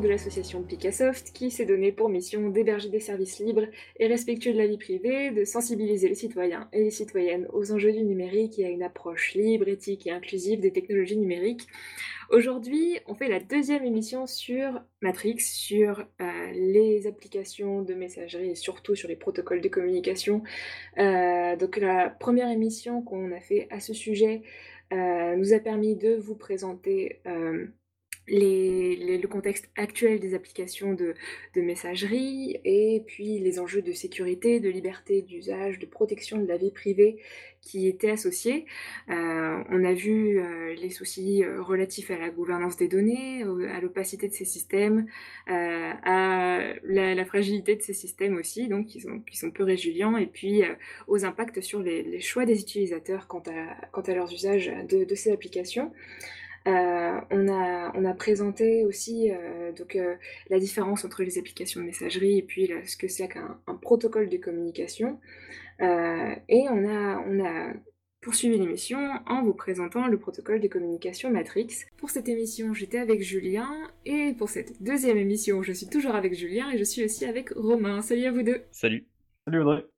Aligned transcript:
de 0.00 0.08
l'association 0.08 0.62
Picassoft 0.62 1.32
qui 1.32 1.50
s'est 1.50 1.64
donnée 1.64 1.92
pour 1.92 2.08
mission 2.08 2.50
d'héberger 2.50 2.88
des 2.88 3.00
services 3.00 3.38
libres 3.38 3.66
et 3.98 4.06
respectueux 4.06 4.52
de 4.52 4.58
la 4.58 4.66
vie 4.66 4.78
privée, 4.78 5.30
de 5.30 5.44
sensibiliser 5.44 6.08
les 6.08 6.14
citoyens 6.14 6.68
et 6.72 6.84
les 6.84 6.90
citoyennes 6.90 7.46
aux 7.52 7.72
enjeux 7.72 7.92
du 7.92 8.02
numérique 8.02 8.58
et 8.58 8.66
à 8.66 8.68
une 8.68 8.82
approche 8.82 9.34
libre, 9.34 9.68
éthique 9.68 10.06
et 10.06 10.10
inclusive 10.10 10.60
des 10.60 10.72
technologies 10.72 11.16
numériques. 11.16 11.66
Aujourd'hui, 12.30 12.98
on 13.06 13.14
fait 13.14 13.28
la 13.28 13.40
deuxième 13.40 13.84
émission 13.84 14.26
sur 14.26 14.80
Matrix, 15.00 15.40
sur 15.40 16.00
euh, 16.20 16.50
les 16.52 17.06
applications 17.06 17.82
de 17.82 17.94
messagerie 17.94 18.50
et 18.50 18.54
surtout 18.56 18.96
sur 18.96 19.08
les 19.08 19.16
protocoles 19.16 19.60
de 19.60 19.68
communication. 19.68 20.42
Euh, 20.98 21.56
donc 21.56 21.76
la 21.76 22.10
première 22.10 22.50
émission 22.50 23.02
qu'on 23.02 23.32
a 23.32 23.40
fait 23.40 23.68
à 23.70 23.80
ce 23.80 23.94
sujet 23.94 24.42
euh, 24.92 25.36
nous 25.36 25.52
a 25.52 25.58
permis 25.60 25.96
de 25.96 26.16
vous 26.16 26.34
présenter 26.34 27.20
le 28.28 29.26
contexte 29.26 29.68
actuel 29.76 30.20
des 30.20 30.34
applications 30.34 30.94
de, 30.94 31.14
messagerie 31.56 32.60
et 32.64 33.02
puis 33.06 33.38
les 33.38 33.58
enjeux 33.58 33.82
de 33.82 33.92
sécurité, 33.92 34.60
de 34.60 34.68
liberté 34.68 35.22
d'usage, 35.22 35.78
de 35.78 35.86
protection 35.86 36.38
de 36.38 36.46
la 36.46 36.56
vie 36.56 36.70
privée 36.70 37.18
qui 37.62 37.88
étaient 37.88 38.10
associés. 38.10 38.66
Euh, 39.10 39.62
on 39.70 39.84
a 39.84 39.92
vu 39.92 40.38
euh, 40.38 40.74
les 40.74 40.90
soucis 40.90 41.42
euh, 41.42 41.60
relatifs 41.62 42.10
à 42.12 42.18
la 42.18 42.30
gouvernance 42.30 42.76
des 42.76 42.86
données, 42.86 43.42
à 43.42 43.80
l'opacité 43.80 44.28
de 44.28 44.34
ces 44.34 44.44
systèmes, 44.44 45.06
à 45.48 46.74
la, 46.84 47.24
fragilité 47.24 47.74
de 47.74 47.82
ces 47.82 47.94
systèmes 47.94 48.36
aussi, 48.36 48.68
donc 48.68 48.86
qui 48.86 49.00
sont, 49.00 49.50
peu 49.50 49.64
résilients, 49.64 50.16
et 50.16 50.26
puis 50.26 50.62
aux 51.08 51.24
impacts 51.24 51.60
sur 51.60 51.80
les, 51.80 52.20
choix 52.20 52.44
des 52.44 52.60
utilisateurs 52.60 53.26
quant 53.26 53.42
à, 53.46 54.14
leurs 54.14 54.32
usages 54.32 54.70
de 54.88 55.14
ces 55.14 55.32
applications. 55.32 55.92
Euh, 56.66 57.20
on, 57.30 57.48
a, 57.48 57.92
on 57.94 58.04
a 58.04 58.14
présenté 58.14 58.84
aussi 58.84 59.30
euh, 59.30 59.72
donc, 59.72 59.94
euh, 59.94 60.16
la 60.50 60.58
différence 60.58 61.04
entre 61.04 61.22
les 61.22 61.38
applications 61.38 61.80
de 61.80 61.86
messagerie 61.86 62.38
et 62.38 62.42
puis 62.42 62.70
ce 62.86 62.96
que 62.96 63.06
c'est 63.06 63.28
qu'un 63.28 63.58
protocole 63.80 64.28
de 64.28 64.36
communication. 64.36 65.20
et 65.80 66.66
on 66.70 66.88
a, 66.88 67.18
on 67.26 67.44
a 67.44 67.72
poursuivi 68.20 68.58
l'émission 68.58 68.98
en 69.26 69.44
vous 69.44 69.54
présentant 69.54 70.08
le 70.08 70.18
protocole 70.18 70.60
de 70.60 70.66
communication 70.66 71.30
Matrix. 71.30 71.68
Pour 71.98 72.10
cette 72.10 72.28
émission, 72.28 72.74
j'étais 72.74 72.98
avec 72.98 73.22
Julien 73.22 73.70
et 74.04 74.34
pour 74.36 74.48
cette 74.48 74.82
deuxième 74.82 75.18
émission, 75.18 75.62
je 75.62 75.72
suis 75.72 75.86
toujours 75.86 76.16
avec 76.16 76.34
Julien 76.34 76.70
et 76.72 76.78
je 76.78 76.84
suis 76.84 77.04
aussi 77.04 77.24
avec 77.24 77.50
Romain. 77.50 78.02
Salut 78.02 78.24
à 78.24 78.32
vous 78.32 78.42
deux. 78.42 78.62
Salut. 78.72 79.06
Salut 79.44 79.60
Audrey. 79.60 79.95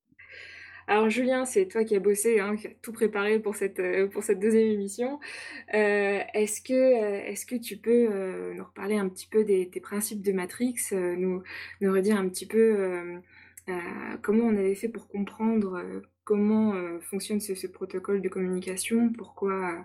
Alors 0.89 1.11
Julien, 1.11 1.45
c'est 1.45 1.67
toi 1.67 1.85
qui 1.85 1.95
as 1.95 2.01
bossé, 2.01 2.41
hein, 2.41 2.57
qui 2.57 2.67
a 2.67 2.71
tout 2.81 2.93
préparé 2.93 3.39
pour 3.39 3.55
cette, 3.55 3.79
euh, 3.79 4.09
deuxième 4.35 4.69
émission. 4.69 5.21
Euh, 5.75 6.21
est-ce 6.33 6.63
que, 6.63 6.73
euh, 6.73 7.27
est-ce 7.27 7.45
que 7.45 7.57
tu 7.57 7.77
peux 7.77 8.09
nous 8.55 8.65
reparler 8.65 8.97
un 8.97 9.09
petit 9.11 9.27
peu 9.27 9.45
des, 9.45 9.67
principes 9.83 10.23
de 10.23 10.33
Matrix, 10.33 10.77
nous, 10.93 11.43
redire 11.83 12.17
un 12.17 12.29
petit 12.29 12.47
peu 12.47 13.21
comment 14.23 14.45
on 14.45 14.57
avait 14.57 14.75
fait 14.75 14.89
pour 14.89 15.09
comprendre 15.09 15.83
comment 16.25 16.75
fonctionne 17.01 17.41
ce, 17.41 17.67
protocole 17.67 18.23
de 18.23 18.29
communication, 18.31 19.13
pourquoi 19.13 19.85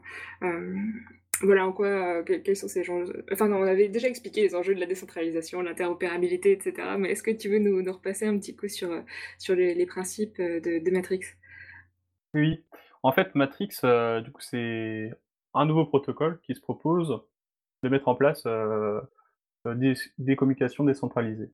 voilà 1.41 1.65
en 1.65 1.73
quoi, 1.73 1.87
euh, 1.87 2.23
quels 2.23 2.55
sont 2.55 2.67
ces 2.67 2.89
enjeux. 2.89 3.25
Enfin, 3.31 3.51
on 3.51 3.63
avait 3.63 3.89
déjà 3.89 4.07
expliqué 4.07 4.41
les 4.41 4.55
enjeux 4.55 4.75
de 4.75 4.79
la 4.79 4.85
décentralisation, 4.85 5.61
l'interopérabilité, 5.61 6.51
etc. 6.51 6.95
Mais 6.97 7.11
est-ce 7.11 7.23
que 7.23 7.31
tu 7.31 7.49
veux 7.49 7.59
nous, 7.59 7.91
repasser 7.91 8.27
un 8.27 8.37
petit 8.37 8.55
coup 8.55 8.67
sur, 8.67 8.91
euh, 8.91 9.01
sur 9.39 9.55
les, 9.55 9.85
principes 9.85 10.39
euh, 10.39 10.59
de, 10.59 10.91
Matrix? 10.91 11.21
Oui. 12.33 12.63
En 13.01 13.11
fait, 13.11 13.35
Matrix, 13.35 13.69
du 14.23 14.31
coup, 14.31 14.41
c'est 14.41 15.11
un 15.53 15.65
nouveau 15.65 15.85
protocole 15.85 16.39
qui 16.41 16.55
se 16.55 16.61
propose 16.61 17.19
de 17.83 17.89
mettre 17.89 18.07
en 18.07 18.15
place 18.15 18.47
des, 19.65 20.35
communications 20.37 20.85
décentralisées. 20.85 21.51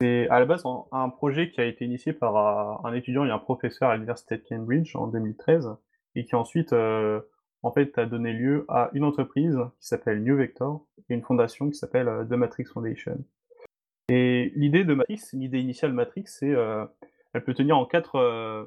C'est 0.00 0.28
à 0.30 0.40
la 0.40 0.46
base 0.46 0.64
un, 0.92 1.10
projet 1.10 1.50
qui 1.50 1.60
a 1.60 1.66
été 1.66 1.84
initié 1.84 2.14
par 2.14 2.86
un 2.86 2.94
étudiant 2.94 3.26
et 3.26 3.30
un 3.30 3.38
professeur 3.38 3.90
à 3.90 3.94
l'université 3.96 4.38
de 4.38 4.44
Cambridge 4.48 4.96
en 4.96 5.08
2013 5.08 5.68
et 6.14 6.24
qui 6.24 6.34
ensuite 6.36 6.72
en 7.62 7.70
fait, 7.70 7.96
a 7.98 8.06
donné 8.06 8.32
lieu 8.32 8.64
à 8.68 8.90
une 8.92 9.04
entreprise 9.04 9.56
qui 9.80 9.86
s'appelle 9.86 10.22
New 10.22 10.36
Vector 10.36 10.84
et 11.08 11.14
une 11.14 11.22
fondation 11.22 11.70
qui 11.70 11.76
s'appelle 11.76 12.08
euh, 12.08 12.24
The 12.24 12.32
Matrix 12.32 12.64
Foundation. 12.64 13.24
Et 14.08 14.52
l'idée 14.56 14.84
de 14.84 14.94
Matrix, 14.94 15.20
l'idée 15.32 15.60
initiale 15.60 15.92
Matrix, 15.92 16.24
c'est 16.26 16.52
euh, 16.52 16.84
elle 17.32 17.44
peut 17.44 17.54
tenir 17.54 17.78
en 17.78 17.86
quatre, 17.86 18.16
euh, 18.16 18.66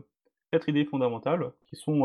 idées 0.68 0.86
fondamentales 0.86 1.52
qui 1.68 1.76
sont 1.76 2.04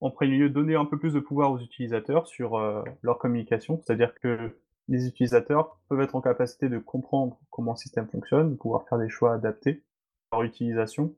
en 0.00 0.10
premier 0.10 0.38
lieu 0.38 0.48
donner 0.48 0.74
un 0.74 0.86
peu 0.86 0.98
plus 0.98 1.12
de 1.12 1.20
pouvoir 1.20 1.52
aux 1.52 1.58
utilisateurs 1.58 2.26
sur 2.26 2.58
leur 3.02 3.18
communication, 3.18 3.78
c'est-à-dire 3.84 4.14
que 4.14 4.56
les 4.88 5.06
utilisateurs 5.06 5.78
peuvent 5.90 6.00
être 6.00 6.14
en 6.14 6.22
capacité 6.22 6.70
de 6.70 6.78
comprendre 6.78 7.38
comment 7.50 7.72
le 7.72 7.76
système 7.76 8.08
fonctionne, 8.08 8.52
de 8.52 8.56
pouvoir 8.56 8.88
faire 8.88 8.96
des 8.96 9.10
choix 9.10 9.34
adaptés 9.34 9.82
à 10.32 10.36
leur 10.36 10.44
utilisation 10.44 11.14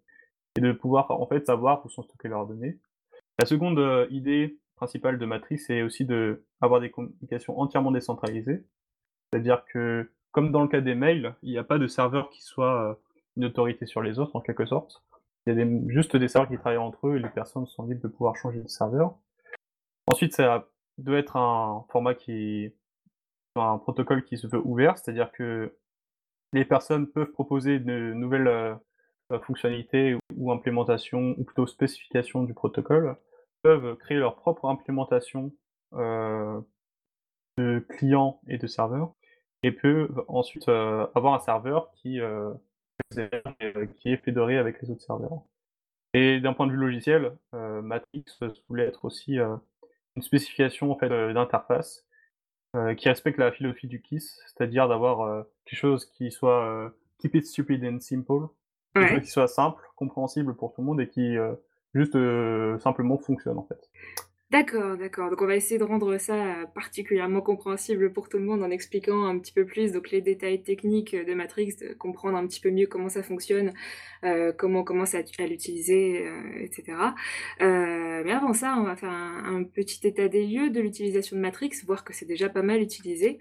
et 0.56 0.60
de 0.60 0.72
pouvoir 0.72 1.12
en 1.12 1.26
fait 1.28 1.46
savoir 1.46 1.86
où 1.86 1.88
sont 1.88 2.02
stockées 2.02 2.26
leurs 2.26 2.48
données. 2.48 2.80
La 3.38 3.46
seconde 3.46 4.08
idée, 4.10 4.58
principal 4.76 5.18
de 5.18 5.26
Matrix, 5.26 5.58
c'est 5.58 5.82
aussi 5.82 6.04
de 6.04 6.44
avoir 6.60 6.80
des 6.80 6.90
communications 6.90 7.58
entièrement 7.58 7.90
décentralisées. 7.90 8.64
C'est-à-dire 9.32 9.64
que, 9.72 10.10
comme 10.32 10.52
dans 10.52 10.62
le 10.62 10.68
cas 10.68 10.80
des 10.80 10.94
mails, 10.94 11.34
il 11.42 11.50
n'y 11.50 11.58
a 11.58 11.64
pas 11.64 11.78
de 11.78 11.86
serveur 11.86 12.30
qui 12.30 12.42
soit 12.42 12.90
euh, 12.90 12.94
une 13.36 13.46
autorité 13.46 13.86
sur 13.86 14.02
les 14.02 14.18
autres, 14.18 14.36
en 14.36 14.40
quelque 14.40 14.66
sorte. 14.66 15.02
Il 15.46 15.56
y 15.56 15.60
a 15.60 15.66
juste 15.88 16.16
des 16.16 16.28
serveurs 16.28 16.50
qui 16.50 16.56
travaillent 16.56 16.76
entre 16.78 17.08
eux 17.08 17.16
et 17.16 17.20
les 17.20 17.28
personnes 17.28 17.66
sont 17.66 17.86
libres 17.86 18.02
de 18.02 18.08
pouvoir 18.08 18.36
changer 18.36 18.60
de 18.60 18.68
serveur. 18.68 19.16
Ensuite, 20.08 20.34
ça 20.34 20.68
doit 20.98 21.18
être 21.18 21.36
un 21.36 21.84
format 21.90 22.14
qui 22.14 22.72
un 23.60 23.78
protocole 23.78 24.24
qui 24.24 24.36
se 24.36 24.46
veut 24.46 24.60
ouvert, 24.64 24.98
c'est-à-dire 24.98 25.32
que 25.32 25.74
les 26.52 26.64
personnes 26.64 27.06
peuvent 27.06 27.30
proposer 27.30 27.78
de 27.78 28.12
nouvelles 28.12 28.48
euh, 28.48 28.74
fonctionnalités 29.42 30.16
ou 30.36 30.52
implémentations, 30.52 31.34
ou 31.38 31.44
plutôt 31.44 31.66
spécifications 31.66 32.44
du 32.44 32.54
protocole, 32.54 33.16
peuvent 33.62 33.96
créer 33.96 34.18
leur 34.18 34.36
propre 34.36 34.66
implémentation 34.66 35.52
euh, 35.94 36.60
de 37.58 37.78
clients 37.88 38.40
et 38.48 38.58
de 38.58 38.66
serveurs 38.66 39.14
et 39.62 39.72
peuvent 39.72 40.24
ensuite 40.28 40.68
euh, 40.68 41.06
avoir 41.14 41.34
un 41.34 41.38
serveur 41.38 41.90
qui, 41.92 42.20
euh, 42.20 42.52
qui 43.12 44.10
est 44.10 44.16
fédéré 44.18 44.58
avec 44.58 44.82
les 44.82 44.90
autres 44.90 45.02
serveurs. 45.02 45.42
Et 46.12 46.40
d'un 46.40 46.52
point 46.52 46.66
de 46.66 46.72
vue 46.72 46.78
logiciel, 46.78 47.36
Matrix 47.52 48.24
voulait 48.68 48.86
être 48.86 49.04
aussi 49.04 49.38
une 49.38 50.22
spécification 50.22 50.90
en 50.90 50.98
fait, 50.98 51.10
d'interface 51.10 52.06
qui 52.96 53.08
respecte 53.08 53.38
la 53.38 53.52
philosophie 53.52 53.86
du 53.86 54.00
KISS, 54.00 54.40
c'est-à-dire 54.46 54.88
d'avoir 54.88 55.44
quelque 55.66 55.78
chose 55.78 56.06
qui 56.06 56.30
soit 56.30 56.90
keep 57.18 57.34
it 57.34 57.44
stupid 57.44 57.84
and 57.84 58.00
simple, 58.00 58.48
qui 58.94 59.28
soit 59.28 59.48
simple, 59.48 59.82
compréhensible 59.94 60.56
pour 60.56 60.72
tout 60.72 60.80
le 60.80 60.86
monde 60.86 61.00
et 61.02 61.08
qui 61.08 61.36
juste 61.96 62.14
euh, 62.14 62.78
simplement 62.78 63.18
fonctionne 63.18 63.58
en 63.58 63.64
fait. 63.64 63.90
D'accord, 64.52 64.96
d'accord. 64.96 65.28
Donc 65.28 65.42
on 65.42 65.46
va 65.46 65.56
essayer 65.56 65.76
de 65.76 65.84
rendre 65.84 66.18
ça 66.18 66.34
euh, 66.34 66.66
particulièrement 66.72 67.40
compréhensible 67.40 68.12
pour 68.12 68.28
tout 68.28 68.38
le 68.38 68.44
monde 68.44 68.62
en 68.62 68.70
expliquant 68.70 69.24
un 69.24 69.36
petit 69.40 69.52
peu 69.52 69.64
plus 69.64 69.92
les 70.12 70.20
détails 70.20 70.62
techniques 70.62 71.16
de 71.16 71.34
Matrix, 71.34 71.74
de 71.80 71.94
comprendre 71.94 72.36
un 72.36 72.46
petit 72.46 72.60
peu 72.60 72.70
mieux 72.70 72.86
comment 72.86 73.08
ça 73.08 73.24
fonctionne, 73.24 73.72
euh, 74.22 74.52
comment 74.56 74.80
on 74.80 74.84
commence 74.84 75.16
à, 75.16 75.22
l'utiliser, 75.48 76.30
etc. 76.60 76.96
mais 77.60 78.32
avant 78.32 78.52
ça, 78.52 78.76
on 78.78 78.84
va 78.84 78.94
faire 78.94 79.10
un, 79.10 79.64
petit 79.64 80.06
état 80.06 80.28
des 80.28 80.46
lieux 80.46 80.70
de 80.70 80.80
l'utilisation 80.80 81.36
de 81.36 81.42
Matrix, 81.42 81.70
voir 81.84 82.04
que 82.04 82.12
c'est 82.14 82.26
déjà 82.26 82.48
pas 82.48 82.62
mal 82.62 82.80
utilisé. 82.80 83.38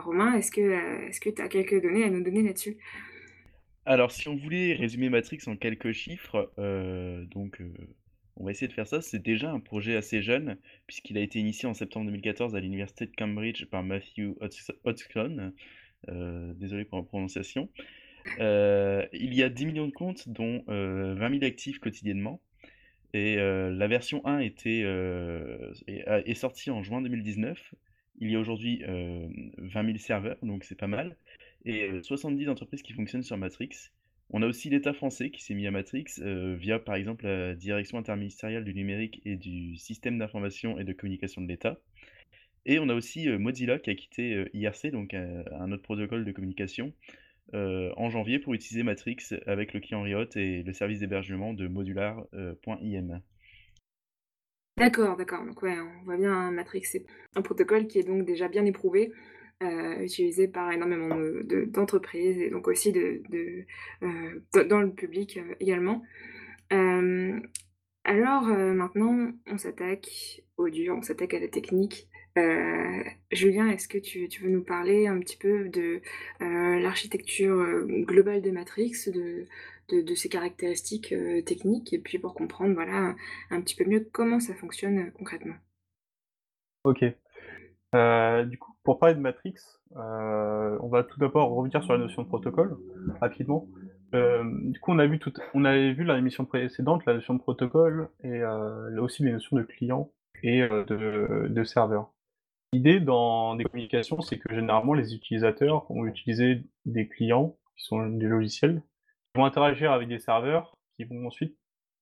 Romain, 0.00 0.34
est-ce 0.34 0.50
que 0.50 0.60
est-ce 1.08 1.20
que 1.20 1.30
tu 1.30 1.40
as 1.40 1.48
quelques 1.48 1.80
données 1.80 2.04
à 2.04 2.10
nous 2.10 2.22
donner 2.22 2.42
là-dessus? 2.42 2.76
Alors, 3.86 4.12
si 4.12 4.28
on 4.28 4.36
voulait 4.36 4.74
résumer 4.74 5.08
Matrix 5.08 5.40
en 5.46 5.56
quelques 5.56 5.92
chiffres, 5.92 6.52
euh, 6.58 7.24
donc 7.24 7.60
euh, 7.60 7.72
on 8.36 8.44
va 8.44 8.50
essayer 8.50 8.68
de 8.68 8.72
faire 8.72 8.86
ça. 8.86 9.00
C'est 9.00 9.22
déjà 9.22 9.50
un 9.50 9.60
projet 9.60 9.96
assez 9.96 10.20
jeune, 10.20 10.58
puisqu'il 10.86 11.16
a 11.16 11.22
été 11.22 11.38
initié 11.38 11.66
en 11.66 11.74
septembre 11.74 12.06
2014 12.06 12.54
à 12.54 12.60
l'université 12.60 13.06
de 13.06 13.12
Cambridge 13.16 13.64
par 13.66 13.82
Matthew 13.82 14.36
Hodgson. 14.84 15.52
Euh, 16.08 16.52
désolé 16.54 16.84
pour 16.84 16.98
la 16.98 17.04
prononciation. 17.04 17.70
il 18.38 19.34
y 19.34 19.42
a 19.42 19.48
10 19.48 19.66
millions 19.66 19.88
de 19.88 19.92
comptes, 19.92 20.28
dont 20.28 20.62
20 20.66 21.30
000 21.30 21.44
actifs 21.44 21.78
quotidiennement. 21.78 22.40
Et 23.14 23.36
la 23.36 23.88
version 23.88 24.24
1 24.26 24.40
était, 24.40 24.80
est, 25.86 26.04
est 26.06 26.34
sortie 26.34 26.70
en 26.70 26.82
juin 26.82 27.00
2019. 27.00 27.74
Il 28.20 28.30
y 28.30 28.36
a 28.36 28.38
aujourd'hui 28.38 28.82
20 28.86 29.84
000 29.86 29.98
serveurs, 29.98 30.36
donc 30.42 30.64
c'est 30.64 30.78
pas 30.78 30.86
mal 30.86 31.16
et 31.64 32.02
70 32.02 32.48
entreprises 32.48 32.82
qui 32.82 32.92
fonctionnent 32.92 33.22
sur 33.22 33.36
Matrix. 33.36 33.90
On 34.30 34.42
a 34.42 34.46
aussi 34.46 34.70
l'État 34.70 34.92
français 34.92 35.30
qui 35.30 35.42
s'est 35.42 35.54
mis 35.54 35.66
à 35.66 35.70
Matrix 35.70 36.04
via 36.56 36.78
par 36.78 36.94
exemple 36.94 37.26
la 37.26 37.54
direction 37.54 37.98
interministérielle 37.98 38.64
du 38.64 38.74
numérique 38.74 39.20
et 39.24 39.36
du 39.36 39.76
système 39.76 40.18
d'information 40.18 40.78
et 40.78 40.84
de 40.84 40.92
communication 40.92 41.42
de 41.42 41.48
l'État. 41.48 41.80
Et 42.64 42.78
on 42.78 42.88
a 42.88 42.94
aussi 42.94 43.28
Mozilla 43.28 43.78
qui 43.78 43.90
a 43.90 43.94
quitté 43.94 44.48
IRC, 44.52 44.92
donc 44.92 45.14
un 45.14 45.72
autre 45.72 45.82
protocole 45.82 46.24
de 46.24 46.30
communication, 46.30 46.92
en 47.52 48.10
janvier 48.10 48.38
pour 48.38 48.54
utiliser 48.54 48.84
Matrix 48.84 49.16
avec 49.46 49.72
le 49.72 49.80
client 49.80 50.02
Riot 50.02 50.28
et 50.36 50.62
le 50.62 50.72
service 50.72 51.00
d'hébergement 51.00 51.52
de 51.52 51.66
modular.im. 51.66 53.20
D'accord, 54.76 55.16
d'accord. 55.16 55.44
Donc 55.44 55.60
on 55.62 56.04
voit 56.04 56.16
bien 56.16 56.32
hein, 56.32 56.52
Matrix, 56.52 56.84
c'est 56.84 57.04
un 57.34 57.42
protocole 57.42 57.88
qui 57.88 57.98
est 57.98 58.04
donc 58.04 58.24
déjà 58.24 58.48
bien 58.48 58.64
éprouvé 58.64 59.12
heu, 59.62 60.02
utilisé 60.04 60.48
par 60.48 60.72
énormément 60.72 61.16
de 61.16 61.64
d'entreprises 61.66 62.38
et 62.38 62.50
donc 62.50 62.68
aussi 62.68 62.92
de 62.92 63.22
de, 63.30 63.64
heu, 64.02 64.44
d 64.54 64.64
dans 64.64 64.80
le 64.80 64.92
public, 64.92 65.38
heu, 65.38 65.56
également. 65.60 66.02
Hem, 66.70 67.42
alors, 68.04 68.44
maintenant 68.44 69.32
on 69.46 69.58
s'attaque 69.58 70.42
au 70.56 70.68
dur, 70.70 70.96
on 70.98 71.02
s'attaque 71.02 71.34
à 71.34 71.40
la 71.40 71.48
technique. 71.48 72.08
Julien, 73.32 73.68
est-ce 73.70 73.88
que 73.88 73.98
tu 73.98 74.28
tu 74.28 74.42
veux 74.42 74.50
nous 74.50 74.64
parler 74.64 75.06
un 75.06 75.18
petit 75.20 75.36
peu 75.36 75.68
de, 75.68 76.00
l'architecture, 76.40 77.84
globale 78.06 78.42
de 78.42 78.50
Matrix, 78.50 78.92
de 79.08 79.46
de 79.90 80.00
de 80.02 80.14
ses 80.14 80.28
caractéristiques, 80.28 81.14
techniques 81.46 81.92
et 81.92 81.98
puis 81.98 82.18
pour 82.18 82.34
comprendre, 82.34 82.74
voilà, 82.74 83.14
un 83.50 83.60
petit 83.60 83.76
peu 83.76 83.84
mieux 83.84 84.08
comment 84.12 84.40
ça 84.40 84.54
fonctionne, 84.54 85.12
concrètement? 85.12 85.56
OK. 86.84 87.04
Du 88.48 88.58
coup, 88.58 88.69
pour 88.84 88.98
parler 88.98 89.14
de 89.14 89.20
Matrix, 89.20 89.54
heu, 89.96 90.78
on 90.82 90.88
va 90.88 91.04
tout 91.04 91.18
d'abord 91.20 91.50
revenir 91.54 91.82
sur 91.84 91.92
la 91.92 91.98
notion 91.98 92.22
de 92.22 92.26
protocole, 92.28 92.76
rapidement. 93.20 93.68
Hem, 94.12 94.72
du 94.72 94.80
coup, 94.80 94.92
on 94.92 94.98
a 94.98 95.06
vu 95.06 95.18
tout 95.18 95.32
on 95.54 95.64
avait 95.64 95.92
vu 95.92 96.04
dans 96.04 96.14
l'émission 96.14 96.44
précédente 96.44 97.04
la 97.06 97.14
notion 97.14 97.34
de 97.34 97.38
protocole 97.40 98.08
et 98.24 98.38
là 98.40 99.02
aussi 99.02 99.22
les 99.24 99.32
notions 99.32 99.56
de 99.56 99.62
client 99.62 100.10
et 100.42 100.62
heu, 100.62 100.84
de 100.86 101.48
de 101.48 101.64
serveur. 101.64 102.10
L'idée 102.72 103.00
dans 103.00 103.54
des 103.56 103.64
communications, 103.64 104.20
c'est 104.20 104.38
que 104.38 104.54
généralement 104.54 104.94
les 104.94 105.14
utilisateurs 105.14 105.86
vont 105.90 106.06
utiliser 106.06 106.64
des 106.86 107.08
clients, 107.08 107.56
qui 107.76 107.84
sont 107.84 108.06
des 108.08 108.26
logiciels, 108.26 108.82
qui 109.34 109.40
vont 109.40 109.44
interagir 109.46 109.92
avec 109.92 110.08
des 110.08 110.18
serveurs, 110.20 110.76
qui 110.96 111.04
vont 111.04 111.26
ensuite 111.26 111.56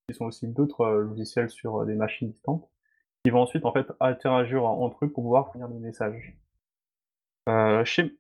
qui 0.09 0.17
sont 0.17 0.27
aussi 0.27 0.49
d'autres, 0.49 0.85
heu, 0.85 1.03
logiciels 1.03 1.51
sur, 1.51 1.81
heu, 1.83 1.87
des 1.87 1.95
machines 1.95 2.31
distantes, 2.31 2.69
qui 3.25 3.31
vont 3.31 3.41
ensuite 3.43 3.65
en 3.67 3.73
fait 3.73 3.87
interagir 4.01 4.65
en 4.65 4.81
entre 4.83 5.05
eux 5.07 5.11
pour 5.11 5.25
pouvoir 5.25 5.49
fournir 5.53 5.69
des 5.69 5.79
messages. 5.79 6.37
Heu, 7.49 7.85
chez 7.85 8.15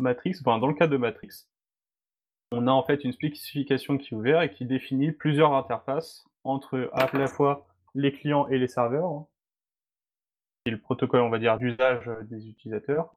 Matrix, 0.00 0.36
dans 0.42 0.66
le 0.66 0.74
cas 0.74 0.86
de 0.86 0.96
Matrix, 0.96 1.46
on 2.50 2.66
a 2.66 2.70
en 2.70 2.82
fait 2.82 3.04
une 3.04 3.12
spécification 3.12 3.98
qui 3.98 4.14
est 4.14 4.16
ouverte 4.16 4.44
et 4.44 4.50
qui 4.50 4.64
définit 4.64 5.12
plusieurs 5.12 5.52
interfaces 5.52 6.24
entre 6.44 6.88
à 6.92 7.10
la 7.16 7.26
fois 7.26 7.66
les 7.94 8.12
clients 8.12 8.48
et 8.48 8.58
les 8.58 8.68
serveurs, 8.68 9.10
hein. 9.10 9.26
et 10.66 10.70
le 10.70 10.80
protocole, 10.80 11.20
on 11.20 11.30
va 11.30 11.38
dire, 11.38 11.58
d'usage, 11.58 12.10
des 12.22 12.48
utilisateurs 12.48 13.14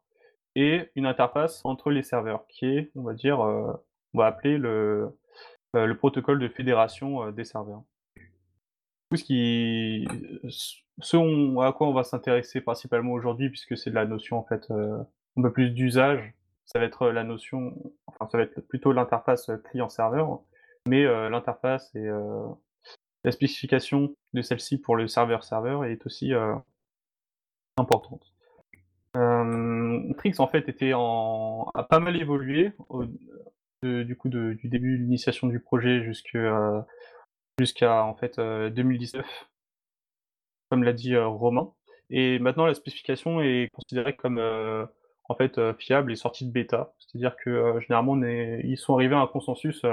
et 0.56 0.90
une 0.96 1.06
interface 1.06 1.62
entre 1.64 1.92
les 1.92 2.04
serveurs 2.04 2.46
qui 2.48 2.66
est, 2.66 2.92
on 2.96 3.04
va 3.04 3.14
dire, 3.14 3.42
heu, 3.44 3.74
on 4.14 4.18
va 4.18 4.26
appeler 4.26 4.58
le, 4.58 5.18
heu, 5.76 5.86
le 5.86 5.98
protocole 5.98 6.40
de 6.40 6.50
fédération, 6.50 7.32
des 7.32 7.46
serveurs. 7.46 7.84
Ce 9.16 9.24
qui 9.24 10.06
à 11.62 11.72
quoi 11.74 11.88
on 11.88 11.94
va 11.94 12.04
s'intéresser 12.04 12.60
principalement 12.60 13.14
aujourd'hui 13.14 13.50
puisque 13.50 13.78
c'est 13.78 13.92
de 13.92 13.96
la 13.96 14.06
notion 14.06 14.38
en 14.38 14.44
fait, 14.44 14.70
un 15.38 15.42
peu 15.42 15.52
plus 15.52 15.72
d'usage, 15.72 16.34
ça 16.66 16.80
va 16.80 16.86
être, 16.86 17.10
la 17.10 17.24
notion 17.24 17.74
enfin 18.08 18.28
ça 18.32 18.38
va 18.38 18.44
être 18.44 18.62
plutôt 18.62 18.92
l'interface, 18.92 19.50
heu, 19.50 19.58
client-serveur, 19.58 20.42
mais 20.88 21.04
heu, 21.04 21.30
l'interface 21.30 21.94
et 21.96 22.08
la 23.24 23.32
spécification 23.32 24.16
de 24.34 24.42
celle-ci 24.42 24.78
pour 24.78 24.96
le 24.96 25.08
serveur-serveur 25.08 25.86
est 25.86 26.06
aussi, 26.06 26.32
importante. 27.78 28.34
Matrix 29.14 30.36
en 30.40 30.48
fait 30.48 30.70
était 30.70 30.94
en 30.94 31.70
a 31.74 31.84
pas 31.84 32.00
mal 32.00 32.16
évolué 32.16 32.72
du 33.84 34.16
coup 34.16 34.30
du 34.30 34.60
début 34.64 34.98
de 34.98 35.04
l'initiation 35.04 35.48
du 35.48 35.60
projet 35.60 36.04
jusqu'à 36.04 38.04
en 38.04 38.16
fait, 38.16 38.40
heu, 38.40 38.70
2019 38.70 39.26
comme 40.70 40.84
l'a 40.84 40.94
dit, 40.94 41.18
Romain 41.18 41.72
et 42.10 42.40
maintenant 42.40 42.66
la 42.66 42.74
spécification 42.74 43.42
est 43.42 43.70
considérée 43.74 44.16
comme, 44.16 44.40
en 45.30 45.36
fait, 45.36 45.58
heu, 45.58 45.74
fiable 45.78 46.12
et 46.12 46.16
sortie 46.16 46.46
de 46.46 46.52
bêta. 46.52 46.94
C'est-à-dire 47.00 47.36
que, 47.38 47.50
heu, 47.50 47.80
généralement 47.82 48.14
on 48.14 48.24
est 48.24 48.62
ils 48.66 48.78
sont 48.78 48.96
arrivés 48.96 49.16
à 49.16 49.20
un 49.20 49.28
consensus, 49.28 49.84
heu, 49.86 49.90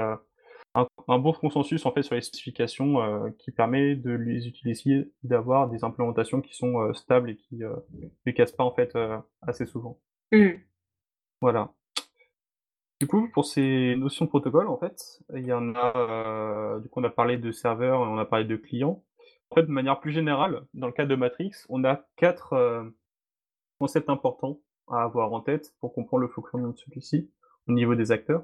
un 0.75 0.87
un 1.07 1.19
bon 1.19 1.33
consensus 1.33 1.85
en 1.85 1.91
fait 1.91 2.03
sur 2.03 2.15
les 2.15 2.21
spécifications, 2.21 3.31
qui 3.39 3.51
permet 3.51 3.95
de 3.95 4.11
les 4.11 4.47
utiliser, 4.47 5.11
d'avoir 5.23 5.69
des 5.69 5.83
implémentations 5.83 6.41
qui 6.41 6.55
sont, 6.55 6.93
stables 6.93 7.29
et 7.29 7.35
qui, 7.37 7.57
ne 8.25 8.31
cassent 8.31 8.51
pas 8.51 8.63
en 8.63 8.71
fait, 8.71 8.97
assez 9.43 9.65
souvent. 9.65 9.99
Mmh. 10.31 10.53
Voilà. 11.41 11.71
Du 13.01 13.07
coup, 13.07 13.29
pour 13.33 13.45
ces 13.45 13.95
notions 13.97 14.25
de 14.25 14.29
protocole, 14.29 14.67
en 14.67 14.77
fait, 14.77 15.21
il 15.35 15.45
y 15.45 15.53
en 15.53 15.75
a, 15.75 16.79
du 16.81 16.89
coup, 16.89 17.01
on 17.01 17.03
a 17.03 17.09
parlé 17.09 17.37
de 17.37 17.51
serveurs 17.51 17.99
et 17.99 18.07
on 18.07 18.17
a 18.17 18.25
parlé 18.25 18.45
de 18.45 18.55
clients. 18.55 19.03
En 19.51 19.55
fait, 19.55 19.63
de 19.63 19.71
manière 19.71 19.99
plus 19.99 20.11
générale, 20.11 20.65
dans 20.73 20.87
le 20.87 20.93
cas 20.93 21.05
de 21.05 21.15
Matrix, 21.15 21.51
on 21.69 21.83
a 21.83 22.05
4 22.15 22.53
heu, 22.53 22.95
concepts 23.79 24.09
importants 24.09 24.59
à 24.89 25.03
avoir 25.03 25.33
en 25.33 25.41
tête 25.41 25.73
pour 25.79 25.93
comprendre 25.93 26.21
le 26.21 26.27
fonctionnement 26.29 26.69
de 26.69 26.77
celui-ci, 26.77 27.29
au 27.67 27.73
niveau 27.73 27.95
des 27.95 28.11
acteurs. 28.11 28.43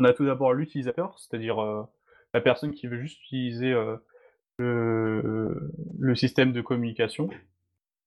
On 0.00 0.04
a 0.04 0.12
tout 0.12 0.26
d'abord 0.26 0.54
l'utilisateur, 0.54 1.18
c'est-à-dire, 1.18 1.60
heu, 1.62 1.84
la 2.34 2.40
personne 2.40 2.72
qui 2.72 2.86
veut 2.86 2.98
juste 3.00 3.20
utiliser, 3.24 3.72
heu, 3.72 3.98
le 4.58 5.72
le 5.98 6.14
système 6.14 6.52
de 6.52 6.60
communication. 6.62 7.30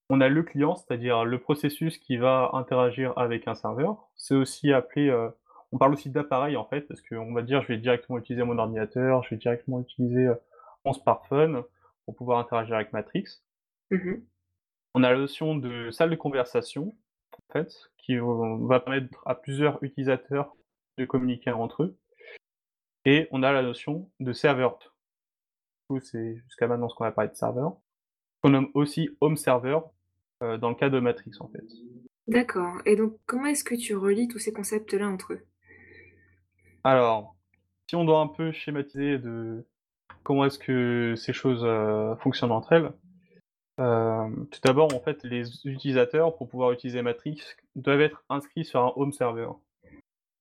On 0.10 0.22
a 0.22 0.30
le 0.30 0.44
client, 0.44 0.76
c'est-à-dire 0.76 1.26
le 1.26 1.40
processus 1.40 1.98
qui 1.98 2.18
va 2.18 2.52
interagir 2.54 3.14
avec 3.18 3.48
un 3.48 3.56
serveur. 3.56 4.10
C'est 4.16 4.36
aussi 4.36 4.72
appelé, 4.74 5.10
heu, 5.10 5.32
on 5.72 5.78
parle 5.78 5.94
aussi 5.94 6.10
d'appareil 6.10 6.58
en 6.58 6.66
fait, 6.66 6.82
parce 6.82 7.02
qu'on 7.02 7.34
va 7.34 7.42
dire 7.42 7.62
je 7.64 7.70
vais 7.70 7.78
directement 7.78 8.20
utiliser 8.20 8.44
mon 8.44 8.58
ordinateur, 8.58 9.24
je 9.24 9.32
vais 9.32 9.38
directement 9.38 9.80
utiliser, 9.82 10.30
mon 10.86 10.94
smartphone 10.94 11.64
pour 12.06 12.16
pouvoir 12.16 12.40
interagir 12.40 12.76
avec 12.76 12.94
Matrix. 12.94 13.42
Mmh 13.92 14.16
On 14.96 15.04
a 15.04 15.12
la 15.12 15.18
notion 15.18 15.56
de 15.56 15.92
salle 15.92 16.10
de 16.10 16.16
conversation, 16.16 16.96
en 17.50 17.54
fait, 17.54 17.72
qui 17.98 18.18
va 18.18 18.80
permettre 18.80 19.18
à 19.26 19.36
plusieurs 19.36 19.82
utilisateurs 19.84 20.56
de 20.98 21.06
communiquer 21.06 21.52
entre 21.52 21.84
eux 21.84 21.98
et 23.06 23.28
on 23.32 23.44
a 23.44 23.52
la 23.52 23.62
notion 23.62 24.10
de 24.20 24.34
serveur. 24.34 24.78
Du 24.80 24.88
coup, 25.88 26.00
c'est 26.00 26.38
jusqu'à 26.46 26.68
maintenant 26.68 26.90
ce 26.90 26.96
qu'on 26.96 27.06
a 27.06 27.12
parlé 27.12 27.30
de 27.30 27.36
serveur. 27.36 27.78
On 28.44 28.50
nomme 28.50 28.70
aussi 28.74 29.10
home 29.22 29.38
server, 29.38 29.80
heu, 30.42 30.58
dans 30.58 30.70
le 30.70 30.76
cas 30.76 30.90
de 30.90 31.00
Matrix 31.00 31.32
en 31.40 31.48
fait. 31.50 31.66
D'accord 32.28 32.78
et 32.86 32.96
donc 32.96 33.18
comment 33.26 33.48
est-ce 33.48 33.64
que 33.64 33.76
tu 33.76 33.96
relis 33.96 34.28
tous 34.28 34.40
ces 34.40 34.54
concepts-là 34.54 35.08
entre 35.08 35.34
eux? 35.34 35.46
Alors, 36.86 37.36
si 37.90 37.96
on 37.96 38.06
doit 38.06 38.20
un 38.20 38.28
peu 38.28 38.52
schématiser 38.52 39.18
de 39.18 39.66
comment 40.24 40.46
est-ce 40.46 40.60
que 40.60 41.16
ces 41.18 41.34
choses, 41.34 41.64
heu, 41.66 42.16
fonctionnent 42.22 42.52
entre 42.52 42.74
elles, 42.74 42.92
hem, 43.78 44.48
tout 44.50 44.60
d'abord, 44.64 44.94
en 44.94 45.00
fait, 45.00 45.24
les 45.24 45.66
utilisateurs, 45.66 46.36
pour 46.36 46.50
pouvoir 46.50 46.72
utiliser 46.72 47.02
Matrix, 47.02 47.42
doivent 47.76 48.02
être 48.02 48.24
inscrits 48.30 48.66
sur 48.66 48.82
un 48.82 48.94
home 48.96 49.14
server. 49.14 49.50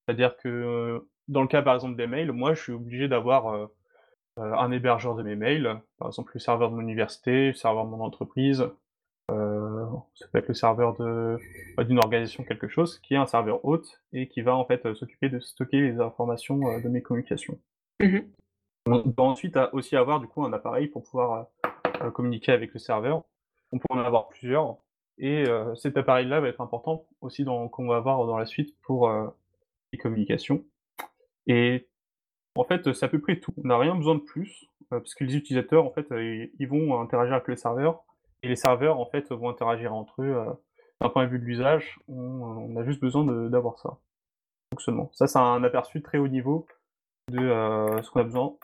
C'est-à-dire 0.06 0.36
que, 0.36 0.48
heu, 0.48 1.08
dans 1.28 1.42
le 1.42 1.48
cas, 1.48 1.62
par 1.62 1.74
exemple, 1.74 1.96
des 1.96 2.06
mails, 2.06 2.32
moi, 2.32 2.54
je 2.54 2.62
suis 2.62 2.72
obligé 2.72 3.08
d'avoir, 3.08 3.54
heu, 3.54 3.68
un 4.36 4.70
hébergeur 4.72 5.14
de 5.14 5.22
mes 5.22 5.36
mails, 5.36 5.80
par 5.98 6.08
exemple, 6.08 6.32
le 6.34 6.40
serveur 6.40 6.70
de 6.70 6.74
mon 6.74 6.80
université, 6.80 7.48
le 7.48 7.54
serveur 7.54 7.84
de 7.84 7.90
mon 7.90 8.00
entreprise, 8.00 8.66
ça 9.28 10.26
peut 10.30 10.38
être 10.38 10.48
le 10.48 10.54
serveur 10.54 10.94
de 10.96 11.38
bah, 11.76 11.84
d'une 11.84 11.98
organisation, 11.98 12.44
quelque 12.44 12.68
chose, 12.68 12.98
qui 12.98 13.14
est 13.14 13.18
un 13.18 13.26
serveur 13.26 13.64
hôte 13.64 14.02
et 14.12 14.28
qui 14.28 14.42
va, 14.42 14.54
en 14.54 14.64
fait, 14.64 14.92
s'occuper 14.94 15.28
de 15.28 15.40
stocker 15.40 15.80
les 15.80 16.00
informations, 16.00 16.78
de 16.80 16.88
mes 16.88 17.02
communications. 17.02 17.58
Mmh 18.02 18.18
On 18.86 18.98
doit 18.98 19.26
ensuite 19.26 19.58
aussi 19.72 19.96
avoir 19.96 20.20
du 20.20 20.26
coup 20.26 20.44
un 20.44 20.52
appareil 20.52 20.88
pour 20.88 21.02
pouvoir, 21.02 21.46
communiquer 22.10 22.52
avec 22.52 22.72
le 22.72 22.78
serveur. 22.78 23.24
On 23.72 23.78
peut 23.78 23.86
en 23.90 23.98
avoir 23.98 24.28
plusieurs 24.28 24.76
et 25.18 25.44
heu, 25.46 25.74
cet 25.76 25.96
appareil-là 25.96 26.40
va 26.40 26.48
être 26.48 26.60
important 26.60 27.06
aussi 27.20 27.44
dans 27.44 27.68
qu'on 27.68 27.86
va 27.86 27.96
avoir 27.96 28.26
dans 28.26 28.38
la 28.38 28.46
suite 28.46 28.76
pour, 28.82 29.08
heu, 29.08 29.30
les 29.92 29.98
communications 29.98 30.64
et 31.46 31.88
en 32.54 32.64
fait, 32.64 32.92
c'est 32.92 33.06
à 33.06 33.08
peu 33.08 33.20
près 33.20 33.40
tout. 33.40 33.54
On 33.64 33.68
n'a 33.68 33.78
rien 33.78 33.94
besoin 33.94 34.14
de 34.14 34.20
plus, 34.20 34.66
heu, 34.92 35.00
parce 35.00 35.14
que 35.14 35.24
les 35.24 35.36
utilisateurs 35.36 35.84
en 35.84 35.90
fait, 35.90 36.06
ils 36.10 36.68
vont 36.68 37.00
interagir 37.00 37.34
avec 37.34 37.48
le 37.48 37.56
serveur 37.56 38.04
et 38.42 38.48
les 38.48 38.56
serveurs 38.56 38.98
en 38.98 39.06
fait 39.06 39.30
vont 39.32 39.48
interagir 39.48 39.94
entre 39.94 40.22
eux, 40.22 40.36
d'un 41.00 41.08
point 41.08 41.24
de 41.24 41.30
vue 41.30 41.38
de 41.38 41.44
l'usage, 41.44 41.98
on 42.08 42.76
a 42.76 42.84
juste 42.84 43.00
besoin 43.00 43.24
d'avoir 43.48 43.78
ça, 43.78 43.98
fonctionnement. 44.72 45.10
Ça, 45.12 45.26
c'est 45.26 45.38
un 45.38 45.62
aperçu 45.64 46.02
très 46.02 46.18
haut 46.18 46.28
niveau 46.28 46.66
de, 47.30 47.48
ce 48.02 48.10
qu'on 48.10 48.20
a 48.20 48.24
besoin 48.24 48.56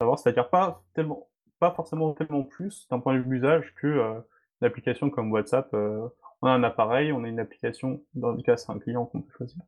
Savoir, 0.00 0.18
c'est-à-dire 0.18 0.48
pas 0.48 0.82
tellement 0.94 1.27
pas 1.60 1.72
forcément 1.72 2.12
tellement 2.14 2.42
plus 2.44 2.86
d'un 2.90 3.00
point 3.00 3.14
de 3.14 3.20
vue 3.20 3.36
usage 3.38 3.74
que, 3.80 3.86
heu, 3.86 4.14
une 4.60 4.66
application 4.66 5.10
comme 5.10 5.32
WhatsApp, 5.32 5.72
heu, 5.74 6.02
on 6.42 6.46
a 6.48 6.50
un 6.50 6.62
appareil, 6.64 7.12
on 7.12 7.24
a 7.24 7.28
une 7.28 7.40
application, 7.40 8.02
dans 8.14 8.32
le 8.32 8.42
cas 8.42 8.56
c'est 8.56 8.70
un 8.72 8.78
client 8.78 9.06
qu'on 9.06 9.22
peut 9.22 9.32
choisir 9.36 9.62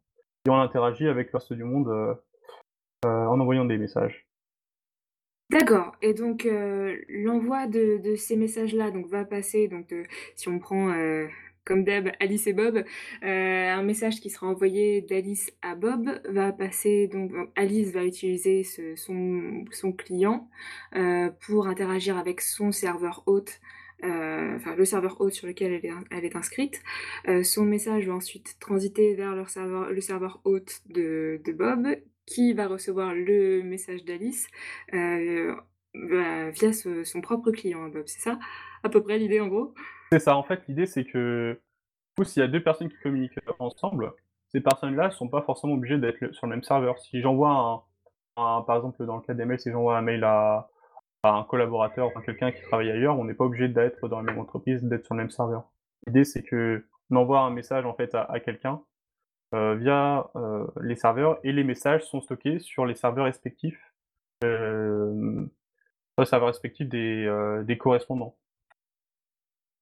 et 0.47 0.51
on 0.51 0.61
interagit 0.61 1.09
avec 1.09 1.33
le 1.33 1.39
reste 1.39 1.53
du 1.53 1.65
monde, 1.65 1.89
heu 1.89 2.15
heu, 3.07 3.09
en 3.09 3.41
envoyant 3.41 3.65
des 3.67 3.79
messages. 3.79 4.27
D'accord 5.51 5.97
et 6.01 6.15
donc 6.15 6.47
l'envoi 7.09 7.67
de 7.67 8.15
ces 8.17 8.37
messages-là 8.37 8.93
donc 8.93 9.09
va 9.09 9.25
passer 9.25 9.67
donc 9.67 9.93
si 10.37 10.49
on 10.49 10.61
prend, 10.61 10.93
comme 11.65 11.85
d'hab 11.85 12.11
Alice 12.21 12.47
et 12.47 12.53
Bob, 12.53 12.77
heu, 12.77 12.85
un 13.23 13.83
message 13.83 14.21
qui 14.21 14.31
sera 14.31 14.47
envoyé 14.47 15.03
d'Alice 15.03 15.53
à 15.63 15.75
Bob 15.75 16.11
va 16.29 16.53
passer 16.53 17.07
donc 17.09 17.31
donc 17.33 17.49
Alice 17.57 17.93
va 17.93 18.05
utiliser 18.05 18.65
son 18.97 19.65
son 19.71 19.93
client, 19.93 20.49
heu, 20.97 21.33
pour 21.47 21.67
interagir 21.67 22.19
avec 22.19 22.41
son 22.41 22.73
serveur 22.73 23.23
hôte, 23.27 23.61
enfin 24.03 24.75
le 24.77 24.85
serveur 24.85 25.21
hôte 25.21 25.35
sur 25.35 25.47
lequel 25.47 25.81
elle 26.11 26.25
est, 26.25 26.37
inscrite. 26.37 26.83
son 27.43 27.65
message 27.65 28.07
va 28.07 28.15
ensuite 28.15 28.57
transiter 28.59 29.15
vers 29.15 29.35
leur 29.35 29.51
serveur, 29.51 29.91
le 29.91 30.01
serveur 30.01 30.41
hôte 30.45 30.81
de, 30.87 31.41
de 31.45 31.53
Bob, 31.53 31.87
qui 32.27 32.53
va 32.55 32.67
recevoir 32.67 33.15
le 33.15 33.63
message 33.63 34.05
d'Alice 34.05 34.49
via 34.93 36.73
son 36.73 37.21
propre 37.21 37.51
client, 37.51 37.89
Bob. 37.89 38.05
C'est 38.07 38.21
ça? 38.21 38.39
À 38.83 38.89
peu 38.89 39.03
près 39.03 39.19
l'idée 39.19 39.41
en 39.41 39.49
gros 39.49 39.75
C'est 40.13 40.19
ça. 40.19 40.37
En 40.37 40.43
fait, 40.43 40.67
l'idée 40.69 40.87
c'est 40.87 41.05
que 41.05 41.61
s'il 42.25 42.41
y 42.41 42.45
a 42.45 42.49
deux 42.49 42.63
personnes 42.63 42.89
qui 42.89 42.99
communiquent 42.99 43.39
ensemble, 43.59 44.13
ces 44.49 44.61
personnes-là 44.61 45.07
ne 45.07 45.13
sont 45.13 45.29
pas 45.29 45.43
forcément 45.43 45.75
obligées 45.75 45.99
d'être 45.99 46.33
sur 46.33 46.47
le 46.47 46.51
même 46.51 46.63
serveur. 46.63 46.99
Si 46.99 47.21
j'envoie 47.21 47.87
un, 48.37 48.63
par 48.63 48.77
exemple 48.77 49.05
dans 49.07 49.17
le 49.17 49.23
cas 49.23 49.35
des 49.35 49.45
mails, 49.45 49.61
si 49.61 49.71
j'envoie 49.71 49.97
un 49.97 50.03
mail 50.03 50.25
à, 50.25 50.69
un 51.23 51.45
collaborateur, 51.45 52.09
enfin 52.09 52.23
quelqu'un 52.23 52.51
qui 52.51 52.63
travaille 52.63 52.91
ailleurs, 52.91 53.19
on 53.19 53.25
n'est 53.25 53.35
pas 53.35 53.45
obligé 53.45 53.69
d'être 53.69 54.09
dans 54.09 54.19
la 54.19 54.23
même 54.23 54.39
entreprise, 54.39 54.83
d'être 54.83 55.05
sur 55.05 55.15
le 55.15 55.23
même 55.23 55.31
serveur. 55.31 55.71
L'idée 56.07 56.25
c'est 56.25 56.43
que 56.43 56.85
on 57.11 57.17
envoie 57.17 57.41
un 57.41 57.51
message 57.51 57.85
en 57.85 57.95
fait 57.95 58.15
à, 58.15 58.41
quelqu'un 58.41 58.83
euh, 59.55 59.75
via 59.75 60.31
euh, 60.37 60.67
les 60.81 60.97
serveurs 60.97 61.39
et 61.45 61.53
les 61.53 61.65
messages 61.65 62.05
sont 62.05 62.21
stockés 62.21 62.59
sur 62.61 62.87
les 62.87 62.95
serveurs 62.95 63.27
respectifs, 63.27 63.81
euh, 64.45 65.45
les 66.19 66.25
serveurs 66.25 66.49
respectifs 66.49 66.89
des 66.89 67.79
correspondants. 67.79 68.37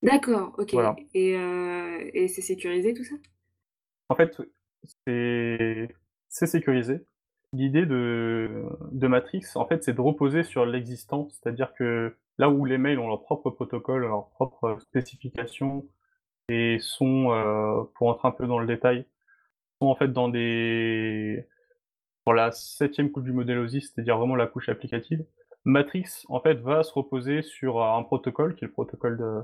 D'accord, 0.02 0.54
OK. 0.58 0.74
Et, 1.14 1.32
et 1.32 2.28
c'est 2.28 2.42
sécurisé 2.42 2.94
tout 2.94 3.04
ça? 3.04 3.14
En 4.08 4.14
fait, 4.14 4.40
c'est 5.06 5.88
c'est 6.28 6.46
sécurisé. 6.46 7.04
L'idée 7.52 7.86
de, 7.86 8.66
de 8.92 9.06
Matrix, 9.06 9.44
en 9.54 9.66
fait, 9.66 9.82
c'est 9.82 9.94
de 9.94 10.00
reposer 10.00 10.42
sur 10.42 10.66
l'existant, 10.66 11.28
c'est-à-dire 11.30 11.72
que 11.74 12.14
là 12.36 12.50
où 12.50 12.64
les 12.64 12.76
mails 12.78 12.98
ont 12.98 13.08
leur 13.08 13.22
propre 13.22 13.50
protocole, 13.50 14.02
leur 14.02 14.28
propre 14.30 14.78
spécification, 14.80 15.86
et 16.50 16.78
sont, 16.80 17.32
euh, 17.32 17.82
pour 17.94 18.08
entrer 18.08 18.28
un 18.28 18.32
peu 18.32 18.46
dans 18.46 18.58
le 18.58 18.66
détail, 18.66 19.06
sont 19.80 19.88
en 19.88 19.94
fait 19.94 20.08
dans 20.08 20.28
des 20.28 21.46
pour 22.24 22.34
la 22.34 22.52
septième 22.52 23.10
couche 23.10 23.24
du 23.24 23.32
modèle 23.32 23.58
OSI, 23.58 23.80
c'est-à-dire 23.80 24.18
vraiment 24.18 24.36
la 24.36 24.46
couche 24.46 24.68
applicative. 24.68 25.24
Matrix, 25.64 26.24
en 26.28 26.40
fait, 26.40 26.54
va 26.54 26.82
se 26.82 26.92
reposer 26.92 27.42
sur 27.42 27.82
un 27.82 28.02
protocole 28.02 28.54
qui 28.54 28.64
est 28.64 28.68
le 28.68 28.72
protocole 28.72 29.16
de, 29.16 29.24
euh, 29.24 29.42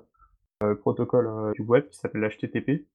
protocole 0.81 1.27
euh, 1.27 1.53
du 1.53 1.63
web 1.63 1.89
qui 1.89 1.99
s'appelle 1.99 2.29
HTTP, 2.29 2.87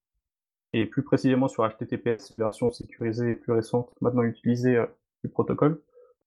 et 0.73 0.85
plus 0.85 1.03
précisément 1.03 1.47
sur 1.47 1.67
HTTPS, 1.67 2.35
version 2.37 2.71
sécurisée 2.71 3.31
et 3.31 3.35
plus 3.35 3.53
récente, 3.53 3.89
maintenant 4.01 4.23
utilisée 4.23 4.77
euh, 4.77 4.85
du 5.23 5.29
protocole, 5.29 5.81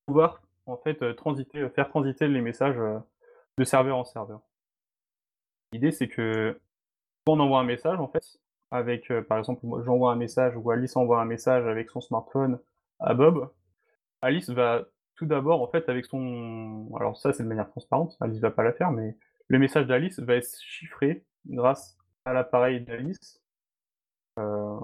pouvoir 0.07 0.43
en 0.67 0.77
fait 0.77 1.01
euh, 1.03 1.15
transiter, 1.15 1.59
euh, 1.59 1.71
faire 1.71 1.89
transiter 1.89 2.29
les 2.29 2.41
messages 2.41 2.79
de 3.59 3.65
serveur 3.65 3.97
en 3.97 4.05
serveur. 4.05 4.41
L'idée 5.73 5.93
c'est 5.93 6.09
que 6.09 6.59
quand 7.25 7.35
on 7.35 7.41
envoie 7.41 7.61
un 7.61 7.65
message 7.65 7.99
en 8.01 8.09
fait, 8.09 8.41
avec 8.71 9.13
par 9.29 9.39
exemple 9.39 9.65
j'envoie 9.85 10.13
un 10.13 10.17
message 10.17 10.55
ou 10.57 10.71
Alice 10.71 10.97
envoie 10.97 11.21
un 11.21 11.25
message 11.25 11.67
avec 11.67 11.91
son 11.91 12.01
smartphone 12.01 12.59
à 12.99 13.15
Bob, 13.15 13.51
Alice 14.23 14.51
va 14.51 14.85
tout 15.15 15.27
d'abord 15.27 15.63
en 15.63 15.69
fait 15.69 15.89
avec 15.89 16.05
son 16.07 16.91
alors 16.99 17.17
ça 17.17 17.33
c'est 17.33 17.43
de 17.43 17.49
manière 17.49 17.71
transparente, 17.71 18.17
Alice 18.21 18.41
va 18.41 18.51
pas 18.51 18.63
la 18.63 18.73
faire 18.73 18.91
mais 18.91 19.17
le 19.53 19.59
message 19.59 19.87
d'Alice 19.87 20.19
va 20.19 20.37
être 20.37 20.59
chiffré 20.63 21.27
grâce 21.47 21.99
à 22.25 22.33
l'appareil 22.33 22.81
d'Alice 22.81 23.39
euh, 24.39 24.81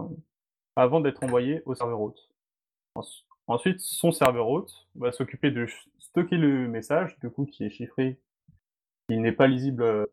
avant 0.77 1.01
d'être 1.01 1.25
envoyé 1.25 1.63
au 1.65 1.75
serveur 1.75 2.03
hôte. 2.03 2.31
Ensuite, 3.47 3.81
son 3.81 4.13
serveur 4.13 4.47
hôte 4.51 4.71
va 4.95 5.11
s'occuper 5.11 5.51
de 5.51 5.67
stocker 5.99 6.37
le 6.37 6.69
message, 6.69 7.19
du 7.21 7.31
coup, 7.31 7.47
qui 7.47 7.65
est 7.65 7.71
chiffré, 7.71 8.21
qui 9.09 9.17
n'est 9.17 9.33
pas 9.33 9.47
lisible 9.47 9.83
euh, 9.83 10.07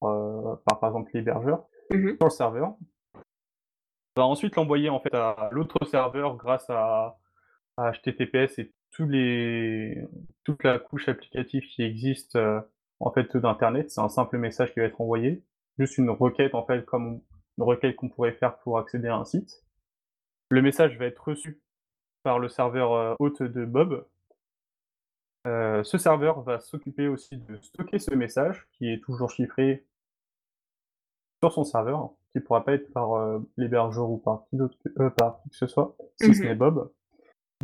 par, 0.00 0.80
par 0.80 0.88
exemple, 0.88 1.10
l'hébergeur, 1.12 1.66
mmh 1.90 2.16
sur 2.16 2.24
le 2.24 2.30
serveur. 2.30 2.74
Va 4.16 4.24
ensuite 4.24 4.56
l'envoyer 4.56 4.88
en 4.88 5.00
fait 5.00 5.14
à 5.14 5.50
l'autre 5.52 5.84
serveur 5.84 6.36
grâce 6.36 6.68
à, 6.70 7.18
HTTPS 7.76 8.58
et 8.58 8.72
tous 8.90 9.06
les, 9.06 10.02
toute 10.44 10.62
la 10.62 10.78
couche 10.78 11.08
applicative 11.08 11.64
qui 11.64 11.82
existe 11.82 12.36
euh, 12.36 12.60
en 13.02 13.10
fait 13.10 13.36
d'internet. 13.36 13.90
C'est 13.90 14.00
un 14.00 14.08
simple 14.08 14.38
message 14.38 14.72
qui 14.72 14.80
va 14.80 14.86
être 14.86 15.00
envoyé, 15.00 15.44
juste 15.78 15.98
une 15.98 16.10
requête 16.10 16.54
en 16.54 16.64
fait 16.64 16.84
comme 16.86 17.20
une 17.58 17.64
requête 17.64 17.96
qu'on 17.96 18.08
pourrait 18.08 18.32
faire 18.32 18.56
pour 18.58 18.78
accéder 18.78 19.08
à 19.08 19.16
un 19.16 19.24
site. 19.24 19.62
Le 20.48 20.62
message 20.62 20.96
va 20.98 21.06
être 21.06 21.22
reçu 21.22 21.60
par 22.22 22.38
le 22.38 22.48
serveur 22.48 22.92
euh, 22.92 23.14
hôte 23.18 23.42
de 23.42 23.64
Bob. 23.64 24.06
Euh, 25.46 25.82
ce 25.82 25.98
serveur 25.98 26.42
va 26.42 26.60
s'occuper 26.60 27.08
aussi 27.08 27.36
de 27.36 27.56
stocker 27.58 27.98
ce 27.98 28.14
message, 28.14 28.68
qui 28.72 28.88
est 28.88 29.02
toujours 29.02 29.30
chiffré 29.30 29.84
sur 31.42 31.52
son 31.52 31.64
serveur, 31.64 32.10
qui 32.30 32.38
ne 32.38 32.42
pourra 32.42 32.64
pas 32.64 32.74
être 32.74 32.92
par 32.92 33.14
euh, 33.14 33.40
l'hébergeur 33.56 34.08
ou 34.08 34.18
par 34.18 34.44
qui, 34.48 34.56
par 35.16 35.42
que 35.50 35.56
ce 35.56 35.66
soit, 35.66 35.96
si 36.20 36.32
ce 36.32 36.42
mhm. 36.42 36.48
n'est 36.48 36.54
Bob. 36.54 36.92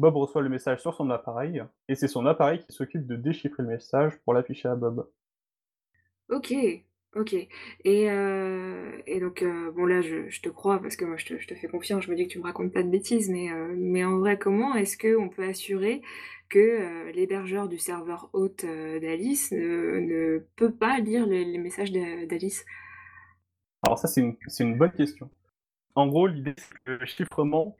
Bob 0.01 0.17
reçoit 0.17 0.43
le 0.43 0.49
message 0.49 0.81
sur 0.81 0.95
son 0.95 1.09
appareil, 1.11 1.63
et 1.89 1.95
c'est 1.95 2.09
son 2.09 2.27
appareil 2.27 2.61
qui 2.61 2.73
s'occupe 2.73 3.07
de 3.07 3.15
déchiffrer 3.15 3.63
le 3.63 3.69
message 3.69 4.19
pour 4.25 4.35
l'afficher 4.35 4.69
à 4.69 4.75
Bob. 4.75 5.09
Ok, 6.31 6.53
OK 7.15 7.35
et 7.85 8.03
et 9.07 9.21
donc 9.21 9.43
heu, 9.43 9.71
bon 9.75 9.87
là 9.87 10.03
je 10.03 10.41
te 10.43 10.51
crois 10.51 10.79
parce 10.79 10.95
que 10.95 11.07
moi 11.07 11.17
je 11.17 11.25
te 11.47 11.55
fais 11.55 11.69
confiance, 11.69 12.05
je 12.05 12.11
me 12.11 12.17
dis 12.17 12.27
que 12.27 12.33
tu 12.33 12.39
me 12.39 12.45
racontes 12.45 12.73
pas 12.73 12.83
de 12.83 12.91
bêtises 12.91 13.31
mais 13.31 13.49
mais 13.77 14.05
en 14.05 14.19
vrai 14.19 14.39
comment 14.39 14.75
est-ce 14.75 14.99
qu'on 14.99 15.31
peut 15.31 15.45
assurer 15.45 16.03
que, 16.51 17.11
l'hébergeur 17.13 17.69
du 17.69 17.79
serveur 17.79 18.31
hôte, 18.35 18.65
d'Alice 18.65 19.53
ne 19.53 20.01
ne 20.01 20.39
peut 20.57 20.73
pas 20.73 20.99
lire 20.99 21.27
les 21.27 21.59
messages 21.59 21.93
d'Alice? 21.93 22.65
Alors 23.87 23.99
ça 23.99 24.07
c'est 24.07 24.21
une 24.21 24.37
c'est 24.47 24.65
une 24.65 24.77
bonne 24.77 24.93
question. 24.93 25.31
En 25.95 26.09
gros 26.09 26.27
l'idée 26.27 26.55
c'est 26.59 26.75
que 26.85 26.93
le 26.93 27.07
chiffrement, 27.07 27.75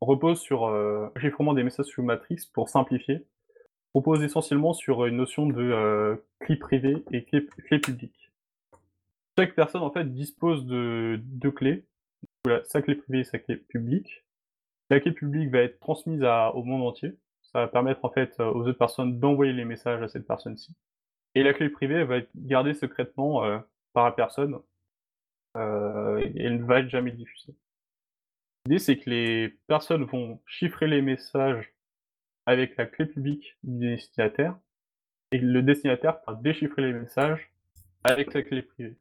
repose 0.00 0.40
sur, 0.40 0.70
le 0.70 1.10
chiffrement 1.20 1.52
des 1.52 1.64
messages 1.64 1.86
sous 1.86 2.02
matrice 2.02 2.46
pour 2.46 2.70
simplifier 2.70 3.26
propose 3.92 4.22
essentiellement 4.22 4.72
sur 4.72 5.06
une 5.06 5.16
notion 5.16 5.46
de 5.46 5.62
euh, 5.62 6.16
clé 6.40 6.56
privée 6.56 7.04
et 7.12 7.24
clé, 7.24 7.40
publique. 7.78 8.30
Chaque 9.38 9.54
personne 9.54 9.82
en 9.82 9.90
fait 9.90 10.12
dispose 10.12 10.66
de 10.66 11.20
deux 11.22 11.50
clés, 11.50 11.84
sa 12.64 12.82
clé 12.82 12.94
privée 12.94 13.20
et 13.20 13.24
sa 13.24 13.38
clé 13.38 13.56
publique. 13.56 14.24
La 14.90 15.00
clé 15.00 15.12
publique 15.12 15.50
va 15.50 15.60
être 15.60 15.78
transmise 15.80 16.22
au 16.54 16.62
monde 16.64 16.82
entier. 16.82 17.16
Ça 17.42 17.60
va 17.60 17.68
permettre 17.68 18.04
en 18.04 18.10
fait 18.10 18.38
aux 18.40 18.66
autres 18.66 18.78
personnes 18.78 19.18
d'envoyer 19.20 19.52
les 19.52 19.64
messages 19.64 20.02
à 20.02 20.08
cette 20.08 20.26
personne-ci. 20.26 20.74
Et 21.34 21.42
la 21.42 21.54
clé 21.54 21.68
privée 21.70 22.04
va 22.04 22.18
être 22.18 22.30
gardée 22.34 22.74
secrètement 22.74 23.44
euh, 23.44 23.58
par 23.94 24.04
la 24.04 24.12
personne 24.12 24.58
euh, 25.56 26.30
elle 26.36 26.58
ne 26.58 26.64
va 26.64 26.80
être 26.80 26.88
jamais 26.88 27.12
diffusée. 27.12 27.54
L'idée 28.64 28.78
c'est 28.78 28.98
que 28.98 29.10
les 29.10 29.48
personnes 29.66 30.04
vont 30.04 30.40
chiffrer 30.46 30.86
les 30.86 31.02
messages 31.02 31.71
avec 32.46 32.76
la 32.76 32.86
clé 32.86 33.06
publique 33.06 33.56
du 33.62 33.90
destinataire 33.90 34.56
et 35.30 35.38
le 35.38 35.62
destinataire 35.62 36.18
va 36.26 36.34
déchiffrer 36.34 36.82
les 36.82 36.92
messages 36.92 37.50
avec 38.04 38.34
la 38.34 38.42
clé 38.42 38.62
privée. 38.62 38.96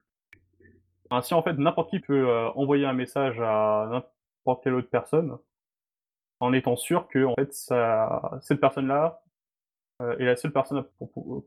Ainsi, 1.10 1.33
en 1.33 1.43
fait, 1.43 1.53
n'importe 1.53 1.89
qui 1.89 2.00
peut 2.00 2.29
euh, 2.29 2.50
envoyer 2.51 2.86
un 2.86 2.93
message 2.93 3.39
à 3.41 3.88
n'importe 3.91 4.63
quelle 4.63 4.75
autre 4.75 4.89
personne 4.89 5.38
en 6.39 6.53
étant 6.53 6.75
sûr 6.75 7.07
que 7.07 7.25
en 7.25 7.36
fait, 7.36 7.53
ça, 7.53 8.39
cette 8.41 8.60
personne-là 8.60 9.21
euh, 10.01 10.17
est 10.17 10.25
la 10.25 10.36
seule 10.36 10.51
personne 10.51 10.83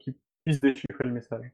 qui 0.00 0.16
puisse 0.44 0.60
déchiffrer 0.60 1.04
le 1.04 1.12
message. 1.12 1.50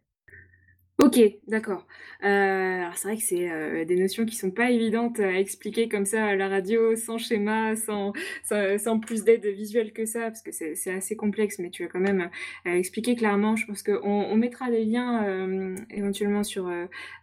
OK, 1.02 1.18
d'accord. 1.48 1.86
Euh, 2.22 2.82
alors 2.82 2.96
c'est 2.96 3.08
vrai 3.08 3.16
que 3.16 3.22
c'est, 3.22 3.50
euh, 3.50 3.84
des 3.86 3.96
notions 3.96 4.26
qui 4.26 4.36
sont 4.36 4.50
pas 4.50 4.70
évidentes 4.70 5.18
à 5.20 5.38
expliquer 5.38 5.88
comme 5.88 6.04
ça 6.04 6.26
à 6.26 6.36
la 6.36 6.48
radio, 6.48 6.94
sans 6.94 7.16
schéma, 7.16 7.74
sans 7.76 8.12
sans 8.42 8.98
plus 8.98 9.24
d'aide 9.24 9.46
visuelle 9.46 9.92
que 9.92 10.04
ça, 10.04 10.20
parce 10.22 10.42
que 10.42 10.50
c'est 10.52 10.92
assez 10.92 11.16
complexe, 11.16 11.58
mais 11.58 11.70
tu 11.70 11.84
as 11.84 11.86
quand 11.86 12.00
même, 12.00 12.28
euh, 12.66 12.74
expliqué 12.74 13.14
clairement. 13.16 13.56
Je 13.56 13.66
pense 13.66 13.82
qu'on 13.82 13.98
on 14.02 14.36
mettra 14.36 14.70
des 14.70 14.84
liens, 14.84 15.74
éventuellement 15.90 16.42
sur, 16.44 16.70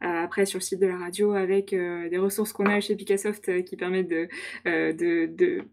après 0.01 0.45
sur 0.45 0.57
le 0.59 0.63
site 0.63 0.79
de 0.79 0.87
la 0.87 0.97
radio 0.97 1.33
avec, 1.33 1.71
des 1.71 2.17
ressources 2.17 2.53
qu'on 2.53 2.65
a 2.65 2.79
chez 2.79 2.95
Picassoft, 2.95 3.63
qui 3.63 3.75
permettent 3.75 4.09
de, 4.09 4.27
de 4.65 5.27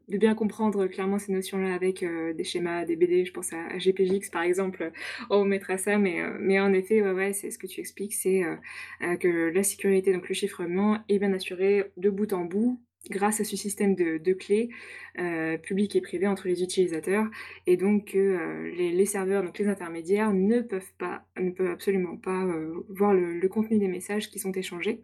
de 0.08 0.18
bien 0.18 0.34
comprendre 0.34 0.86
clairement 0.88 1.18
ces 1.18 1.32
notions-là 1.32 1.74
avec, 1.74 2.04
des 2.36 2.44
schémas, 2.44 2.84
des 2.84 2.96
BD. 2.96 3.24
Je 3.24 3.32
pense 3.32 3.52
à 3.52 3.78
GPGX 3.78 4.30
par 4.30 4.42
exemple, 4.42 4.90
on 5.30 5.44
mettra 5.44 5.78
ça, 5.78 5.96
mais 5.98 6.20
mais 6.38 6.60
en 6.60 6.72
effet, 6.72 7.00
ouais, 7.02 7.32
c'est 7.32 7.50
ce 7.50 7.58
que 7.58 7.66
tu 7.66 7.80
expliques 7.80 7.93
c'est 8.10 8.44
euh, 8.44 8.56
euh, 9.02 9.16
que 9.16 9.52
la 9.52 9.62
sécurité, 9.62 10.12
donc 10.12 10.28
le 10.28 10.34
chiffrement, 10.34 10.98
est 11.08 11.18
bien 11.18 11.32
assuré 11.32 11.92
de 11.96 12.10
bout 12.10 12.32
en 12.32 12.44
bout 12.44 12.80
grâce 13.10 13.40
à 13.40 13.44
ce 13.44 13.54
système 13.54 13.94
de, 13.94 14.32
clés 14.32 14.70
euh, 15.18 15.58
publiques 15.58 15.94
et 15.94 16.00
privées 16.00 16.26
entre 16.26 16.48
les 16.48 16.62
utilisateurs, 16.62 17.26
et 17.66 17.76
donc 17.76 18.12
que 18.12 18.72
les, 18.74 19.04
serveurs, 19.04 19.42
donc 19.42 19.58
les 19.58 19.68
intermédiaires, 19.68 20.32
ne 20.32 20.62
peuvent 20.62 20.94
pas, 20.96 21.26
ne 21.38 21.50
peuvent 21.50 21.70
absolument 21.70 22.16
pas 22.16 22.46
voir 22.88 23.12
le, 23.12 23.46
contenu 23.48 23.78
des 23.78 23.88
messages 23.88 24.30
qui 24.30 24.38
sont 24.38 24.52
échangés. 24.52 25.02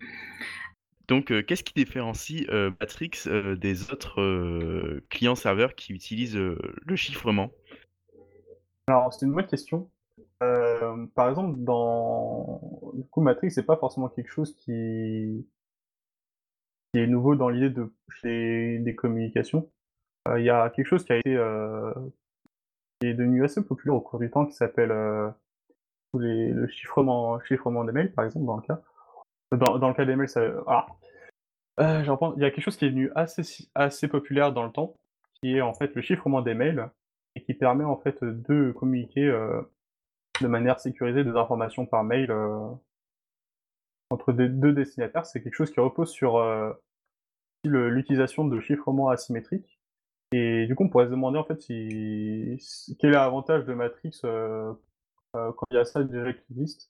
Donc, 1.08 1.26
qu'est-ce 1.44 1.62
qui 1.62 1.74
différencie 1.74 2.46
Matrix 2.80 3.10
des 3.60 3.90
autres 3.92 5.02
clients 5.10 5.34
serveurs 5.34 5.74
qui 5.74 5.92
utilisent 5.92 6.38
le 6.38 6.96
chiffrement? 6.96 7.50
Alors, 8.86 9.12
c'est 9.12 9.26
une 9.26 9.32
bonne 9.32 9.46
question. 9.46 9.90
Euh, 10.42 11.06
par 11.14 11.28
exemple, 11.28 11.58
dans 11.58 12.60
du 12.94 13.04
coup, 13.04 13.20
Matrix, 13.20 13.50
c'est 13.50 13.66
pas 13.66 13.76
forcément 13.76 14.08
quelque 14.08 14.30
chose 14.30 14.56
qui 14.56 15.46
est 16.94 17.06
nouveau 17.06 17.36
dans 17.36 17.48
l'idée 17.48 17.70
de 17.70 17.92
des, 18.22 18.78
des 18.78 18.94
communications. 18.94 19.70
Euh, 20.28 20.40
il 20.40 20.44
y 20.44 20.50
a 20.50 20.70
quelque 20.70 20.86
chose 20.86 21.04
qui 21.04 21.12
a 21.12 21.18
été 21.18 21.36
euh, 21.36 21.92
qui 23.00 23.08
est 23.08 23.14
devenu 23.14 23.44
assez 23.44 23.64
populaire 23.64 23.94
au 23.94 24.00
cours 24.00 24.18
du 24.18 24.30
temps 24.30 24.46
qui 24.46 24.54
s'appelle 24.54 24.92
les, 26.18 26.52
le 26.52 26.66
chiffrement 26.68 27.38
des 27.84 27.92
mails, 27.92 28.12
par 28.12 28.24
exemple, 28.24 28.46
dans 28.46 28.56
le 28.56 28.62
cas. 28.62 28.80
Dans, 29.52 29.88
le 29.88 29.94
cas 29.94 30.04
des 30.04 30.16
mails, 30.16 30.28
ça, 30.28 30.42
ah, 30.66 30.86
il 31.78 32.06
y 32.42 32.44
a 32.44 32.50
quelque 32.50 32.60
chose 32.60 32.76
qui 32.76 32.84
est 32.84 32.90
devenu 32.90 33.10
assez 33.14 33.68
assez 33.74 34.08
populaire 34.08 34.52
dans 34.52 34.64
le 34.64 34.72
temps, 34.72 34.94
qui 35.34 35.56
est 35.56 35.60
en 35.60 35.74
fait 35.74 35.94
le 35.94 36.02
chiffrement 36.02 36.40
des 36.40 36.54
mails 36.54 36.90
et 37.34 37.42
qui 37.42 37.54
permet 37.54 37.84
en 37.84 37.96
fait 37.96 38.22
de 38.22 38.72
communiquer 38.72 39.28
de 40.40 40.46
manière 40.46 40.80
sécurisée 40.80 41.24
des 41.24 41.36
informations 41.36 41.86
par 41.86 42.04
mail 42.04 42.30
euh, 42.30 42.68
entre 44.10 44.32
deux 44.32 44.72
destinataires. 44.72 45.26
C'est 45.26 45.42
quelque 45.42 45.54
chose 45.54 45.70
qui 45.70 45.80
repose 45.80 46.10
sur 46.10 46.38
euh, 46.38 46.72
l'utilisation 47.64 48.44
de 48.44 48.60
chiffrement 48.60 49.08
asymétrique. 49.08 49.78
Et 50.32 50.66
du 50.66 50.76
coup, 50.76 50.84
on 50.84 50.88
pourrait 50.88 51.06
se 51.06 51.10
demander 51.10 51.38
en 51.38 51.44
fait 51.44 51.58
quel 51.66 53.10
est 53.10 53.14
l'avantage 53.14 53.64
de 53.64 53.74
Matrix 53.74 54.20
euh, 54.24 54.72
quand 55.32 55.66
il 55.70 55.76
y 55.76 55.78
a 55.78 55.84
ça 55.84 56.02
déjà 56.04 56.32
qui. 56.32 56.88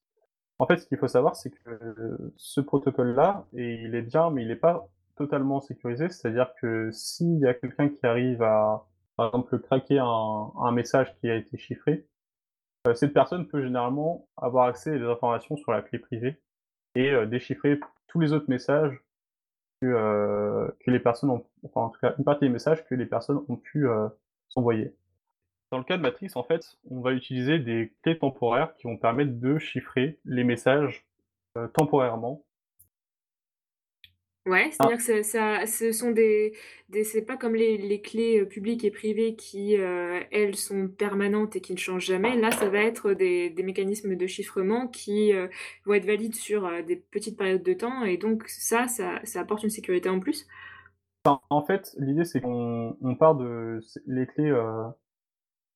En 0.59 0.66
fait, 0.66 0.76
ce 0.76 0.87
qu'il 0.87 0.99
faut 0.99 1.09
savoir, 1.09 1.37
c'est 1.37 1.50
que 1.50 2.33
ce 2.37 2.61
protocole-là, 2.61 3.47
il 3.54 3.95
est 3.95 4.02
bien, 4.02 4.30
mais 4.30 4.42
il 4.42 4.49
n'est 4.49 4.57
pas 4.57 4.88
totalement 5.16 5.61
sécurisé. 5.61 6.09
C'est-à-dire 6.11 6.52
que 6.61 6.90
s'il 6.92 7.38
y 7.38 7.47
a 7.47 7.54
quelqu'un 7.54 7.88
qui 7.88 8.04
arrive 8.07 8.42
à, 8.42 8.87
par 9.16 9.28
exemple, 9.28 9.59
craquer 9.61 9.99
un, 9.99 10.73
message 10.73 11.14
qui 11.16 11.28
a 11.28 11.37
été 11.37 11.59
chiffré, 11.59 12.07
cette 12.94 13.12
personne 13.12 13.46
peut 13.46 13.62
généralement 13.62 14.28
avoir 14.37 14.66
accès 14.66 14.94
à 14.94 14.99
des 14.99 15.04
informations 15.04 15.56
sur 15.56 15.72
la 15.72 15.82
clé 15.82 15.99
privée 15.99 16.40
et 16.94 17.10
euh, 17.10 17.26
déchiffrer 17.26 17.78
tous 18.08 18.20
les 18.20 18.32
autres 18.32 18.49
messages 18.49 19.00
que, 19.80 19.87
euh, 19.87 20.68
que 20.80 20.90
les 20.90 21.00
personnes 21.00 21.30
ont, 21.30 21.44
enfin 21.64 21.82
en 21.82 21.88
tout 21.90 22.00
cas 22.00 22.14
une 22.18 22.25
partie 22.25 22.44
des 22.46 22.50
messages 22.50 22.84
que 22.87 22.94
les 22.94 23.06
personnes 23.06 23.44
ont 23.49 23.56
pu 23.56 23.88
euh, 23.88 24.08
s'envoyer. 24.49 24.94
Dans 25.70 25.78
le 25.78 25.84
cas 25.84 25.96
de 25.96 26.02
Matrix, 26.02 26.32
en 26.34 26.42
fait, 26.42 26.78
on 26.90 27.00
va 27.00 27.12
utiliser 27.12 27.60
des 27.60 27.92
clés 28.02 28.18
temporaires 28.18 28.75
qui 28.75 28.88
vont 28.88 28.96
permettre 28.96 29.38
de 29.38 29.58
chiffrer 29.58 30.18
les 30.25 30.42
messages 30.42 31.06
euh, 31.56 31.68
temporairement. 31.68 32.42
Ouais, 34.50 34.71
Ah, 34.78 34.88
c'est-à-dire 34.88 34.97
que 34.99 35.02
ça, 35.02 35.23
ça- 35.23 35.66
ce 35.66 35.92
sont 35.92 36.11
des, 36.11 36.52
des 36.88 37.04
c'est 37.04 37.23
pas 37.23 37.37
comme 37.37 37.54
les, 37.54 37.76
les 37.78 38.00
clés 38.02 38.40
euh, 38.40 38.47
publiques 38.47 38.85
et 38.85 38.90
privées 38.90 39.37
qui, 39.37 39.76
euh, 39.78 40.21
elles, 40.33 40.57
sont 40.57 40.88
permanentes 40.88 41.57
et 41.57 41.61
qui 41.61 41.73
ne 41.73 41.78
changent 41.78 42.07
jamais. 42.07 42.37
Là, 42.37 42.50
ça 42.52 42.69
va 42.69 42.80
être 42.83 43.12
des, 43.12 43.50
des 43.50 43.62
mécanismes 43.62 44.16
de 44.16 44.26
chiffrement 44.26 44.88
qui 44.88 45.33
euh, 45.35 45.49
vont 45.87 45.95
être 45.95 46.07
valides 46.07 46.35
sur 46.35 46.69
des 46.85 46.97
petites 46.97 47.38
périodes 47.38 47.62
de 47.62 47.75
temps 47.75 48.04
et 48.04 48.16
donc 48.16 48.45
ça, 48.49 48.88
ça, 48.88 49.21
ça 49.25 49.40
apporte 49.40 49.62
une 49.64 49.71
sécurité 49.71 50.09
en 50.09 50.21
plus. 50.21 50.47
enfin, 51.25 51.40
en 51.50 51.62
fait, 51.62 51.95
l'idée 51.99 52.25
c'est 52.25 52.40
qu'on 52.42 52.97
on 53.00 53.14
part 53.16 53.35
de 53.37 53.80
les 54.07 54.26
clés 54.26 54.52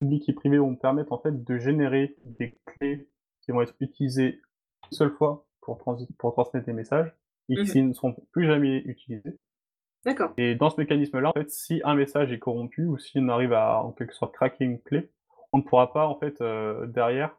publiques 0.01 0.29
et 0.29 0.33
privées 0.33 0.59
vont 0.59 0.77
permettre 0.77 1.13
en 1.13 1.19
fait 1.19 1.45
de 1.45 1.59
générer 1.59 2.17
des 2.25 2.57
clés 2.67 3.09
qui 3.41 3.51
vont 3.53 3.63
être 3.63 3.75
utilisées 3.81 4.41
une 4.91 4.97
seule 4.97 5.11
fois 5.13 5.47
pour, 5.61 5.79
transi- 5.79 6.09
pour 6.19 6.33
transmettre 6.33 6.67
des 6.67 6.73
messages 6.73 7.13
et 7.49 7.63
qui 7.65 7.83
ne 7.83 7.93
seront 7.93 8.15
plus 8.33 8.47
jamais 8.47 8.79
utilisés. 8.79 9.39
D'accord. 10.05 10.33
Et 10.37 10.55
dans 10.55 10.71
ce 10.71 10.81
mécanisme-là, 10.81 11.31
en 11.31 11.33
fait, 11.33 11.51
si 11.51 11.81
un 11.85 11.95
message 11.95 12.33
est 12.33 12.39
corrompu 12.39 12.85
ou 12.85 12.99
si 12.99 13.19
on 13.19 13.29
arrive 13.29 13.53
à 13.53 13.83
en 13.83 13.93
quelque 13.93 14.15
sorte 14.15 14.35
craquer 14.35 14.65
une 14.65 14.81
clé, 14.81 15.11
on 15.53 15.59
ne 15.59 15.63
pourra 15.63 15.93
pas 15.93 16.07
en 16.07 16.19
fait 16.19 16.41
euh, 16.41 16.87
derrière 16.87 17.37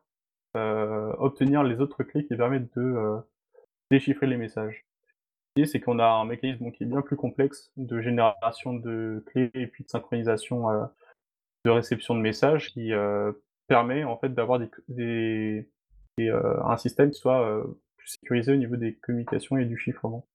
euh, 0.56 1.14
obtenir 1.20 1.64
les 1.64 1.80
autres 1.80 2.04
clés 2.04 2.26
qui 2.26 2.36
permettent 2.36 2.74
de 2.76 2.82
euh, 2.82 3.18
déchiffrer 3.92 4.26
les 4.26 4.38
messages. 4.38 4.86
L'idée, 5.56 5.68
c'est 5.68 5.80
qu'on 5.80 6.00
a 6.00 6.08
un 6.08 6.26
mécanisme 6.26 6.72
qui 6.72 6.84
est 6.84 6.88
bien 6.88 7.02
plus 7.02 7.16
complexe 7.16 7.72
de 7.78 8.02
génération 8.02 8.74
de 8.74 9.24
clés 9.28 9.52
et 9.54 9.68
puis 9.68 9.84
de 9.84 9.90
synchronisation 9.90 10.70
euh, 10.70 10.86
de 11.66 11.72
réception 11.72 12.16
de 12.16 12.22
messages 12.22 12.72
qui 12.72 12.94
euh, 12.94 13.32
permet 13.68 14.04
en 14.04 14.18
fait 14.18 14.30
d'avoir 14.30 14.60
des, 14.60 14.70
des, 14.88 15.70
des, 16.18 16.30
euh, 16.30 16.64
un 16.64 16.78
système 16.78 17.12
qui 17.12 17.20
soit 17.20 17.42
euh, 17.42 17.64
plus 18.06 18.12
sécurisé 18.12 18.54
au 18.54 18.56
niveau 18.56 18.76
des 18.76 18.94
communications 18.94 19.58
et 19.58 19.66
du 19.66 19.78
chiffrement. 19.78 20.28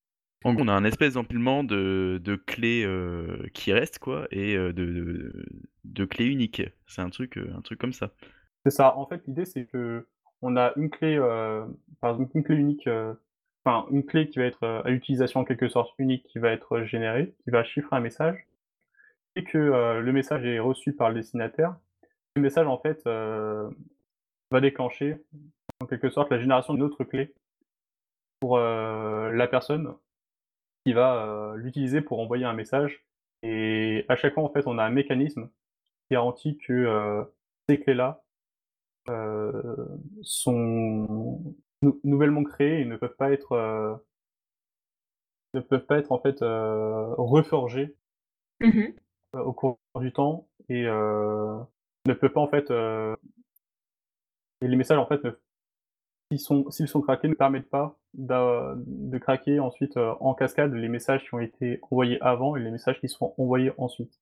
En 0.44 0.54
gros, 0.54 0.64
on 0.64 0.68
a 0.68 0.72
un 0.72 0.85
espèce 0.85 1.14
d'empilement 1.14 1.62
de, 1.62 2.20
de 2.22 2.35
clés 2.35 2.83
euh, 2.85 3.46
qui 3.52 3.72
restent, 3.72 3.98
quoi, 3.98 4.26
et 4.30 4.56
euh, 4.56 4.72
de, 4.72 4.87
de, 4.87 5.46
de 5.85 6.04
clés 6.04 6.26
uniques. 6.26 6.62
C'est 6.87 7.02
un 7.02 7.11
truc, 7.11 7.37
euh, 7.37 7.52
un 7.56 7.61
truc 7.61 7.78
comme 7.78 7.92
ça. 7.92 8.11
C'est 8.64 8.72
ça. 8.72 8.96
En 8.96 9.06
fait, 9.06 9.22
l'idée, 9.26 9.44
c'est 9.44 9.66
que 9.66 10.06
on 10.42 10.56
a 10.56 10.72
une 10.76 10.90
clé, 10.90 11.16
euh, 11.16 11.64
par 12.00 12.12
exemple, 12.12 12.33
une 12.35 12.42
clé 12.42 12.56
unique, 12.56 12.87
euh, 12.87 13.12
enfin, 13.64 13.87
une 13.90 14.04
clé 14.04 14.28
qui 14.28 14.38
va 14.38 14.46
être 14.46 14.66
à 14.66 14.90
utilisation 14.90 15.40
en 15.40 15.44
quelque 15.44 15.68
sorte 15.68 15.92
unique, 15.98 16.24
qui 16.24 16.38
va 16.38 16.50
être 16.50 16.83
générée, 16.85 17.35
qui 17.44 17.50
va 17.50 17.62
chiffrer 17.62 17.94
un 17.96 18.00
message, 18.00 18.46
et 19.37 19.44
que 19.44 20.00
le 20.00 20.12
message 20.12 20.44
est 20.44 20.59
reçu 20.59 20.92
par 20.94 21.11
le 21.11 21.16
destinataire. 21.16 21.76
Ce 22.35 22.40
message, 22.40 22.66
en 22.66 22.78
fait, 22.78 23.04
va 23.04 24.61
déclencher, 24.61 25.18
en 25.80 25.87
quelque 25.87 26.09
sorte, 26.09 26.30
la 26.30 26.40
génération 26.40 26.72
d'une 26.72 26.83
autre 26.83 27.04
clé 27.04 27.35
pour 28.40 28.57
euh, 28.59 29.31
la 29.33 29.46
personne 29.46 29.94
qui 30.85 30.92
va 30.92 31.24
euh, 31.26 31.57
l'utiliser 31.57 32.00
pour 32.00 32.20
envoyer 32.20 32.44
un 32.44 32.55
message. 32.55 33.05
Et 33.42 34.05
à 34.09 34.16
chaque 34.16 34.35
fois, 34.35 34.42
en 34.42 34.50
fait, 34.53 34.66
on 34.66 34.79
a 34.79 34.85
un 34.85 34.90
mécanisme 34.90 35.48
qui 36.09 36.14
garantit 36.14 36.59
que 36.59 36.72
euh, 36.72 37.22
ces 37.68 37.81
clés-là 37.81 38.22
sont 40.22 41.55
nou- 41.83 42.00
nouvellement 42.05 42.44
créées 42.44 42.81
et 42.81 42.85
ne 42.85 42.96
peuvent 42.96 43.16
pas 43.16 43.33
être 43.33 44.00
ne 45.55 45.61
peuvent 45.61 45.87
pas 45.87 45.98
être 45.98 46.12
en 46.12 46.18
fait 46.20 46.42
euh, 46.42 47.12
reforgées 47.16 47.96
Mhm. 48.61 48.94
euh, 49.35 49.40
au 49.40 49.53
cours 49.53 49.79
du 49.96 50.12
temps 50.12 50.46
et 50.68 50.85
euh, 50.87 51.59
ne 52.07 52.12
peuvent 52.14 52.33
pas 52.33 52.40
en 52.40 52.48
fait 52.48 52.70
et 52.70 54.68
les 54.68 54.76
messages 54.76 54.98
en 54.98 55.07
fait 55.07 55.24
ne- 55.24 55.37
s'ils 56.31 56.40
sont 56.40 56.71
s'ils 56.71 56.88
sont 56.88 57.03
craqués 57.03 57.29
ne 57.29 57.35
permettent 57.35 57.69
pas 57.71 57.99
de 58.14 59.19
craquer 59.19 59.61
ensuite 59.61 59.97
euh, 59.97 60.14
en 60.21 60.35
cascade 60.35 60.73
les 60.75 60.88
messages 60.88 61.25
qui 61.25 61.35
ont 61.35 61.40
été 61.40 61.79
envoyés 61.90 62.21
avant 62.23 62.57
et 62.57 62.61
les 62.61 62.71
messages 62.71 63.01
qui 63.01 63.09
seront 63.09 63.35
envoyés 63.38 63.73
ensuite. 63.79 64.19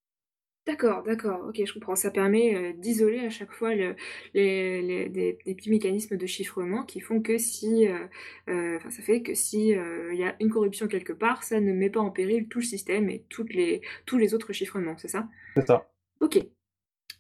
D'accord, 0.67 1.03
d'accord, 1.03 1.47
ok, 1.49 1.63
je 1.65 1.73
comprends. 1.73 1.97
Ça 1.97 2.11
permet 2.11 2.55
euh, 2.55 2.73
d'isoler 2.75 3.21
à 3.21 3.31
chaque 3.31 3.53
fois 3.53 3.75
le, 3.75 3.97
les, 4.35 4.83
les- 4.83 5.09
des, 5.09 5.39
des 5.47 5.55
petits 5.55 5.71
mécanismes 5.71 6.19
de 6.19 6.27
chiffrement 6.27 6.85
qui 6.85 7.01
font 7.01 7.23
que 7.23 7.39
si, 7.39 7.89
euh, 7.89 8.07
euh, 8.51 8.77
enfin, 8.77 8.91
ça 8.91 9.01
fait 9.03 9.23
que 9.23 9.35
si 9.35 9.69
il 9.71 10.17
y 10.19 10.25
a 10.25 10.37
une 10.41 10.51
corruption 10.51 10.87
quelque 10.87 11.15
part, 11.15 11.43
ça 11.43 11.61
ne 11.61 11.73
met 11.73 11.89
pas 11.89 12.01
en 12.01 12.11
péril 12.11 12.49
tout 12.49 12.59
le 12.59 12.65
système 12.67 13.09
et 13.09 13.25
toutes 13.31 13.55
les, 13.55 13.81
tous 14.05 14.19
les 14.19 14.35
autres 14.35 14.53
chiffrements, 14.53 14.99
c'est 14.99 15.09
ça? 15.09 15.27
C'est 15.57 15.67
ça. 15.67 15.91
Ok. 16.21 16.37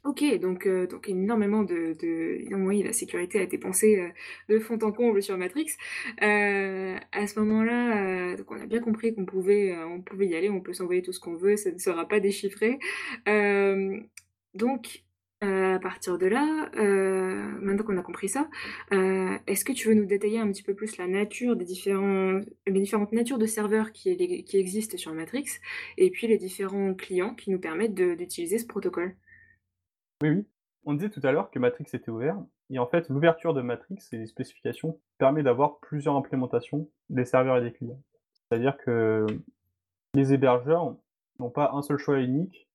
Ok, 0.04 0.22
donc, 0.40 0.66
euh, 0.66 0.87
donc 0.87 1.08
énormément 1.08 1.64
de, 1.64 1.96
Oui, 2.54 2.82
la 2.82 2.92
sécurité 2.92 3.40
a 3.40 3.42
été 3.42 3.58
pensée 3.58 3.98
euh, 3.98 4.08
de 4.48 4.58
fond 4.61 4.78
en 4.82 4.92
comble 4.92 5.22
sur 5.22 5.37
Matrix. 5.37 5.66
Euh, 6.22 6.96
à 7.12 7.26
ce 7.26 7.38
moment-là, 7.40 8.37
on 8.48 8.61
a 8.61 8.66
bien 8.66 8.80
compris 8.80 9.14
qu'on 9.14 9.26
pouvait, 9.26 9.76
on 9.76 10.00
pouvait 10.00 10.26
y 10.28 10.37
aller, 10.37 10.50
on 10.50 10.61
peut 10.61 10.72
s'envoyer 10.72 11.02
tout 11.02 11.12
ce 11.12 11.20
qu'on 11.20 11.34
veut, 11.34 11.56
ça 11.56 11.72
ne 11.72 11.78
sera 11.78 12.06
pas 12.06 12.20
déchiffré. 12.20 12.78
Donc, 14.54 15.02
à 15.40 15.78
partir 15.80 16.18
de 16.18 16.26
là, 16.26 16.70
maintenant 17.61 17.84
qu'on 17.84 17.98
a 17.98 18.02
compris 18.02 18.28
ça, 18.28 18.48
est-ce 18.92 19.64
que 19.64 19.72
tu 19.72 19.88
veux 19.88 19.94
nous 19.94 20.06
détailler 20.06 20.38
un 20.38 20.50
petit 20.50 20.62
peu 20.62 20.74
plus 20.74 20.96
la 20.96 21.08
nature 21.08 21.56
des 21.56 21.64
différents, 21.64 22.40
les 22.66 22.80
différentes 22.80 23.12
natures 23.12 23.38
de 23.38 23.46
serveurs 23.46 23.92
qui, 23.92 24.11
existent 24.54 24.96
sur 24.96 25.12
Matrix, 25.12 25.46
et 25.96 26.11
puis 26.11 26.28
les 26.28 26.38
différents 26.38 26.94
clients 26.94 27.34
qui 27.34 27.50
nous 27.50 27.61
permettent 27.61 27.94
d'utiliser 27.94 28.58
ce 28.58 28.66
protocole? 28.66 29.16
Oui, 30.22 30.31
oui. 30.31 30.46
On 30.85 30.94
disait 30.94 31.11
tout 31.11 31.20
à 31.22 31.33
l'heure 31.33 31.50
que 31.50 31.59
Matrix 31.59 31.87
était 31.92 32.11
ouvert, 32.11 32.38
et 32.70 32.78
en 32.78 32.87
fait, 32.87 33.09
l'ouverture 33.09 33.54
de 33.54 33.61
Matrix 33.61 33.98
et 34.12 34.18
les 34.18 34.26
spécifications 34.26 34.98
permet 35.18 35.42
d'avoir 35.42 35.78
plusieurs 35.78 36.16
implémentations 36.16 36.88
des 37.11 37.24
serveurs 37.24 37.59
et 37.59 37.62
des 37.62 37.72
clients. 37.72 38.00
C'est-à-dire 38.33 38.76
que 38.78 39.26
les 40.14 40.33
hébergeurs 40.33 40.94
n'ont 41.38 41.50
pas 41.50 41.70
un 41.72 41.83
seul 41.83 41.98
choix 41.98 42.20
unique 42.20 42.68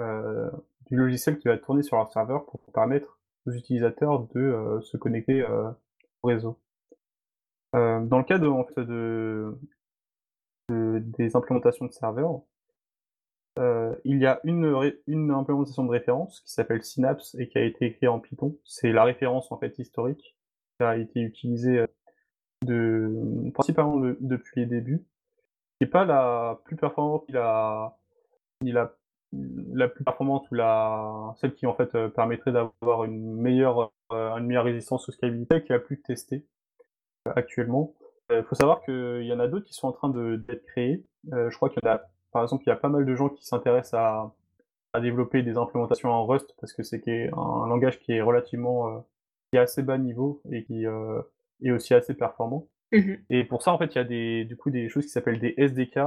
euh, 0.00 0.50
du 0.90 0.96
logiciel 0.96 1.38
qui 1.38 1.48
va 1.48 1.58
tourner 1.58 1.82
sur 1.82 1.96
leur 1.96 2.10
serveur 2.10 2.46
pour 2.46 2.60
permettre 2.72 3.18
aux 3.46 3.52
utilisateurs 3.52 4.20
de 4.34 4.40
euh, 4.40 4.80
se 4.80 4.96
connecter 4.96 5.42
euh, 5.42 5.70
au 6.22 6.28
réseau. 6.28 6.58
Dans 7.72 8.18
le 8.18 8.24
cas 8.24 8.38
de, 8.38 8.48
en 8.48 8.64
des 10.68 11.36
implémentations 11.36 11.86
de 11.86 11.92
serveurs, 11.92 12.40
euh, 13.58 13.94
il 14.04 14.18
y 14.18 14.26
a 14.26 14.40
une, 14.44 14.64
implémentation 15.30 15.84
de 15.84 15.90
référence 15.90 16.40
qui 16.40 16.52
s'appelle 16.52 16.82
Synapse 16.82 17.34
et 17.38 17.48
qui 17.48 17.58
a 17.58 17.64
été 17.64 17.86
écrite 17.86 18.08
en 18.08 18.20
Python. 18.20 18.56
C'est 18.64 18.92
la 18.92 19.04
référence 19.04 19.50
en 19.50 19.58
fait 19.58 19.78
historique 19.78 20.36
qui 20.78 20.84
a 20.84 20.96
été 20.96 21.20
utilisée 21.20 21.84
euh, 22.68 23.50
principalement 23.52 23.96
de- 23.96 24.16
depuis 24.20 24.60
les 24.60 24.66
débuts. 24.66 25.04
C'est 25.80 25.88
pas 25.88 26.04
la 26.04 26.60
plus 26.64 26.76
performante 26.76 27.24
ou 27.28 27.32
la 27.32 27.96
celle 31.36 31.54
qui 31.54 31.66
en 31.66 31.74
fait, 31.74 31.94
heu, 31.94 32.10
permettrait 32.10 32.52
d'avoir 32.52 33.04
une 33.04 33.34
meilleure, 33.36 33.92
résistance 34.10 35.08
aux 35.08 35.12
scalabilités 35.12 35.62
qui 35.62 35.72
est 35.72 35.76
la 35.76 35.80
plus 35.80 36.00
testée, 36.02 36.46
actuellement. 37.26 37.94
Il 38.30 38.44
faut 38.44 38.54
savoir 38.54 38.82
qu'il 38.82 39.24
y 39.24 39.32
en 39.32 39.40
a 39.40 39.48
d'autres 39.48 39.66
qui 39.66 39.74
sont 39.74 39.88
en 39.88 39.92
train 39.92 40.08
d'être 40.10 40.64
créés. 40.66 41.04
Je 41.32 41.54
crois 41.56 41.70
qu'il 41.70 41.80
y 41.84 41.88
en 41.88 41.92
a 41.92 42.02
par 42.32 42.42
exemple, 42.42 42.64
il 42.66 42.70
y 42.70 42.72
a 42.72 42.76
pas 42.76 42.88
mal 42.88 43.04
de 43.06 43.14
gens 43.14 43.28
qui 43.28 43.44
s'intéressent 43.46 43.94
à 44.00 44.34
à 44.92 45.00
développer 45.00 45.42
des 45.42 45.56
implémentations 45.56 46.10
en 46.10 46.26
Rust 46.26 46.54
parce 46.60 46.72
que 46.72 46.82
c'est 46.82 47.02
un 47.32 47.66
langage 47.68 48.00
qui 48.00 48.12
est 48.12 48.22
relativement, 48.22 48.88
heu, 48.88 49.00
qui 49.52 49.58
est 49.58 49.60
assez 49.60 49.82
bas 49.82 49.98
niveau 49.98 50.42
et 50.50 50.64
qui, 50.64 50.86
heu, 50.86 51.22
est 51.62 51.70
aussi 51.70 51.94
assez 51.94 52.14
performant. 52.14 52.66
Mmh 52.92 53.14
Et 53.30 53.44
pour 53.44 53.62
ça, 53.62 53.72
en 53.72 53.78
fait, 53.78 53.94
il 53.94 53.96
y 53.96 54.00
a 54.00 54.04
des 54.04 54.44
du 54.44 54.56
coup, 54.56 54.70
des 54.70 54.88
choses 54.88 55.04
qui 55.06 55.10
s'appellent 55.12 55.40
des 55.40 55.54
SDK, 55.58 55.94
qui 55.94 56.00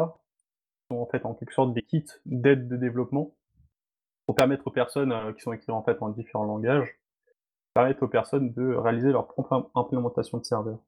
sont 0.91 0.97
en 0.97 1.05
fait, 1.07 1.25
en 1.25 1.33
quelque 1.35 1.53
sorte, 1.53 1.73
des 1.73 1.83
kits 1.83 2.05
d'aide 2.25 2.67
de 2.67 2.77
développement 2.77 3.35
pour 4.25 4.35
permettre 4.35 4.67
aux 4.67 4.71
personnes, 4.71 5.13
heu, 5.13 5.33
qui 5.33 5.41
sont 5.41 5.53
écrits, 5.53 5.71
en 5.71 5.83
fait, 5.83 6.01
en 6.01 6.09
différents 6.09 6.45
langages, 6.45 6.99
permettre 7.75 8.03
aux 8.03 8.09
personnes 8.09 8.53
de 8.53 8.75
réaliser 8.75 9.11
leur 9.11 9.27
propre 9.27 9.71
implémentation 9.75 10.39
de 10.39 10.45
serveur. 10.45 10.79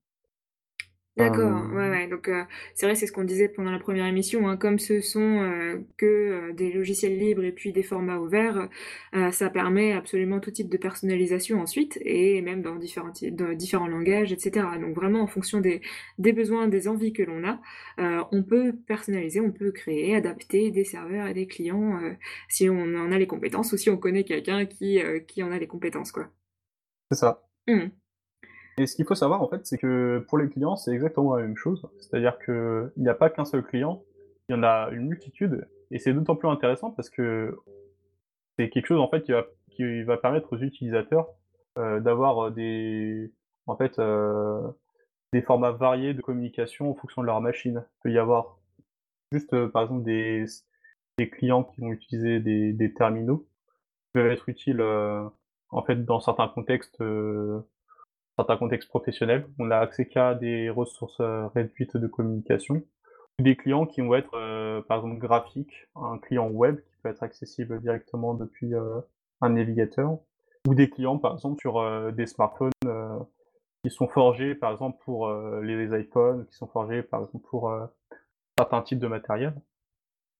D'accord, 1.17 1.71
ouais, 1.71 2.07
donc 2.09 2.27
heu, 2.27 2.43
c'est 2.73 2.85
vrai, 2.87 2.95
c'est 2.95 3.07
ce 3.07 3.13
qu'on 3.13 3.23
disait 3.23 3.47
pendant 3.47 3.71
la 3.71 3.79
première 3.79 4.05
émission, 4.05 4.49
hein, 4.49 4.57
comme 4.57 4.79
ce 4.79 4.99
sont, 4.99 5.41
heu, 5.43 5.85
que, 5.95 6.49
heu, 6.49 6.53
des 6.53 6.73
logiciels 6.73 7.17
libres 7.17 7.45
et 7.45 7.53
puis 7.53 7.71
des 7.71 7.83
formats 7.83 8.19
ouverts, 8.19 8.67
ça 9.31 9.49
permet 9.49 9.93
absolument 9.93 10.41
tout 10.41 10.51
type 10.51 10.67
de 10.69 10.75
personnalisation 10.77 11.61
ensuite 11.61 11.97
et 12.01 12.41
même 12.41 12.61
dans 12.61 12.75
différents 12.75 13.11
types 13.11 13.33
dans 13.33 13.53
différents 13.53 13.87
langages 13.87 14.33
et 14.33 14.37
cetera. 14.39 14.77
Donc 14.77 14.93
vraiment 14.93 15.21
en 15.21 15.27
fonction 15.27 15.61
des 15.61 15.79
des 16.17 16.33
besoins, 16.33 16.67
des 16.67 16.89
envies 16.89 17.13
que 17.13 17.23
l'on 17.23 17.45
a, 17.47 17.61
on 18.33 18.43
peut 18.43 18.73
personnaliser, 18.85 19.39
on 19.39 19.53
peut 19.53 19.71
créer, 19.71 20.15
adapter 20.17 20.69
des 20.71 20.83
serveurs 20.83 21.27
et 21.27 21.33
des 21.33 21.47
clients, 21.47 21.97
si 22.49 22.69
on 22.69 22.93
en 22.95 23.11
a 23.13 23.17
les 23.17 23.27
compétences 23.27 23.71
ou 23.71 23.77
si 23.77 23.89
on 23.89 23.95
connaît 23.97 24.25
quelqu'un 24.25 24.65
qui, 24.65 25.01
en 25.41 25.51
a 25.51 25.59
les 25.59 25.67
compétences, 25.67 26.11
quoi. 26.11 26.29
c'est 27.11 27.17
ça. 27.19 27.41
Mmh. 27.67 28.04
Et 28.77 28.87
ce 28.87 28.95
qu'il 28.95 29.05
faut 29.05 29.15
savoir, 29.15 29.41
en 29.41 29.47
fait, 29.47 29.65
c'est 29.65 29.77
que 29.77 30.25
pour 30.27 30.37
les 30.37 30.49
clients, 30.49 30.75
c'est 30.75 30.91
exactement 30.91 31.35
la 31.35 31.43
même 31.43 31.55
chose. 31.55 31.87
C'est-à-dire 31.99 32.37
qu'il 32.39 32.91
n'y 32.97 33.07
a 33.09 33.13
pas 33.13 33.29
qu'un 33.29 33.45
seul 33.45 33.63
client, 33.63 34.03
il 34.49 34.53
y 34.53 34.55
en 34.59 34.63
a 34.63 34.89
une 34.91 35.07
multitude, 35.07 35.67
et 35.91 35.99
c'est 35.99 36.13
d'autant 36.13 36.35
plus 36.35 36.49
intéressant 36.49 36.91
parce 36.91 37.09
que 37.09 37.57
c'est 38.57 38.69
quelque 38.69 38.87
chose, 38.87 38.99
en 39.01 39.09
fait, 39.09 39.21
qui 39.23 39.31
va 39.33 39.45
qui 39.71 40.03
va 40.03 40.17
permettre 40.17 40.53
aux 40.53 40.59
utilisateurs, 40.59 41.27
heu, 41.77 41.99
d'avoir, 42.01 42.51
des 42.51 43.31
en 43.67 43.75
fait, 43.77 43.99
heu, 43.99 44.61
des 45.33 45.41
formats 45.41 45.71
variés 45.71 46.13
de 46.13 46.21
communication 46.21 46.91
en 46.91 46.95
fonction 46.95 47.21
de 47.21 47.27
leur 47.27 47.41
machine. 47.41 47.83
Il 47.87 48.01
peut 48.03 48.11
y 48.13 48.19
avoir 48.19 48.57
juste, 49.31 49.53
heu, 49.53 49.69
par 49.71 49.83
exemple, 49.83 50.03
des 50.05 50.45
des 51.19 51.29
clients 51.29 51.63
qui 51.63 51.81
vont 51.81 51.91
utiliser 51.91 52.39
des 52.41 52.73
des 52.73 52.93
terminaux, 52.93 53.47
qui 54.07 54.11
peuvent 54.13 54.31
être 54.31 54.49
utiles, 54.49 54.81
heu, 54.81 55.25
en 55.71 55.83
fait, 55.83 56.05
dans 56.05 56.19
certains 56.21 56.49
contextes, 56.49 57.01
heu 57.01 57.63
certains 58.37 58.57
contextes 58.57 58.89
professionnels. 58.89 59.47
On 59.59 59.71
a 59.71 59.77
accès 59.77 60.07
qu'à 60.07 60.35
des 60.35 60.69
ressources, 60.69 61.19
heu, 61.19 61.47
réduites 61.55 61.97
de 61.97 62.07
communication. 62.07 62.83
Ou 63.39 63.43
des 63.43 63.55
clients 63.55 63.85
qui 63.85 64.01
vont 64.01 64.15
être, 64.15 64.35
heu, 64.37 64.83
par 64.87 64.97
exemple 64.97 65.17
graphiques, 65.17 65.87
un 65.95 66.17
client 66.19 66.47
web 66.49 66.77
qui 66.77 66.95
peut 67.03 67.09
être 67.09 67.23
accessible 67.23 67.81
directement 67.81 68.33
depuis, 68.33 68.73
heu, 68.73 69.01
un 69.41 69.49
navigateur. 69.49 70.19
Ou 70.67 70.75
des 70.75 70.89
clients 70.89 71.17
par 71.19 71.33
exemple 71.33 71.59
sur, 71.59 72.11
des 72.13 72.25
smartphones, 72.25 72.71
qui 73.83 73.91
sont 73.91 74.07
forgés 74.07 74.55
par 74.55 74.71
exemple 74.71 74.97
pour, 75.05 75.31
les 75.61 75.99
iPhones, 75.99 76.45
qui 76.47 76.55
sont 76.55 76.67
forgés 76.67 77.03
par 77.03 77.21
exemple 77.21 77.45
pour, 77.49 77.71
certains 78.57 78.81
types 78.81 78.99
de 78.99 79.07
matériel. 79.07 79.53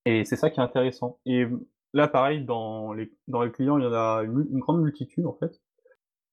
Et 0.06 0.26
c'est 0.26 0.36
ça 0.36 0.50
qui 0.50 0.60
est 0.60 0.64
intéressant. 0.64 1.20
Et 1.26 1.48
là 1.94 2.08
pareil 2.08 2.44
dans 2.44 2.94
les 2.94 3.12
dans 3.28 3.42
les 3.42 3.52
clients, 3.52 3.78
il 3.78 3.84
y 3.84 3.88
en 3.88 3.94
a 3.94 4.24
une 4.24 4.48
une 4.52 4.60
grande 4.60 4.82
multitude 4.82 5.26
en 5.26 5.34
fait. 5.34 5.62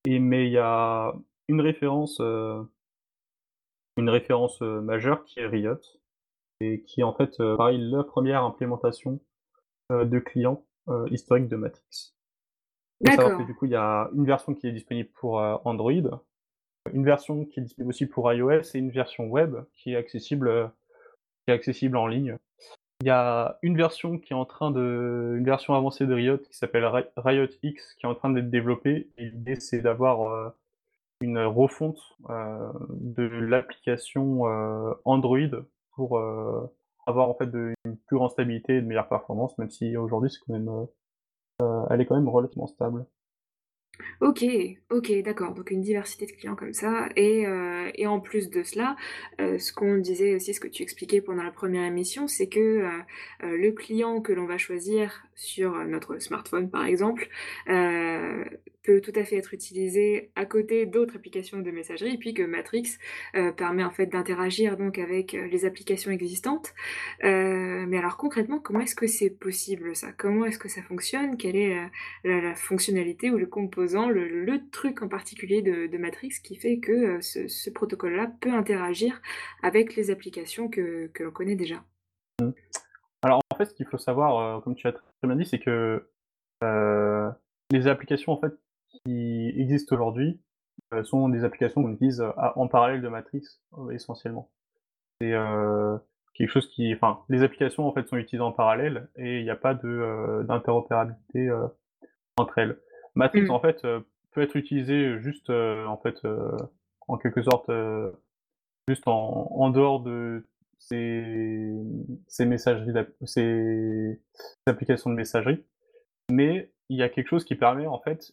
Et 0.07 0.19
mais 0.19 0.47
il 0.47 0.53
y 0.53 0.59
a 0.59 1.15
une 1.49 1.61
référence, 1.61 2.21
une 2.21 4.09
référence, 4.09 4.61
heu, 4.63 4.81
majeure 4.81 5.25
qui 5.25 5.41
est 5.41 5.47
Riot 5.47 5.81
et 6.61 6.83
qui 6.83 7.01
est 7.01 7.05
en 7.05 7.13
fait, 7.13 7.41
heu, 7.41 7.57
pareil 7.57 7.79
la 7.79 8.05
première 8.05 8.45
implémentation, 8.45 9.21
de 9.91 10.19
client, 10.19 10.65
heu, 10.89 11.05
historique 11.11 11.49
de 11.49 11.57
Matrix. 11.57 12.15
Que 13.05 13.17
D'accord. 13.17 13.45
du 13.45 13.55
coup, 13.55 13.67
il 13.67 13.73
y 13.73 13.77
a 13.77 14.09
une 14.15 14.25
version 14.25 14.55
qui 14.55 14.69
est 14.69 14.73
disponible 14.73 15.11
pour, 15.15 15.35
Android, 15.65 16.23
une 16.93 17.05
version 17.05 17.45
qui 17.45 17.61
est 17.61 17.63
disponible 17.63 17.91
aussi 17.91 18.07
pour 18.07 18.33
iOS 18.33 18.63
et 18.75 18.79
une 18.79 18.91
version 18.91 19.27
web 19.27 19.57
qui 19.75 19.93
est 19.93 19.97
accessible, 19.97 20.71
qui 21.45 21.51
est 21.51 21.55
accessible 21.55 21.97
en 21.97 22.07
ligne. 22.07 22.39
Il 23.01 23.09
y 23.09 23.11
a 23.11 23.59
une 23.63 23.77
version 23.77 24.19
qui 24.19 24.33
est 24.33 24.37
en 24.37 24.45
train 24.45 24.71
de 24.71 25.35
une 25.37 25.45
version 25.45 25.75
avancée 25.75 26.07
de 26.07 26.15
Riot 26.15 26.39
qui 26.39 26.57
s'appelle 26.57 26.85
Ri 26.85 27.03
Riot 27.17 27.49
X 27.65 27.95
qui 27.95 28.07
est 28.07 28.09
en 28.09 28.15
train 28.15 28.31
d'être 28.31 28.51
développée 28.51 29.09
l'idée 29.19 29.57
c'est 29.57 29.81
d'avoir, 29.81 30.53
une 31.23 31.39
refonte, 31.39 31.99
heu, 32.29 32.69
de 32.91 33.23
l'application, 33.23 34.47
heu, 34.47 34.95
Android 35.05 35.39
pour, 35.95 36.19
heu, 36.19 36.69
avoir 37.07 37.29
en 37.29 37.35
fait 37.35 37.47
de 37.47 37.73
une 37.85 37.97
plus 37.97 38.17
grande 38.17 38.31
stabilité 38.31 38.77
et 38.77 38.81
de 38.83 38.87
meilleures 38.87 39.09
performances, 39.09 39.57
même 39.59 39.71
si 39.71 39.97
aujourd'hui 39.97 40.31
c'est 40.31 40.39
quand 40.47 40.53
même, 40.53 40.71
elle 41.91 42.01
est 42.01 42.07
quand 42.07 42.17
même 42.17 42.29
relativement 42.29 42.67
stable. 42.67 43.07
OK, 44.21 44.45
OK, 44.91 45.13
d'accord, 45.23 45.53
donc 45.55 45.71
une 45.71 45.83
diversité 45.83 46.27
de 46.27 46.33
clients 46.33 46.55
comme 46.57 46.73
ça 46.73 47.09
et 47.17 47.45
en 48.07 48.21
plus 48.21 48.51
de 48.51 48.63
cela, 48.63 48.97
ce 49.39 49.73
qu'on 49.73 49.99
disait 49.99 50.35
aussi, 50.37 50.55
ce 50.55 50.61
que 50.61 50.69
tu 50.69 50.83
expliquais 50.83 51.21
pendant 51.21 51.43
la 51.43 51.51
première 51.51 51.85
émission, 51.85 52.29
c'est 52.29 52.49
que, 52.49 52.89
le 53.43 53.71
client 53.73 54.21
que 54.21 54.33
l'on 54.33 54.47
va 54.47 54.59
choisir 54.59 55.25
sur, 55.43 55.73
notre 55.85 56.19
smartphone, 56.19 56.71
par 56.71 56.87
exemple, 56.87 57.29
heu, 57.69 58.45
peut 58.83 59.01
tout 59.01 59.13
à 59.15 59.25
fait 59.25 59.37
être 59.37 59.55
utilisé 59.55 60.33
à 60.35 60.45
côté 60.45 60.87
d'autres 60.87 61.17
applications 61.17 61.59
de 61.61 61.71
messagerie 61.71 62.15
et 62.15 62.19
puis 62.19 62.35
que 62.35 62.43
Matrix, 62.43 62.99
heu, 63.37 63.53
permet 63.53 63.85
en 63.85 63.91
fait 63.91 64.07
d'interagir 64.07 64.77
donc 64.77 64.99
avec, 64.99 65.35
heu, 65.35 65.47
les 65.47 65.65
applications 65.65 66.11
existantes. 66.11 66.75
Mais 67.23 67.99
alors 67.99 68.17
concrètement, 68.17 68.59
comment 68.59 68.81
est-ce 68.81 68.95
que 68.95 69.07
c'est 69.07 69.31
possible 69.31 69.95
ça? 69.95 70.13
Comment 70.13 70.47
est-ce 70.47 70.59
que 70.59 70.69
ça 70.69 70.83
fonctionne? 70.83 71.37
Quelle 71.37 71.57
est, 71.57 71.77
la 72.25 72.55
fonctionnalité 72.55 73.31
ou 73.31 73.39
le 73.39 73.47
composant, 73.47 74.09
le 74.09 74.71
truc 74.71 75.03
en 75.03 75.09
particulier 75.09 75.63
de 75.63 75.99
Matrix 75.99 76.35
qui 76.43 76.57
fait 76.57 76.79
que, 76.79 77.21
ce 77.21 77.71
protocole-là 77.71 78.33
peut 78.41 78.53
interagir 78.53 79.21
avec 79.63 79.97
les 79.97 80.11
applications 80.11 80.69
que 80.69 81.09
que 81.13 81.23
l'on 81.23 81.31
connaît 81.31 81.57
déjà? 81.57 81.85
Alors 83.23 83.41
en 83.53 83.57
fait, 83.57 83.67
ce 83.67 83.75
qu'il 83.75 83.87
faut 83.87 83.99
savoir, 83.99 84.59
heu, 84.59 84.61
comme 84.63 84.75
tu 84.75 84.87
as 84.89 84.93
très 84.93 85.03
bien 85.25 85.37
dit, 85.37 85.47
c'est 85.47 85.61
que, 85.61 86.09
heu, 86.65 87.31
les 87.71 87.87
applications 87.87 88.33
en 88.33 88.41
fait 88.41 88.53
qui 88.89 89.53
existent 89.57 89.95
aujourd'hui, 89.95 90.41
heu, 90.93 91.05
sont 91.05 91.29
des 91.29 91.45
applications 91.45 91.83
qu'on 91.83 91.93
utilise, 91.93 92.21
à 92.21 92.59
en 92.59 92.69
parallèle 92.69 93.01
de 93.03 93.09
Matrix, 93.09 93.45
essentiellement. 93.93 94.51
C'est, 95.21 95.33
quelque 96.35 96.51
chose 96.51 96.69
qui 96.71 96.93
enfin, 96.95 97.21
les 97.29 97.43
applications 97.43 97.87
en 97.87 97.93
fait 97.93 98.09
sont 98.09 98.17
utilisées 98.17 98.43
en 98.43 98.53
parallèle 98.53 99.11
et 99.17 99.41
il 99.41 99.45
y 99.45 99.51
a 99.51 99.57
pas 99.57 99.75
de, 99.75 100.45
d'interopérabilité, 100.49 101.51
entre 102.37 102.59
elles. 102.59 102.79
Matrix 103.15 103.43
Mmh. 103.43 103.51
en 103.51 103.61
fait, 103.61 103.83
peut 104.33 104.43
être 104.43 104.57
utilisé, 104.57 105.21
juste, 105.21 105.51
en 105.51 105.97
fait, 105.99 106.27
en 107.07 107.19
quelque 107.19 107.43
sorte, 107.43 107.71
juste 108.89 109.07
en 109.07 109.49
en 109.51 109.71
dehors 109.71 110.01
de 110.01 110.45
ces 110.79 111.22
ces 112.33 112.47
messageries 112.47 112.93
ces 113.27 114.19
applications 114.67 115.11
de 115.11 115.15
messagerie. 115.15 115.65
Mais 116.31 116.73
il 116.89 116.99
y 116.99 117.03
a 117.03 117.09
quelque 117.11 117.29
chose 117.29 117.45
qui 117.45 117.57
permet 117.57 117.87
en 117.87 118.01
fait 118.01 118.33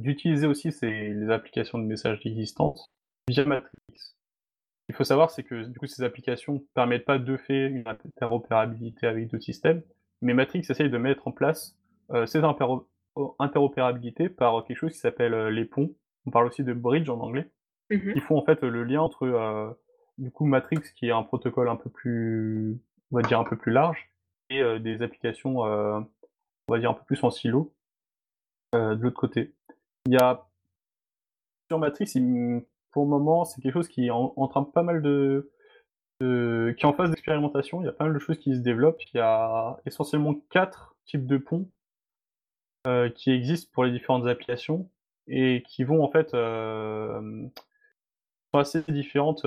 d'utiliser 0.00 0.46
aussi 0.46 0.72
ces 0.72 0.90
les 1.10 1.30
applications 1.30 1.78
de 1.78 1.84
messagerie 1.84 2.30
existantes 2.30 2.90
via 3.28 3.44
Matrix. 3.44 3.70
Il 4.88 4.94
faut 4.94 5.04
savoir, 5.04 5.30
c'est 5.30 5.44
que 5.44 5.64
du 5.64 5.78
coup, 5.78 5.86
ces 5.86 6.02
applications 6.02 6.64
permettent 6.74 7.04
pas 7.04 7.18
de 7.18 7.36
fait 7.36 7.66
une 7.68 7.84
interopérabilité 7.86 9.06
avec 9.06 9.28
d'autres 9.28 9.44
systèmes, 9.44 9.82
mais 10.20 10.34
Matrix 10.34 10.62
essaye 10.68 10.90
de 10.90 10.98
mettre 10.98 11.28
en 11.28 11.32
place, 11.32 11.76
heu, 12.12 12.26
cette 12.26 12.44
impéro 12.44 12.88
o 13.16 13.34
interopérabilité 13.38 14.28
par 14.28 14.64
quelque 14.64 14.76
chose 14.76 14.92
qui 14.92 14.98
s'appelle, 14.98 15.34
heu, 15.34 15.48
les 15.48 15.64
ponts. 15.64 15.94
On 16.26 16.30
parle 16.30 16.46
aussi 16.46 16.64
de 16.64 16.72
bridge 16.72 17.08
en 17.08 17.20
anglais, 17.20 17.50
qui 18.12 18.20
mh. 18.20 18.20
font 18.20 18.38
en 18.38 18.44
fait 18.44 18.62
le 18.62 18.84
lien 18.84 19.02
entre, 19.02 19.26
heu, 19.26 19.78
du 20.18 20.30
coup 20.32 20.46
Matrix 20.46 20.80
qui 20.96 21.08
est 21.08 21.12
un 21.12 21.22
protocole 21.24 21.68
un 21.68 21.76
peu 21.76 21.90
plus 21.90 22.80
on 23.12 23.16
va 23.16 23.22
dire 23.22 23.40
un 23.40 23.44
peu 23.44 23.56
plus 23.56 23.72
large 23.72 24.10
et 24.50 24.60
heu, 24.60 24.80
des 24.80 25.02
applications, 25.02 25.64
heu, 25.66 26.04
on 26.68 26.72
va 26.72 26.78
dire 26.78 26.90
un 26.90 26.94
peu 26.94 27.04
plus 27.04 27.22
en 27.24 27.30
silo, 27.30 27.72
heu, 28.74 28.96
de 28.96 29.02
l'autre 29.02 29.20
côté. 29.20 29.54
Il 30.06 30.12
y 30.12 30.16
a 30.18 30.46
sur 31.68 31.78
Matrix, 31.78 32.12
pour 32.90 33.04
le 33.04 33.10
moment, 33.10 33.44
c'est 33.44 33.60
quelque 33.60 33.74
chose 33.74 33.88
qui 33.88 34.06
est 34.06 34.10
en 34.10 34.48
train 34.48 34.64
pas 34.64 34.82
mal 34.82 35.02
de 35.02 35.52
qui 36.20 36.26
est 36.26 36.84
en 36.84 36.92
phase 36.92 37.10
d'expérimentation, 37.10 37.80
il 37.80 37.86
y 37.86 37.88
a 37.88 37.92
pas 37.92 38.04
mal 38.04 38.12
de 38.12 38.18
choses 38.18 38.38
qui 38.38 38.54
se 38.54 38.60
développent. 38.60 39.00
Il 39.14 39.16
y 39.16 39.20
a 39.20 39.78
essentiellement 39.86 40.34
4 40.50 40.94
types 41.06 41.26
de 41.26 41.38
ponts, 41.38 41.70
qui 43.14 43.30
existent 43.30 43.70
pour 43.72 43.84
les 43.84 43.92
différentes 43.92 44.26
applications 44.26 44.90
et 45.28 45.62
qui 45.66 45.84
vont 45.84 46.02
en 46.02 46.10
fait, 46.10 46.30
sont 46.30 47.50
assez 48.58 48.82
différentes, 48.88 49.46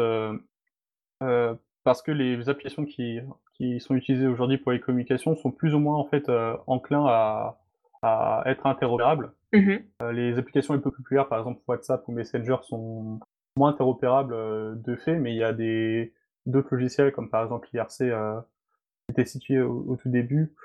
parce 1.19 2.01
que 2.01 2.11
les 2.11 2.49
applications 2.49 2.85
qui 2.85 3.19
qui 3.53 3.79
sont 3.79 3.95
utilisés 3.95 4.27
aujourd'hui 4.27 4.57
pour 4.57 4.71
les 4.71 4.79
communications 4.79 5.35
sont 5.35 5.51
plus 5.51 5.73
ou 5.73 5.79
moins 5.79 5.97
en 5.97 6.05
fait 6.05 6.27
euh, 6.29 6.55
enclins 6.67 7.05
à, 7.07 7.59
à 8.01 8.43
être 8.45 8.65
interopérables. 8.65 9.31
Mmh 9.53 9.77
Euh, 10.01 10.11
les 10.11 10.37
applications 10.39 10.73
les 10.73 10.79
plus 10.81 10.91
populaires, 10.91 11.27
par 11.29 11.39
exemple 11.39 11.61
WhatsApp 11.67 12.07
ou 12.07 12.11
Messenger, 12.11 12.57
sont 12.63 13.19
moins 13.55 13.69
interopérables 13.69 14.33
euh, 14.33 14.73
de 14.75 14.95
fait, 14.95 15.17
mais 15.17 15.31
il 15.33 15.37
y 15.37 15.43
a 15.43 15.53
des 15.53 16.13
d'autres 16.45 16.69
logiciels 16.75 17.11
comme 17.13 17.29
par 17.29 17.43
exemple 17.43 17.69
l'IRC 17.71 18.01
euh, 18.01 18.41
qui 19.05 19.11
était 19.11 19.25
situé 19.25 19.61
au, 19.61 19.85
au 19.87 19.95
tout 19.95 20.09
début, 20.09 20.55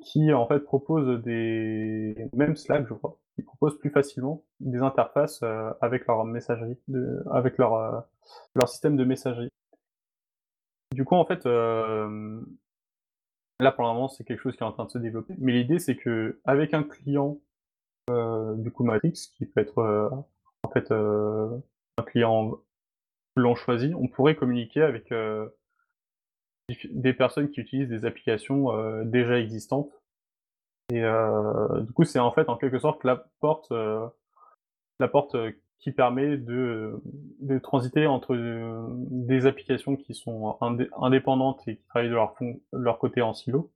qui 0.00 0.32
en 0.32 0.46
fait 0.46 0.60
proposent 0.60 1.22
des 1.22 2.14
même 2.34 2.56
Slack, 2.56 2.86
je 2.88 2.94
crois, 2.94 3.18
qui 3.34 3.42
proposent 3.42 3.78
plus 3.78 3.90
facilement 3.90 4.44
des 4.60 4.80
interfaces 4.80 5.42
avec 5.80 6.06
leur 6.06 6.24
messagerie, 6.24 6.78
de, 6.88 7.22
avec 7.30 7.58
leur 7.58 8.04
leur 8.54 8.68
système 8.68 8.96
de 8.96 9.04
messagerie. 9.04 9.48
Du 10.92 11.04
coup, 11.04 11.14
en 11.14 11.24
fait, 11.24 11.46
euh, 11.46 12.40
là 13.60 13.72
pour 13.72 13.84
le 13.84 13.90
moment, 13.90 14.08
c'est 14.08 14.24
quelque 14.24 14.40
chose 14.40 14.56
qui 14.56 14.62
est 14.62 14.66
en 14.66 14.72
train 14.72 14.84
de 14.84 14.90
se 14.90 14.98
développer. 14.98 15.34
Mais 15.38 15.52
l'idée, 15.52 15.78
c'est 15.78 15.96
que 15.96 16.40
avec 16.44 16.74
un 16.74 16.82
client, 16.82 17.40
euh, 18.10 18.54
du 18.56 18.70
coup 18.70 18.84
Matrix, 18.84 19.30
qui 19.36 19.46
peut 19.46 19.60
être 19.60 19.78
euh, 19.78 20.10
en 20.62 20.70
fait 20.70 20.90
un 20.92 22.02
client 22.04 22.50
que 23.34 23.40
l'on 23.40 23.54
choisit, 23.54 23.94
on 23.94 24.08
pourrait 24.08 24.36
communiquer 24.36 24.82
avec 24.82 25.12
des 26.90 27.14
personnes 27.14 27.50
qui 27.50 27.60
utilisent 27.60 27.88
des 27.88 28.04
applications 28.04 29.02
déjà 29.04 29.38
existantes. 29.38 29.90
Et 30.92 31.02
du 31.80 31.92
coup, 31.92 32.04
c'est 32.04 32.18
en 32.18 32.32
fait 32.32 32.48
en 32.48 32.56
quelque 32.56 32.78
sorte 32.78 33.02
la 33.04 33.16
porte, 33.40 33.70
la 33.70 35.08
porte 35.08 35.36
qui 35.82 35.90
permet 35.90 36.36
de, 36.36 37.02
de 37.40 37.58
transiter 37.58 38.06
entre 38.06 38.34
euh, 38.34 38.86
des 38.88 39.46
applications 39.46 39.96
qui 39.96 40.14
sont 40.14 40.56
indé- 40.60 40.88
indépendantes 41.00 41.60
et 41.66 41.76
qui 41.76 41.82
travaillent 41.86 42.08
de 42.08 42.14
leur, 42.72 42.98
côté 42.98 43.20
en 43.20 43.34
silo, 43.34 43.72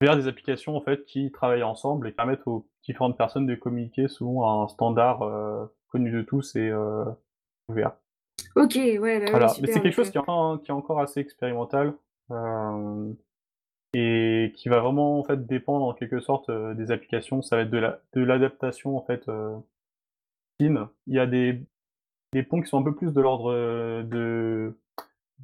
vers 0.00 0.16
des 0.16 0.26
applications 0.26 0.74
en 0.74 0.80
fait 0.80 1.04
qui 1.04 1.30
travaillent 1.30 1.62
ensemble 1.62 2.08
et 2.08 2.12
permettent 2.12 2.46
aux 2.46 2.66
différentes 2.82 3.18
personnes 3.18 3.46
de 3.46 3.54
communiquer 3.54 4.08
selon 4.08 4.48
un 4.48 4.68
standard 4.68 5.22
euh, 5.22 5.66
connu 5.88 6.10
de 6.10 6.22
tous 6.22 6.56
et 6.56 6.70
euh, 6.70 7.04
ouvert. 7.68 7.92
OK, 8.56 8.74
ouais, 8.74 8.98
bah, 8.98 9.24
oui, 9.26 9.30
Voilà, 9.30 9.52
mais 9.60 9.66
c'est 9.66 9.82
quelque 9.82 9.92
chose 9.92 10.08
heu 10.08 10.12
qui 10.12 10.16
est 10.16 10.20
encore, 10.20 10.62
qui 10.62 10.70
est 10.70 10.74
encore 10.74 11.00
assez 11.00 11.20
expérimental 11.20 11.92
euh, 12.30 13.12
et 13.92 14.54
qui 14.56 14.70
va 14.70 14.80
vraiment 14.80 15.18
en 15.18 15.24
fait 15.24 15.46
dépendre 15.46 15.84
en 15.84 15.92
quelque 15.92 16.20
sorte 16.20 16.48
euh, 16.48 16.72
des 16.72 16.90
applications. 16.90 17.42
Ça 17.42 17.56
va 17.56 17.62
être 17.62 17.70
de 17.70 17.78
la 17.78 18.00
de 18.14 18.22
l'adaptation 18.22 18.96
en 18.96 19.02
fait 19.02 19.28
Il 21.06 21.14
y 21.14 21.18
a 21.18 21.26
des 21.26 21.60
des 22.32 22.42
ponts 22.42 22.60
qui 22.60 22.68
sont 22.68 22.78
un 22.78 22.82
peu 22.82 22.94
plus 22.94 23.12
de 23.12 23.20
l'ordre 23.20 23.52
euh, 23.52 24.02
de 24.02 24.76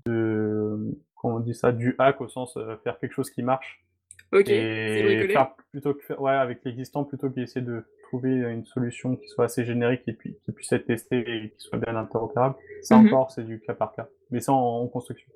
de 0.06 0.98
comment 1.14 1.36
on 1.36 1.40
dit 1.40 1.54
ça, 1.54 1.72
du 1.72 1.94
hack 1.98 2.20
au 2.20 2.28
sens 2.28 2.56
euh, 2.56 2.76
faire 2.84 2.98
quelque 2.98 3.12
chose 3.12 3.30
qui 3.30 3.42
marche 3.42 3.84
OK, 4.32 4.48
et 4.48 5.28
faire 5.28 5.54
plutôt 5.70 5.94
que 5.94 6.02
faire 6.02 6.20
ouais 6.20 6.32
avec 6.32 6.64
l'existant 6.64 7.04
plutôt 7.04 7.30
qu'essayer 7.30 7.64
de 7.64 7.84
trouver 8.04 8.30
une 8.30 8.64
solution 8.64 9.16
qui 9.16 9.28
soit 9.28 9.44
assez 9.46 9.64
générique 9.64 10.02
et 10.06 10.12
puis 10.12 10.38
qui 10.44 10.52
puisse 10.52 10.72
être 10.72 10.86
testée 10.86 11.18
et 11.18 11.50
qui 11.50 11.60
soit 11.60 11.78
bien 11.78 11.94
interopérable. 11.96 12.54
Ça 12.82 12.96
Mmh 12.96 13.06
encore 13.06 13.30
c'est 13.30 13.44
du 13.44 13.60
cas 13.60 13.74
par 13.74 13.94
cas, 13.94 14.08
mais 14.30 14.40
ça 14.40 14.52
en, 14.52 14.82
en 14.82 14.86
construction. 14.86 15.28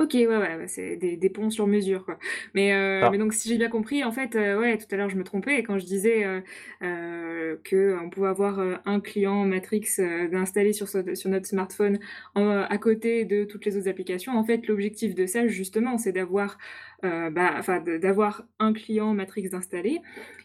OK, 0.00 0.14
ouais, 0.14 0.26
ouais, 0.26 0.66
c'est 0.66 0.96
des 0.96 1.18
des 1.18 1.28
ponts 1.28 1.50
sur 1.50 1.66
mesure, 1.66 2.06
quoi. 2.06 2.18
Mais, 2.54 2.72
heu, 2.72 3.06
Ça. 3.06 3.10
mais 3.10 3.18
donc 3.18 3.34
si 3.34 3.50
j'ai 3.50 3.58
bien 3.58 3.68
compris, 3.68 4.02
en 4.02 4.12
fait, 4.12 4.34
heu, 4.34 4.58
ouais, 4.58 4.78
tout 4.78 4.86
à 4.92 4.96
l'heure 4.96 5.10
je 5.10 5.16
me 5.16 5.24
trompais 5.24 5.62
quand 5.62 5.78
je 5.78 5.84
disais, 5.84 6.24
heu 6.24 6.42
heu, 6.82 7.60
qu'on 7.68 8.08
pouvait 8.08 8.28
avoir, 8.28 8.60
un 8.86 9.00
client 9.00 9.44
Matrix, 9.44 9.84
d'installer 10.32 10.72
sur 10.72 10.86
notre 11.28 11.46
smartphone 11.46 11.98
en 12.34 12.48
à 12.62 12.78
côté 12.78 13.26
de 13.26 13.44
toutes 13.44 13.66
les 13.66 13.76
autres 13.76 13.88
applications. 13.90 14.32
En 14.38 14.44
fait, 14.44 14.66
l'objectif 14.68 15.14
de 15.14 15.26
ça, 15.26 15.46
justement, 15.46 15.98
c'est 15.98 16.12
d'avoir, 16.12 16.56
bah, 17.02 17.54
enfin, 17.58 17.80
d'avoir 17.80 18.46
un 18.58 18.72
client 18.72 19.12
Matrix 19.12 19.50
d'installer 19.50 19.98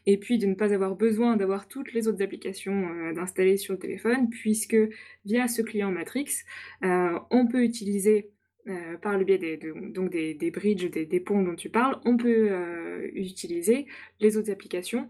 et 0.05 0.17
puis 0.17 0.37
de 0.37 0.47
ne 0.47 0.55
pas 0.55 0.73
avoir 0.73 0.95
besoin 0.95 1.37
d'avoir 1.37 1.67
toutes 1.69 1.93
les 1.93 2.07
autres 2.09 2.21
applications, 2.21 3.11
d'installer 3.13 3.55
sur 3.57 3.73
le 3.73 3.79
téléphone 3.79 4.29
puisque 4.29 4.75
via 5.23 5.47
ce 5.47 5.61
client 5.61 5.91
Matrix, 5.91 6.43
on 6.81 7.47
peut 7.49 7.63
utiliser 7.63 8.31
Heu, 8.67 8.97
par 9.01 9.17
le 9.17 9.23
biais 9.25 9.37
des 9.37 9.57
de 9.57 9.73
donc 9.91 10.09
des 10.11 10.33
des 10.33 10.49
bridges, 10.51 10.89
des 10.89 11.19
ponts 11.19 11.43
dont 11.43 11.55
tu 11.55 11.69
parles, 11.69 11.99
on 12.05 12.17
peut, 12.17 12.49
heu, 12.51 13.11
utiliser 13.15 13.85
les 14.19 14.37
autres 14.37 14.51
applications, 14.51 15.07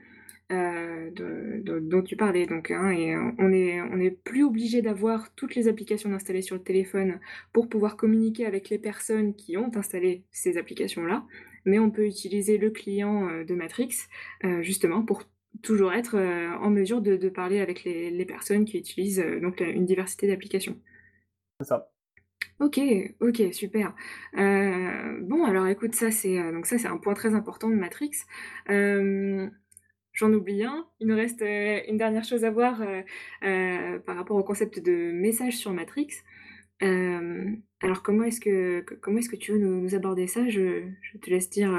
de 0.49 1.79
dont 1.79 2.01
tu 2.03 2.15
parlais 2.17 2.45
donc 2.45 2.69
hein 2.71 2.91
et 2.91 3.15
on 3.17 3.51
est 3.51 3.81
on 3.81 3.97
n'est 3.97 4.11
plus 4.11 4.43
obligé 4.43 4.81
d'avoir 4.81 5.33
toutes 5.35 5.55
les 5.55 5.67
applications 5.67 6.13
installées 6.13 6.41
sur 6.43 6.55
le 6.55 6.61
téléphone 6.63 7.19
pour 7.53 7.69
pouvoir 7.69 7.97
communiquer 7.97 8.45
avec 8.45 8.69
les 8.69 8.77
personnes 8.77 9.35
qui 9.35 9.57
ont 9.57 9.71
installé 9.75 10.23
ces 10.31 10.57
applications-là, 10.57 11.25
mais 11.65 11.79
on 11.79 11.89
peut 11.91 12.05
utiliser 12.05 12.57
le 12.57 12.69
client, 12.71 13.43
de 13.43 13.55
Matrix, 13.55 13.89
justement 14.61 15.01
pour 15.03 15.23
toujours 15.63 15.93
être, 15.93 16.15
en 16.61 16.69
mesure 16.69 17.01
de 17.01 17.29
parler 17.29 17.59
avec 17.61 17.83
les 17.85 18.25
personnes 18.25 18.65
qui 18.65 18.77
utilisent, 18.77 19.25
donc 19.41 19.61
une 19.61 19.85
diversité 19.85 20.27
d'applications. 20.27 20.77
C'est 21.59 21.65
ça. 21.67 21.94
OK, 22.61 22.79
OK, 23.19 23.41
super. 23.51 23.93
Heu, 24.37 25.19
bon 25.23 25.43
alors 25.43 25.67
écoute 25.67 25.93
ça 25.93 26.09
c'est, 26.09 26.39
heu, 26.39 26.53
donc 26.53 26.65
ça 26.65 26.77
c'est 26.77 26.87
un 26.87 26.97
point 26.97 27.13
très 27.13 27.33
important 27.35 27.69
de 27.69 27.75
Matrix. 27.75 28.11
Hem, 28.67 29.51
j'en 30.13 30.31
oublie 30.31 30.63
un, 30.63 30.87
il 31.01 31.07
nous 31.07 31.15
reste, 31.17 31.41
une 31.41 31.97
dernière 31.97 32.23
chose 32.23 32.45
à 32.45 32.51
voir, 32.51 32.81
par 33.41 34.15
rapport 34.15 34.37
au 34.37 34.43
concept 34.43 34.79
de 34.79 35.11
message 35.11 35.57
sur 35.57 35.73
Matrix. 35.73 36.07
Alors 36.79 38.01
comment 38.03 38.23
est-ce 38.23 38.39
que 38.39 38.81
co 38.81 38.95
comment 39.01 39.17
est-ce 39.17 39.29
que 39.29 39.35
tu 39.35 39.51
veux 39.51 39.59
nous 39.59 39.93
aborder 39.93 40.27
ça? 40.27 40.47
Je 40.47 40.83
te 41.21 41.29
laisse 41.29 41.49
dire, 41.49 41.77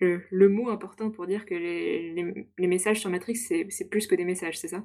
le 0.00 0.48
mot 0.48 0.70
important 0.70 1.10
pour 1.10 1.26
dire 1.26 1.44
que 1.44 1.54
les 1.54 2.66
messages 2.66 3.00
sur 3.00 3.10
Matrix 3.10 3.36
c'est 3.36 3.90
plus 3.90 4.06
que 4.06 4.14
des 4.14 4.24
messages, 4.24 4.58
c'est 4.58 4.68
ça? 4.68 4.82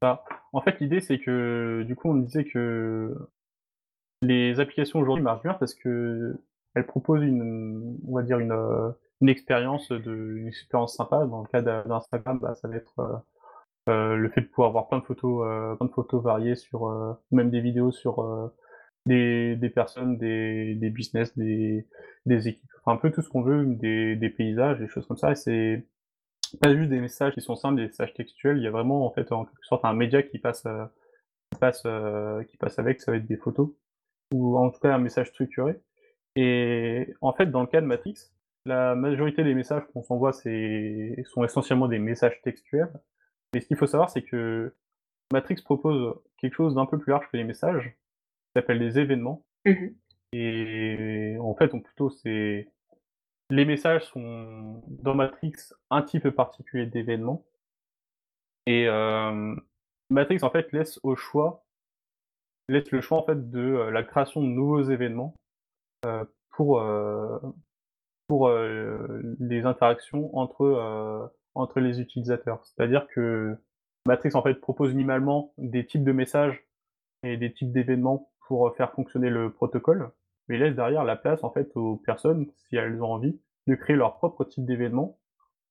Ça. 0.00 0.24
En 0.52 0.60
fait, 0.62 0.78
l'idée 0.80 1.00
c'est 1.00 1.18
que 1.18 1.82
du 1.88 1.96
coup 1.96 2.08
on 2.08 2.14
disait 2.14 2.44
que 2.44 3.12
les 4.22 4.60
applications 4.60 5.00
aujourd'hui 5.00 5.24
marchent 5.24 5.42
bien 5.42 5.54
parce 5.54 5.74
que 5.74 6.36
elles 6.74 6.86
proposent 6.86 7.22
une, 7.24 7.98
on 8.06 8.14
va 8.14 8.22
dire 8.22 8.38
une, 8.38 8.52
heu, 8.52 8.94
une 9.20 9.28
expérience 9.28 9.88
de 9.90 10.36
une 10.38 10.46
expérience 10.48 10.96
sympa. 10.96 11.26
Dans 11.26 11.42
le 11.42 11.48
cas 11.48 11.62
d'Instagram, 11.62 12.38
bah, 12.40 12.54
ça 12.54 12.68
va 12.68 12.76
être, 12.76 12.94
heu 13.00 13.16
heu, 13.92 14.16
le 14.16 14.28
fait 14.30 14.42
de 14.42 14.46
pouvoir 14.48 14.72
voir 14.72 14.88
plein 14.88 14.98
de 14.98 15.04
photos, 15.04 15.46
heu, 15.46 15.76
plein 15.78 15.86
de 15.86 15.92
photos 15.92 16.22
variées 16.22 16.56
sur, 16.56 16.88
heu, 16.88 17.14
même 17.32 17.50
des 17.50 17.60
vidéos 17.60 17.92
sur, 17.92 18.22
heu, 18.22 18.50
des 19.06 19.56
des 19.56 19.70
personnes, 19.70 20.18
des 20.18 20.74
des 20.76 20.90
business, 20.90 21.36
des 21.38 21.86
des 22.26 22.48
équipes, 22.48 22.70
enfin 22.84 22.94
un 22.96 22.98
peu 23.00 23.10
tout 23.12 23.22
ce 23.22 23.28
qu'on 23.30 23.42
veut, 23.42 23.64
des 23.66 24.16
des 24.16 24.30
paysages, 24.30 24.78
des 24.80 24.88
choses 24.88 25.06
comme 25.06 25.18
ça. 25.18 25.32
Et 25.32 25.36
c'est 25.36 25.86
pas 26.62 26.74
juste 26.76 26.90
des 26.90 27.00
messages 27.00 27.34
qui 27.34 27.40
sont 27.42 27.56
simples, 27.56 27.76
des 27.76 27.86
messages 27.88 28.14
textuels, 28.14 28.58
il 28.58 28.64
y 28.64 28.66
a 28.68 28.70
vraiment 28.70 29.06
en 29.06 29.10
fait 29.12 29.32
en 29.32 29.44
quelque 29.46 29.64
sorte 29.66 29.84
un 29.84 29.94
média 29.94 30.22
qui 30.22 30.38
passe, 30.38 30.64
qui 31.52 31.58
passe, 31.60 31.82
qui 32.48 32.56
passe 32.56 32.78
avec, 32.78 33.00
ça 33.00 33.12
va 33.12 33.18
être 33.18 33.26
des 33.26 33.36
photos 33.36 33.70
ou 34.32 34.56
en 34.58 34.70
tout 34.70 34.80
cas 34.80 34.94
un 34.94 34.98
message 34.98 35.28
structuré. 35.28 35.80
Et 36.36 37.14
en 37.20 37.32
fait, 37.32 37.46
dans 37.46 37.60
le 37.60 37.66
cas 37.66 37.80
de 37.80 37.86
Matrix, 37.86 38.30
la 38.66 38.94
majorité 38.94 39.42
des 39.42 39.54
messages 39.54 39.82
qu'on 39.92 40.02
s'envoie, 40.02 40.32
sont 40.32 41.44
essentiellement 41.44 41.88
des 41.88 41.98
messages 41.98 42.40
textuels. 42.42 42.92
Mais 43.54 43.60
ce 43.60 43.66
qu'il 43.66 43.76
faut 43.76 43.86
savoir, 43.86 44.10
c'est 44.10 44.22
que 44.22 44.74
Matrix 45.32 45.56
propose 45.64 46.14
quelque 46.38 46.54
chose 46.54 46.74
d'un 46.74 46.86
peu 46.86 46.98
plus 46.98 47.10
large 47.10 47.28
que 47.30 47.36
les 47.36 47.44
messages, 47.44 47.84
qui 47.88 48.52
s'appelle 48.54 48.78
des 48.78 48.98
événements. 48.98 49.44
Mmh 49.64 49.88
et 50.32 51.36
en 51.40 51.56
fait, 51.56 51.74
on 51.74 51.80
plutôt 51.80 52.08
c'est 52.08 52.68
les 53.50 53.64
messages 53.64 54.04
sont 54.04 54.80
dans 54.86 55.16
Matrix 55.16 55.54
un 55.90 56.02
type 56.02 56.28
particulier 56.30 56.86
d'événements. 56.86 57.44
Et 58.66 58.84
hem, 58.84 59.60
Matrix 60.08 60.38
en 60.42 60.50
fait 60.50 60.70
laisse 60.72 61.00
au 61.02 61.16
choix 61.16 61.64
laisse 62.72 62.90
le 62.90 63.00
choix 63.00 63.18
en 63.18 63.24
fait 63.24 63.50
de, 63.50 63.60
heu, 63.60 63.90
la 63.90 64.02
création 64.02 64.40
de 64.42 64.46
nouveaux 64.46 64.82
événements, 64.82 65.34
heu, 66.06 66.32
pour, 66.50 66.80
heu 66.80 67.40
pour, 68.28 68.50
les 69.40 69.64
interactions 69.66 70.36
entre, 70.36 71.32
entre 71.54 71.80
les 71.80 72.00
utilisateurs. 72.00 72.64
C'est-à-dire 72.64 73.08
que 73.08 73.56
Matrix, 74.06 74.30
en 74.34 74.42
fait, 74.42 74.54
propose 74.54 74.94
minimalement 74.94 75.52
des 75.58 75.84
types 75.84 76.04
de 76.04 76.12
messages 76.12 76.66
et 77.22 77.36
des 77.36 77.52
types 77.52 77.72
d'événements 77.72 78.30
pour, 78.46 78.74
faire 78.76 78.92
fonctionner 78.92 79.30
le 79.30 79.52
protocole, 79.52 80.10
mais 80.48 80.58
laisse 80.58 80.74
derrière 80.74 81.04
la 81.04 81.16
place, 81.16 81.44
en 81.44 81.50
fait, 81.50 81.70
aux 81.76 81.96
personnes, 81.96 82.50
si 82.56 82.76
elles 82.76 83.02
ont 83.02 83.12
envie, 83.12 83.38
de 83.66 83.74
créer 83.74 83.96
leur 83.96 84.16
propre 84.16 84.44
type 84.44 84.64
d'événement 84.64 85.18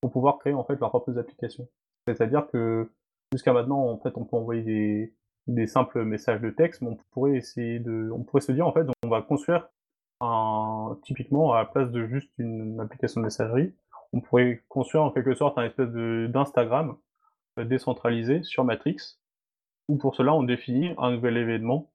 pour 0.00 0.12
pouvoir 0.12 0.38
créer, 0.38 0.54
en 0.54 0.64
fait, 0.64 0.76
leurs 0.80 0.90
propres 0.90 1.18
applications. 1.18 1.68
C'est-à-dire 2.06 2.46
que 2.48 2.90
jusqu'à 3.32 3.52
maintenant, 3.52 3.90
en 3.90 3.98
fait, 3.98 4.16
on 4.16 4.24
peut 4.24 4.36
envoyer 4.36 4.62
des 4.62 5.14
des 5.54 5.66
simples 5.66 6.04
messages 6.04 6.40
de 6.40 6.50
texte, 6.50 6.82
mais 6.82 6.88
on 6.90 6.98
pourrait 7.12 7.36
essayer 7.36 7.78
de 7.80 8.10
on 8.12 8.22
pourrait 8.24 8.40
se 8.42 8.52
dire, 8.52 8.66
en 8.66 8.72
fait, 8.72 8.86
on 9.04 9.08
va 9.08 9.22
construire 9.22 9.68
un 10.20 10.98
typiquement, 11.04 11.52
à 11.54 11.58
la 11.60 11.64
place 11.66 11.90
de 11.90 12.06
juste 12.06 12.30
une 12.38 12.80
application 12.80 13.20
de 13.22 13.26
messagerie, 13.26 13.74
on 14.12 14.20
pourrait 14.20 14.62
construire 14.68 15.04
en 15.04 15.10
quelque 15.10 15.34
sorte 15.34 15.58
un 15.58 15.64
espèce 15.64 15.90
d'Instagram, 15.90 16.96
heu, 17.58 17.64
décentralisé 17.66 18.42
sur 18.44 18.64
Matrix, 18.64 19.18
où 19.88 19.96
pour 19.98 20.14
cela 20.16 20.34
on 20.34 20.42
définit 20.44 20.94
un 20.98 21.12
nouvel 21.12 21.36
événement 21.38 21.90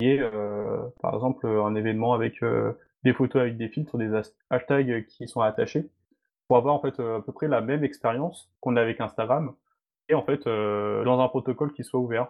qui 0.00 0.08
est, 0.10 0.20
heu, 0.20 0.80
par 1.02 1.14
exemple, 1.14 1.46
un 1.46 1.74
événement 1.76 2.14
avec, 2.14 2.42
heu, 2.42 2.78
des 3.04 3.12
photos 3.14 3.42
avec 3.42 3.56
des 3.58 3.68
filtres, 3.68 3.98
des 3.98 4.12
hashtags 4.50 5.06
qui 5.06 5.28
sont 5.28 5.40
attachés, 5.42 5.88
pour 6.48 6.56
avoir 6.58 6.74
en 6.74 6.80
fait 6.80 7.00
à 7.00 7.20
peu 7.24 7.32
près 7.32 7.48
la 7.48 7.60
même 7.62 7.84
expérience 7.84 8.50
qu'on 8.60 8.76
a 8.76 8.82
avec 8.82 9.00
Instagram, 9.00 9.54
et 10.08 10.14
en 10.14 10.22
fait 10.24 10.44
dans 10.46 11.20
un 11.20 11.28
protocole 11.28 11.72
qui 11.72 11.84
soit 11.84 12.00
ouvert. 12.00 12.28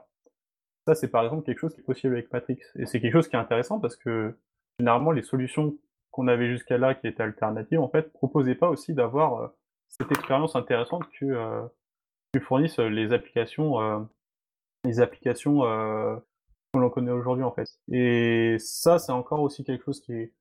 Ça, 0.91 0.97
c'est 0.97 1.09
par 1.09 1.23
exemple 1.23 1.45
quelque 1.45 1.61
chose 1.61 1.73
qui 1.73 1.83
est 1.83 1.85
possible 1.85 2.15
avec 2.15 2.33
Matrix. 2.33 2.59
Et 2.75 2.85
c'est 2.85 3.01
quelque 3.01 3.13
chose 3.13 3.29
qui 3.29 3.37
est 3.37 3.39
intéressant 3.39 3.79
parce 3.79 3.95
que 3.95 4.37
généralement, 4.81 5.13
les 5.13 5.23
solutions 5.23 5.79
qu'on 6.11 6.27
avait 6.27 6.49
jusqu'à 6.49 6.79
là, 6.79 6.97
qui 6.97 7.07
étaient 7.07 7.23
alternatives, 7.23 7.79
en 7.79 7.89
fait, 7.89 8.13
proposaient 8.13 8.57
pas 8.57 8.69
aussi 8.69 8.93
d'avoir 8.93 9.53
cette 9.87 10.11
expérience 10.11 10.57
intéressante 10.57 11.05
que, 11.11 11.63
que 12.33 12.41
fournissent 12.41 12.81
les 12.81 13.13
applications, 13.13 14.09
les 14.83 14.99
applications 14.99 15.61
que 15.61 16.79
l'on 16.81 16.91
connaît 16.91 17.13
aujourd'hui, 17.13 17.45
en 17.45 17.53
fait. 17.53 17.69
Et 17.93 18.57
ça, 18.59 18.99
c'est 18.99 19.13
encore 19.13 19.43
aussi 19.43 19.63
quelque 19.63 19.85
chose 19.85 20.01
qui 20.01 20.13
est, 20.13 20.33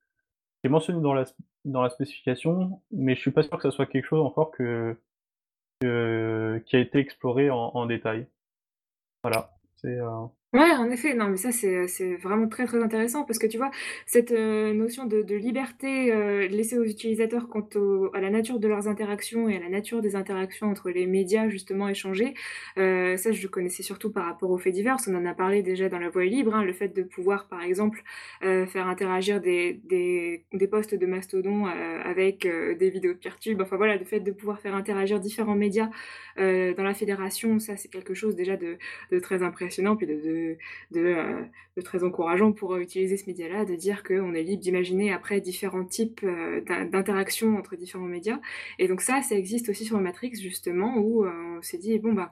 mentionné 0.64 1.00
dans 1.00 1.14
la, 1.14 1.26
dans 1.64 1.82
la 1.82 1.90
spécification, 1.90 2.82
mais 2.90 3.14
je 3.14 3.20
suis 3.20 3.30
pas 3.30 3.44
sûr 3.44 3.56
que 3.56 3.62
ça 3.62 3.70
soit 3.70 3.86
quelque 3.86 4.06
chose 4.06 4.26
encore 4.26 4.50
que, 4.50 4.96
qui 5.78 5.86
a 5.86 6.80
été 6.80 6.98
exploré 6.98 7.50
en, 7.50 7.70
en 7.72 7.86
détail. 7.86 8.26
Voilà. 9.22 9.52
C'est, 9.80 9.98
euh, 9.98 10.26
Ouais, 10.52 10.72
en 10.72 10.90
effet, 10.90 11.14
non, 11.14 11.28
mais 11.28 11.36
ça, 11.36 11.52
c'est, 11.52 11.86
c'est 11.86 12.16
vraiment 12.16 12.48
très, 12.48 12.66
très 12.66 12.82
intéressant 12.82 13.22
parce 13.24 13.38
que 13.38 13.46
tu 13.46 13.56
vois, 13.56 13.70
cette 14.04 14.32
euh, 14.32 14.72
notion 14.72 15.04
de, 15.06 15.22
de 15.22 15.36
liberté 15.36 16.12
euh, 16.12 16.48
laissée 16.48 16.76
aux 16.76 16.82
utilisateurs 16.84 17.48
quant 17.48 17.68
au, 17.76 18.10
à 18.16 18.20
la 18.20 18.30
nature 18.30 18.58
de 18.58 18.66
leurs 18.66 18.88
interactions 18.88 19.48
et 19.48 19.56
à 19.56 19.60
la 19.60 19.68
nature 19.68 20.00
des 20.02 20.16
interactions 20.16 20.66
entre 20.68 20.90
les 20.90 21.06
médias 21.06 21.48
justement 21.48 21.88
échangés, 21.88 22.34
euh, 22.78 23.16
ça, 23.16 23.30
je 23.30 23.40
le 23.40 23.48
connaissais 23.48 23.84
surtout 23.84 24.10
par 24.10 24.24
rapport 24.24 24.50
aux 24.50 24.58
faits 24.58 24.74
divers. 24.74 24.96
On 25.06 25.14
en 25.14 25.24
a 25.24 25.34
parlé 25.34 25.62
déjà 25.62 25.88
dans 25.88 26.00
la 26.00 26.08
voie 26.10 26.24
libre, 26.24 26.52
hein, 26.56 26.64
le 26.64 26.72
fait 26.72 26.88
de 26.88 27.04
pouvoir, 27.04 27.46
par 27.46 27.62
exemple, 27.62 28.02
euh, 28.42 28.66
faire 28.66 28.88
interagir 28.88 29.40
des, 29.40 29.74
des, 29.84 30.42
des 30.52 30.66
posts 30.66 30.96
de 30.96 31.06
Mastodon 31.06 31.68
euh, 31.68 32.00
avec 32.04 32.44
euh, 32.44 32.74
des 32.74 32.90
vidéos 32.90 33.12
de 33.12 33.18
Peertube. 33.18 33.60
Enfin 33.62 33.76
voilà, 33.76 33.96
le 33.96 34.04
fait 34.04 34.18
de 34.18 34.32
pouvoir 34.32 34.58
faire 34.60 34.74
interagir 34.74 35.20
différents 35.20 35.54
médias 35.54 35.90
dans 36.36 36.82
la 36.84 36.94
fédération, 36.94 37.58
ça, 37.58 37.76
c'est 37.76 37.88
quelque 37.88 38.14
chose 38.14 38.34
déjà 38.34 38.56
de, 38.56 38.78
de 39.10 39.18
très 39.18 39.42
impressionnant, 39.42 39.96
puis 39.96 40.06
de 40.06 40.14
euh, 40.96 41.42
de, 41.76 41.82
très 41.82 42.04
encourageant 42.04 42.52
pour 42.52 42.76
utiliser 42.76 43.16
ce 43.16 43.26
média-là, 43.26 43.64
de 43.64 43.74
dire 43.74 44.02
qu'on 44.02 44.34
est 44.34 44.42
libre 44.42 44.62
d'imaginer 44.62 45.12
après 45.12 45.40
différents 45.40 45.84
types 45.84 46.20
euh, 46.24 46.60
d'interactions 46.60 47.56
entre 47.56 47.76
différents 47.76 48.04
médias. 48.04 48.40
Et 48.78 48.88
donc 48.88 49.00
ça, 49.00 49.22
ça 49.22 49.34
existe 49.34 49.68
aussi 49.68 49.84
sur 49.84 49.98
Matrix, 49.98 50.34
justement, 50.34 50.98
où 50.98 51.24
euh, 51.24 51.30
on 51.58 51.62
s'est 51.62 51.78
dit, 51.78 51.98
bon, 51.98 52.12
bah, 52.12 52.30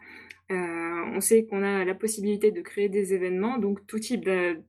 euh, 0.50 1.04
on 1.14 1.20
sait 1.20 1.44
qu'on 1.44 1.62
a 1.62 1.84
la 1.84 1.94
possibilité 1.94 2.50
de 2.50 2.62
créer 2.62 2.88
des 2.88 3.12
événements, 3.12 3.58
donc 3.58 3.86
tout 3.86 3.98
type 3.98 4.24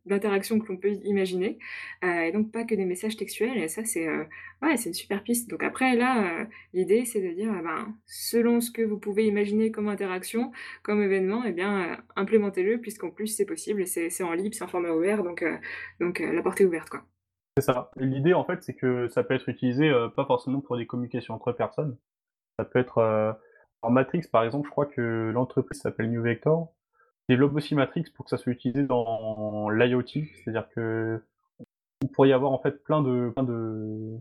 d'interaction 0.06 0.60
que 0.60 0.68
l'on 0.68 0.78
peut 0.78 0.92
imaginer, 1.04 1.58
euh, 2.04 2.22
et 2.22 2.32
donc 2.32 2.52
pas 2.52 2.66
que 2.66 2.76
des 2.76 2.86
messages 2.86 3.16
textuels. 3.16 3.58
Et 3.58 3.70
ça, 3.70 3.86
c'est 3.86 4.08
euh, 4.08 4.26
ouais, 4.62 4.76
une 4.76 4.94
super 4.94 5.24
piste. 5.24 5.50
Donc 5.50 5.64
après, 5.64 5.96
là, 5.96 6.48
l'idée, 6.74 7.06
c'est 7.06 7.22
de 7.22 7.34
dire, 7.34 7.52
ben, 7.64 7.96
selon 8.06 8.60
ce 8.60 8.72
que 8.72 8.82
vous 8.82 9.00
pouvez 9.00 9.26
imaginer 9.26 9.72
comme 9.72 9.88
interaction, 9.88 10.52
comme 10.84 11.02
événement, 11.02 11.44
eh 11.46 11.54
bien, 11.54 11.98
implémentez-le, 12.18 12.80
puisqu'en 12.80 13.10
plus, 13.10 13.28
c'est 13.28 13.46
possible, 13.46 13.88
c'est 13.88 14.24
en 14.24 14.34
libre, 14.34 14.54
c'est 14.54 14.64
en 14.64 14.68
format 14.68 14.92
ouvert, 14.92 15.24
donc, 15.24 15.46
donc 16.02 16.20
la 16.20 16.42
portée 16.42 16.64
est 16.64 16.68
ouverte. 16.68 16.94
C'est 17.56 17.64
ça. 17.64 17.92
L'idée, 17.96 18.34
en 18.34 18.44
fait, 18.44 18.64
c'est 18.64 18.76
que 18.76 19.08
ça 19.08 19.24
peut 19.24 19.34
être 19.34 19.48
utilisé 19.48 19.92
pas 20.16 20.26
forcément 20.26 20.60
pour 20.60 20.78
des 20.78 20.86
communications 20.86 21.34
entre 21.34 21.54
personnes. 21.54 21.98
Ça 22.58 22.66
peut 22.66 22.80
être 22.80 23.38
en 23.82 23.92
Matrix, 23.92 24.24
par 24.32 24.44
exemple, 24.44 24.68
je 24.68 24.72
crois 24.72 24.86
que 24.86 25.32
l'entreprise 25.34 25.82
s'appelle 25.82 26.10
New 26.10 26.22
Vector, 26.22 26.70
développe 27.30 27.56
aussi 27.56 27.76
Matrix 27.76 28.06
pour 28.16 28.26
que 28.26 28.30
ça 28.30 28.38
soit 28.38 28.52
utilisé 28.52 28.84
dans 28.84 29.70
l'IoT, 29.70 30.04
c'est-à-dire 30.06 30.68
que 30.70 31.22
on 32.04 32.08
pourrait 32.08 32.30
y 32.30 32.34
avoir 32.34 32.52
en 32.52 32.60
fait 32.60 32.84
plein 32.84 33.02
de, 33.02 33.32
plein 33.36 33.44
de, 33.44 34.18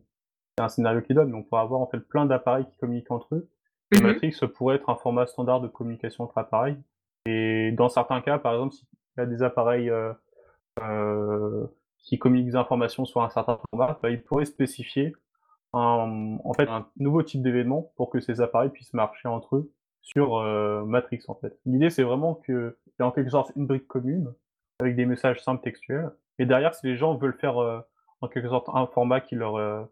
c'est 0.56 0.64
un 0.64 0.68
scénario 0.68 1.00
qui 1.00 1.14
donne, 1.14 1.30
mais 1.30 1.36
on 1.36 1.42
pourrait 1.42 1.62
avoir 1.62 1.80
en 1.80 1.86
fait 1.86 2.00
plein 2.00 2.26
d'appareils 2.26 2.66
qui 2.66 2.76
communiquent 2.78 3.10
entre 3.10 3.34
eux. 3.34 3.48
Mhm. 3.94 4.02
Matrix 4.02 4.36
pourrait 4.54 4.76
être 4.76 4.90
un 4.90 4.96
format 4.96 5.26
standard 5.26 5.60
de 5.60 5.68
communication 5.68 6.24
entre 6.24 6.38
appareils. 6.38 6.76
Et 7.26 7.72
dans 7.72 7.88
certains 7.88 8.20
cas, 8.20 8.38
par 8.38 8.54
exemple, 8.54 8.74
s'il 8.74 8.86
y 9.18 9.20
a 9.20 9.26
des 9.26 9.42
appareils 9.42 9.90
euh, 9.90 10.12
euh, 10.82 11.66
qui 11.98 12.18
communiquent 12.18 12.50
des 12.50 12.56
informations 12.56 13.04
sur 13.04 13.22
un 13.22 13.30
certain 13.30 13.58
format, 13.70 13.98
bah, 14.02 14.10
il 14.10 14.22
pourrait 14.22 14.44
spécifier 14.44 15.14
un, 15.72 16.38
en 16.44 16.52
fait, 16.54 16.68
un 16.68 16.86
nouveau 16.96 17.22
type 17.22 17.42
d'événement 17.42 17.92
pour 17.96 18.10
que 18.10 18.20
ces 18.20 18.40
appareils 18.40 18.70
puissent 18.70 18.94
marcher 18.94 19.28
entre 19.28 19.56
eux 19.56 19.72
sur 20.02 20.38
euh, 20.38 20.84
Matrix 20.84 21.22
en 21.28 21.34
fait. 21.34 21.58
L'idée 21.66 21.90
c'est 21.90 22.02
vraiment 22.02 22.34
qu'il 22.34 22.74
y 22.98 23.02
a 23.02 23.06
en 23.06 23.10
quelque 23.10 23.30
sorte 23.30 23.52
une 23.56 23.66
brique 23.66 23.86
commune 23.86 24.32
avec 24.80 24.96
des 24.96 25.06
messages 25.06 25.42
simples 25.42 25.62
textuels. 25.62 26.10
Et 26.38 26.46
derrière, 26.46 26.74
si 26.74 26.86
les 26.86 26.96
gens 26.96 27.16
veulent 27.16 27.36
faire 27.38 27.58
euh, 27.58 27.80
en 28.20 28.28
quelque 28.28 28.48
sorte 28.48 28.68
un 28.72 28.86
format 28.86 29.20
qui 29.20 29.34
leur, 29.34 29.56
euh, 29.56 29.84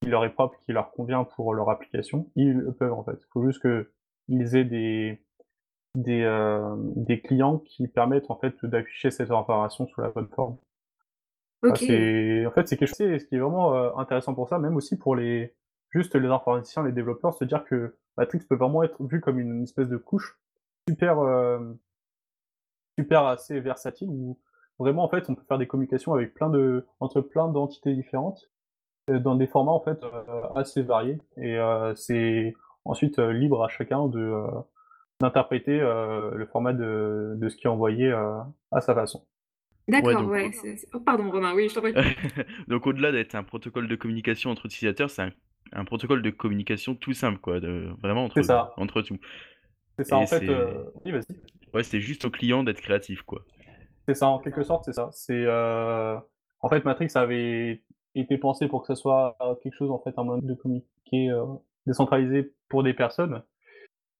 qui 0.00 0.08
leur 0.08 0.24
est 0.24 0.30
propre, 0.30 0.58
qui 0.60 0.72
leur 0.72 0.90
convient 0.90 1.24
pour 1.24 1.54
leur 1.54 1.70
application, 1.70 2.30
ils 2.34 2.64
peuvent 2.78 2.92
en 2.92 3.04
fait. 3.04 3.18
Il 3.20 3.26
faut 3.32 3.44
juste 3.44 3.62
qu'ils 3.62 4.56
aient 4.56 4.64
des, 4.64 5.22
des, 5.94 6.74
des 6.96 7.20
clients 7.20 7.58
qui 7.58 7.86
permettent 7.88 8.30
en 8.30 8.36
fait 8.36 8.64
d'afficher 8.64 9.10
cette 9.10 9.30
information 9.30 9.86
sous 9.86 10.00
la 10.00 10.08
bonne 10.08 10.28
forme. 10.28 10.56
Ah, 11.64 11.74
c'est, 11.76 12.44
en 12.44 12.50
fait, 12.50 12.66
c'est 12.66 12.76
quelque 12.76 12.88
chose 12.88 12.98
ce 12.98 13.24
qui 13.24 13.36
est 13.36 13.38
vraiment 13.38 13.74
euh, 13.76 13.90
intéressant 13.96 14.34
pour 14.34 14.48
ça, 14.48 14.58
même 14.58 14.76
aussi 14.76 14.96
pour 14.96 15.14
les, 15.14 15.54
juste 15.90 16.14
les 16.16 16.28
informaticiens, 16.28 16.82
les 16.82 16.92
développeurs, 16.92 17.34
se 17.34 17.44
dire 17.44 17.64
que 17.64 17.96
Matrix 18.16 18.40
peut 18.48 18.56
vraiment 18.56 18.82
être 18.82 19.00
vu 19.04 19.20
comme 19.20 19.38
une, 19.38 19.62
espèce 19.62 19.88
de 19.88 19.96
couche 19.96 20.38
super, 20.88 21.20
euh, 21.20 21.60
super 22.98 23.26
assez 23.26 23.60
versatile 23.60 24.08
où 24.10 24.38
vraiment, 24.80 25.04
en 25.04 25.08
fait, 25.08 25.30
on 25.30 25.36
peut 25.36 25.44
faire 25.46 25.58
des 25.58 25.68
communications 25.68 26.12
avec 26.12 26.34
plein 26.34 26.50
de, 26.50 26.84
entre 26.98 27.20
plein 27.20 27.46
d'entités 27.46 27.94
différentes, 27.94 28.50
euh, 29.10 29.20
dans 29.20 29.36
des 29.36 29.46
formats, 29.46 29.72
en 29.72 29.80
fait, 29.80 30.04
assez 30.56 30.82
variés. 30.82 31.20
Et 31.36 31.58
c'est 31.94 32.54
ensuite 32.84 33.18
libre 33.18 33.62
à 33.62 33.68
chacun 33.68 34.08
de, 34.08 34.44
d'interpréter 35.20 35.78
le 35.78 36.44
format 36.50 36.72
de, 36.72 37.34
de 37.36 37.48
ce 37.48 37.56
qui 37.56 37.68
est 37.68 37.70
envoyé 37.70 38.10
à 38.10 38.80
sa 38.80 38.94
façon. 38.94 39.24
D'accord, 39.88 40.26
ouais. 40.26 40.50
Oh, 40.92 41.00
pardon, 41.00 41.30
Romain, 41.30 41.54
oui, 41.54 41.68
je 41.68 41.74
t'en 41.74 41.80
prie. 41.80 41.92
donc 42.68 42.86
au-delà 42.86 43.10
d'être 43.12 43.34
un 43.34 43.42
protocole 43.42 43.88
de 43.88 43.96
communication 43.96 44.50
entre 44.50 44.66
utilisateurs, 44.66 45.10
c'est 45.10 45.22
un, 45.72 45.84
protocole 45.84 46.22
de 46.22 46.30
communication 46.30 46.94
tout 46.94 47.12
simple, 47.12 47.38
quoi, 47.38 47.60
de, 47.60 47.88
vraiment 48.00 48.24
entre, 48.24 48.42
ça. 48.42 48.72
entre 48.76 49.02
tout. 49.02 49.18
C'est 49.98 50.04
ça, 50.04 50.16
en 50.16 50.26
fait. 50.26 50.48
Euh, 50.48 50.84
oui, 51.04 51.12
vas-y. 51.12 51.36
Ouais, 51.74 51.82
c'est 51.82 52.00
juste 52.00 52.24
au 52.24 52.30
client 52.30 52.62
d'être 52.62 52.80
créatif, 52.80 53.22
quoi. 53.22 53.44
C'est 54.06 54.14
ça, 54.14 54.28
en 54.28 54.38
quelque 54.38 54.62
sorte, 54.62 54.84
c'est 54.84 54.92
ça. 54.92 55.10
C'est 55.12 55.44
euh, 55.46 56.16
en 56.60 56.68
fait 56.68 56.84
Matrix 56.84 57.10
avait 57.14 57.82
été 58.14 58.36
pensé 58.36 58.68
pour 58.68 58.82
que 58.82 58.88
ce 58.88 59.00
soit 59.00 59.36
quelque 59.62 59.74
chose 59.74 59.90
en 59.90 59.98
fait 59.98 60.12
un 60.18 60.24
moyen 60.24 60.42
de 60.42 60.54
communiquer 60.54 61.30
euh, 61.30 61.44
décentralisé 61.86 62.52
pour 62.68 62.82
des 62.82 62.94
personnes, 62.94 63.42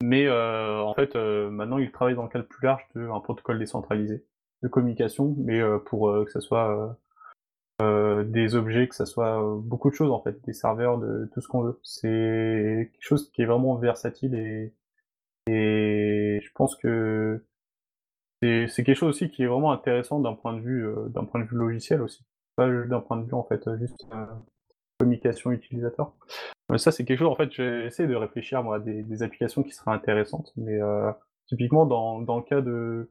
mais 0.03 0.31
en 0.31 0.95
fait 0.95 1.15
maintenant 1.17 1.79
il 1.79 1.91
travaille 1.91 2.15
dans 2.15 2.23
le 2.23 2.29
cadre 2.29 2.47
plus 2.47 2.65
large 2.65 2.83
d'un 2.95 3.21
protocole 3.21 3.59
décentralisé 3.59 4.25
de 4.63 4.69
communication, 4.69 5.35
mais 5.39 5.61
euh, 5.61 5.79
pour 5.79 6.09
euh, 6.09 6.25
que 6.25 6.31
ce 6.31 6.41
soit 6.41 6.97
euh, 7.81 8.25
des 8.25 8.55
objets, 8.55 8.89
que 8.89 8.95
ce 8.95 9.05
soit 9.05 9.43
beaucoup 9.63 9.91
de 9.91 9.95
choses 9.95 10.11
en 10.11 10.23
fait, 10.23 10.41
des 10.45 10.53
serveurs, 10.53 10.99
de 10.99 11.29
tout 11.33 11.41
ce 11.41 11.49
qu'on 11.49 11.63
veut. 11.63 11.81
C'est 11.83 12.91
quelque 12.93 13.03
chose 13.03 13.31
qui 13.31 13.43
est 13.43 13.47
vraiment 13.47 13.77
versatile 13.77 14.35
et, 14.35 14.73
et 15.51 16.41
je 16.43 16.51
pense 16.53 16.77
que 16.77 17.45
c'est 18.41 18.83
quelque 18.85 18.95
chose 18.95 19.11
aussi 19.11 19.31
qui 19.31 19.45
est 19.45 19.47
vraiment 19.47 19.71
intéressant 19.71 20.19
d'un 20.19 20.35
point 20.35 20.53
de 20.53 20.61
vue 20.61 20.85
d'un 21.11 21.25
point 21.25 21.41
de 21.41 21.47
vue 21.47 21.57
logiciel 21.57 22.03
aussi, 22.03 22.25
pas 22.57 22.69
d'un 22.69 23.01
point 23.01 23.17
de 23.17 23.25
vue 23.25 23.35
en 23.35 23.45
fait 23.45 23.63
juste 23.79 24.05
communication 24.99 25.53
utilisateur. 25.53 26.13
Ça 26.77 26.91
c'est 26.91 27.05
quelque 27.05 27.21
chose 27.21 27.29
en 27.29 27.37
fait 27.37 27.53
j'essaie 27.53 28.09
de 28.09 28.17
réfléchir 28.17 28.65
moi 28.65 28.77
à 28.77 28.79
des, 28.81 29.03
des, 29.05 29.23
applications 29.23 29.63
qui 29.63 29.71
seraient 29.71 29.93
intéressantes, 29.93 30.53
mais 30.57 30.81
typiquement 31.47 31.87
dans, 31.87 32.21
dans 32.21 32.37
le 32.37 32.43
cas 32.43 32.61
de 32.61 33.09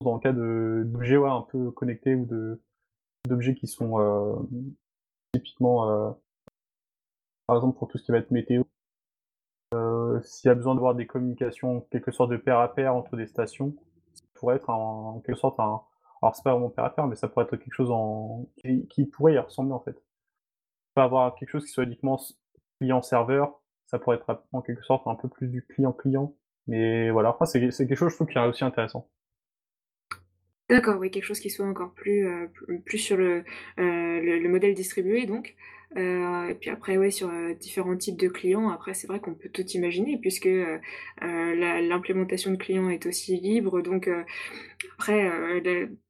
dans 0.00 0.14
le 0.14 0.20
cas 0.20 0.32
d'objets 0.32 1.16
un 1.16 1.42
peu 1.42 1.70
connectés 1.70 2.14
ou 2.14 2.26
d'objets 3.28 3.54
qui 3.54 3.66
sont 3.66 4.00
euh, 4.00 4.34
typiquement, 5.32 5.90
euh, 5.90 6.10
par 7.46 7.56
exemple 7.56 7.78
pour 7.78 7.88
tout 7.88 7.98
ce 7.98 8.04
qui 8.04 8.12
va 8.12 8.18
être 8.18 8.30
météo, 8.30 8.62
euh, 9.74 10.20
s'il 10.22 10.48
y 10.48 10.52
a 10.52 10.54
besoin 10.54 10.74
d'avoir 10.74 10.94
des 10.94 11.06
communications, 11.06 11.82
quelque 11.90 12.12
sorte 12.12 12.30
de 12.30 12.36
pair 12.36 12.58
à 12.58 12.74
pair 12.74 12.94
entre 12.94 13.16
des 13.16 13.26
stations, 13.26 13.76
ça 14.14 14.24
pourrait 14.34 14.56
être 14.56 14.70
en, 14.70 15.20
quelque 15.20 15.38
sorte 15.38 15.60
un, 15.60 15.82
alors 16.22 16.34
c'est 16.34 16.42
pas 16.42 16.52
vraiment 16.52 16.70
pair 16.70 16.84
à 16.84 16.94
pair, 16.94 17.06
mais 17.06 17.16
ça 17.16 17.28
pourrait 17.28 17.44
être 17.44 17.56
quelque 17.56 17.74
chose 17.74 17.90
en, 17.90 18.48
qui, 18.88 19.04
pourrait 19.06 19.34
y 19.34 19.38
ressembler 19.38 19.72
en 19.72 19.80
fait. 19.80 20.02
Pas 20.94 21.04
avoir 21.04 21.34
quelque 21.36 21.50
chose 21.50 21.64
qui 21.64 21.72
soit 21.72 21.84
uniquement 21.84 22.18
client-serveur, 22.80 23.60
ça 23.86 23.98
pourrait 23.98 24.16
être 24.16 24.44
en 24.52 24.62
quelque 24.62 24.82
sorte 24.84 25.06
un 25.06 25.14
peu 25.14 25.28
plus 25.28 25.48
du 25.48 25.64
client-client, 25.66 26.34
mais 26.66 27.10
voilà, 27.10 27.30
enfin, 27.30 27.44
c'est 27.44 27.60
quelque 27.60 27.94
chose 27.94 28.10
je 28.10 28.16
trouve 28.16 28.28
qui 28.28 28.38
est 28.38 28.46
aussi 28.46 28.64
intéressant. 28.64 29.08
D'accord, 30.70 30.98
oui, 31.00 31.10
quelque 31.10 31.24
chose 31.24 31.40
qui 31.40 31.50
soit 31.50 31.66
encore 31.66 31.92
plus, 31.94 32.26
euh, 32.26 32.46
sur 32.94 33.16
le, 33.16 33.44
euh, 33.80 34.20
le, 34.20 34.48
modèle 34.48 34.72
distribué, 34.72 35.26
donc. 35.26 35.56
et 35.96 36.54
puis 36.60 36.70
après, 36.70 36.96
ouais, 36.96 37.10
sur, 37.10 37.28
différents 37.58 37.96
types 37.96 38.16
de 38.16 38.28
clients, 38.28 38.70
après 38.70 38.94
c'est 38.94 39.08
vrai 39.08 39.18
qu'on 39.18 39.34
peut 39.34 39.48
tout 39.48 39.66
imaginer 39.66 40.16
puisque, 40.18 40.48
l'implémentation 41.20 42.52
de 42.52 42.56
clients 42.56 42.88
est 42.88 43.04
aussi 43.06 43.36
libre. 43.40 43.82
Donc, 43.82 44.08
après, 44.94 45.28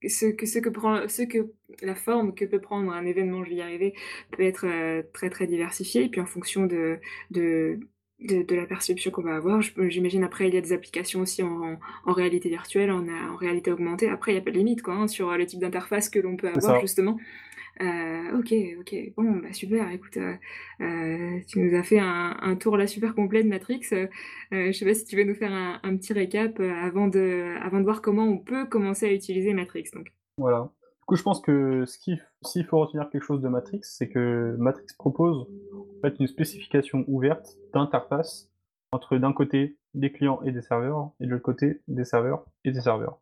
ce 0.06 0.26
que 0.26 0.44
ce 0.44 0.58
que 0.58 1.08
ce 1.08 1.22
que 1.22 1.38
la 1.82 1.94
forme 1.94 2.34
que 2.34 2.44
peut 2.44 2.60
prendre 2.60 2.92
un 2.92 3.06
événement, 3.06 3.42
je 3.44 3.50
vais 3.50 3.56
y 3.56 3.62
arriver, 3.62 3.94
peut 4.32 4.42
être, 4.42 4.66
très, 5.14 5.30
très 5.30 5.46
diversifiée 5.46 6.04
et 6.04 6.08
puis 6.10 6.20
en 6.20 6.26
fonction 6.26 6.66
de 6.66 7.80
de 8.22 8.42
de 8.42 8.54
la 8.54 8.66
perception 8.66 9.10
qu'on 9.10 9.22
va 9.22 9.36
avoir. 9.36 9.60
j'imagine 9.88 10.24
après 10.24 10.48
il 10.48 10.54
y 10.54 10.58
a 10.58 10.60
des 10.60 10.72
applications 10.72 11.20
aussi 11.20 11.42
en 11.42 11.78
en 12.06 12.12
réalité 12.12 12.48
virtuelle, 12.48 12.90
en 12.90 13.06
en 13.08 13.36
réalité 13.36 13.72
augmentée. 13.72 14.08
Après 14.08 14.32
il 14.32 14.34
y 14.34 14.38
a 14.38 14.42
pas 14.42 14.50
de 14.50 14.58
limite 14.58 14.82
quoi, 14.82 14.94
hein, 14.94 15.08
sur, 15.08 15.30
le 15.36 15.46
type 15.46 15.60
d'interface 15.60 16.08
que 16.08 16.18
l'on 16.18 16.36
peut 16.36 16.48
avoir 16.48 16.80
justement. 16.80 17.18
Heu, 17.80 18.38
OK, 18.38 18.52
OK. 18.80 18.94
Bon, 19.16 19.38
bah, 19.42 19.52
super, 19.54 19.90
écoute, 19.90 20.18
heu, 20.18 21.40
tu 21.48 21.60
nous 21.60 21.74
as 21.78 21.82
fait 21.82 21.98
un 21.98 22.36
un 22.40 22.56
tour 22.56 22.76
là 22.76 22.86
super 22.86 23.14
complet 23.14 23.42
de 23.42 23.48
Matrix, 23.48 23.88
je 24.50 24.72
sais 24.72 24.84
pas 24.84 24.94
si 24.94 25.04
tu 25.06 25.16
veux 25.16 25.24
nous 25.24 25.34
faire 25.34 25.52
un 25.52 25.80
un 25.82 25.96
petit 25.96 26.12
récap, 26.12 26.60
avant 26.60 27.08
de 27.08 27.54
avant 27.62 27.78
de 27.78 27.84
voir 27.84 28.02
comment 28.02 28.24
on 28.24 28.38
peut 28.38 28.66
commencer 28.66 29.06
à 29.06 29.12
utiliser 29.12 29.54
Matrix 29.54 29.84
donc? 29.94 30.12
Voilà. 30.36 30.70
Coup, 31.10 31.16
je 31.16 31.24
pense 31.24 31.40
que 31.40 31.86
s'il 31.86 32.64
faut 32.66 32.78
retenir 32.78 33.10
quelque 33.10 33.24
chose 33.24 33.40
de 33.40 33.48
Matrix, 33.48 33.80
c'est 33.82 34.08
que 34.08 34.54
Matrix 34.60 34.86
propose, 34.96 35.48
une 36.20 36.28
spécification 36.28 37.04
ouverte 37.08 37.58
d'interface 37.74 38.48
entre, 38.92 39.16
d'un 39.16 39.32
côté, 39.32 39.76
des 39.94 40.12
clients 40.12 40.40
et 40.42 40.52
des 40.52 40.62
serveurs 40.62 41.10
et 41.18 41.26
de 41.26 41.30
l'autre 41.32 41.42
côté, 41.42 41.82
des 41.88 42.04
serveurs 42.04 42.44
et 42.62 42.70
des 42.70 42.80
serveurs. 42.82 43.18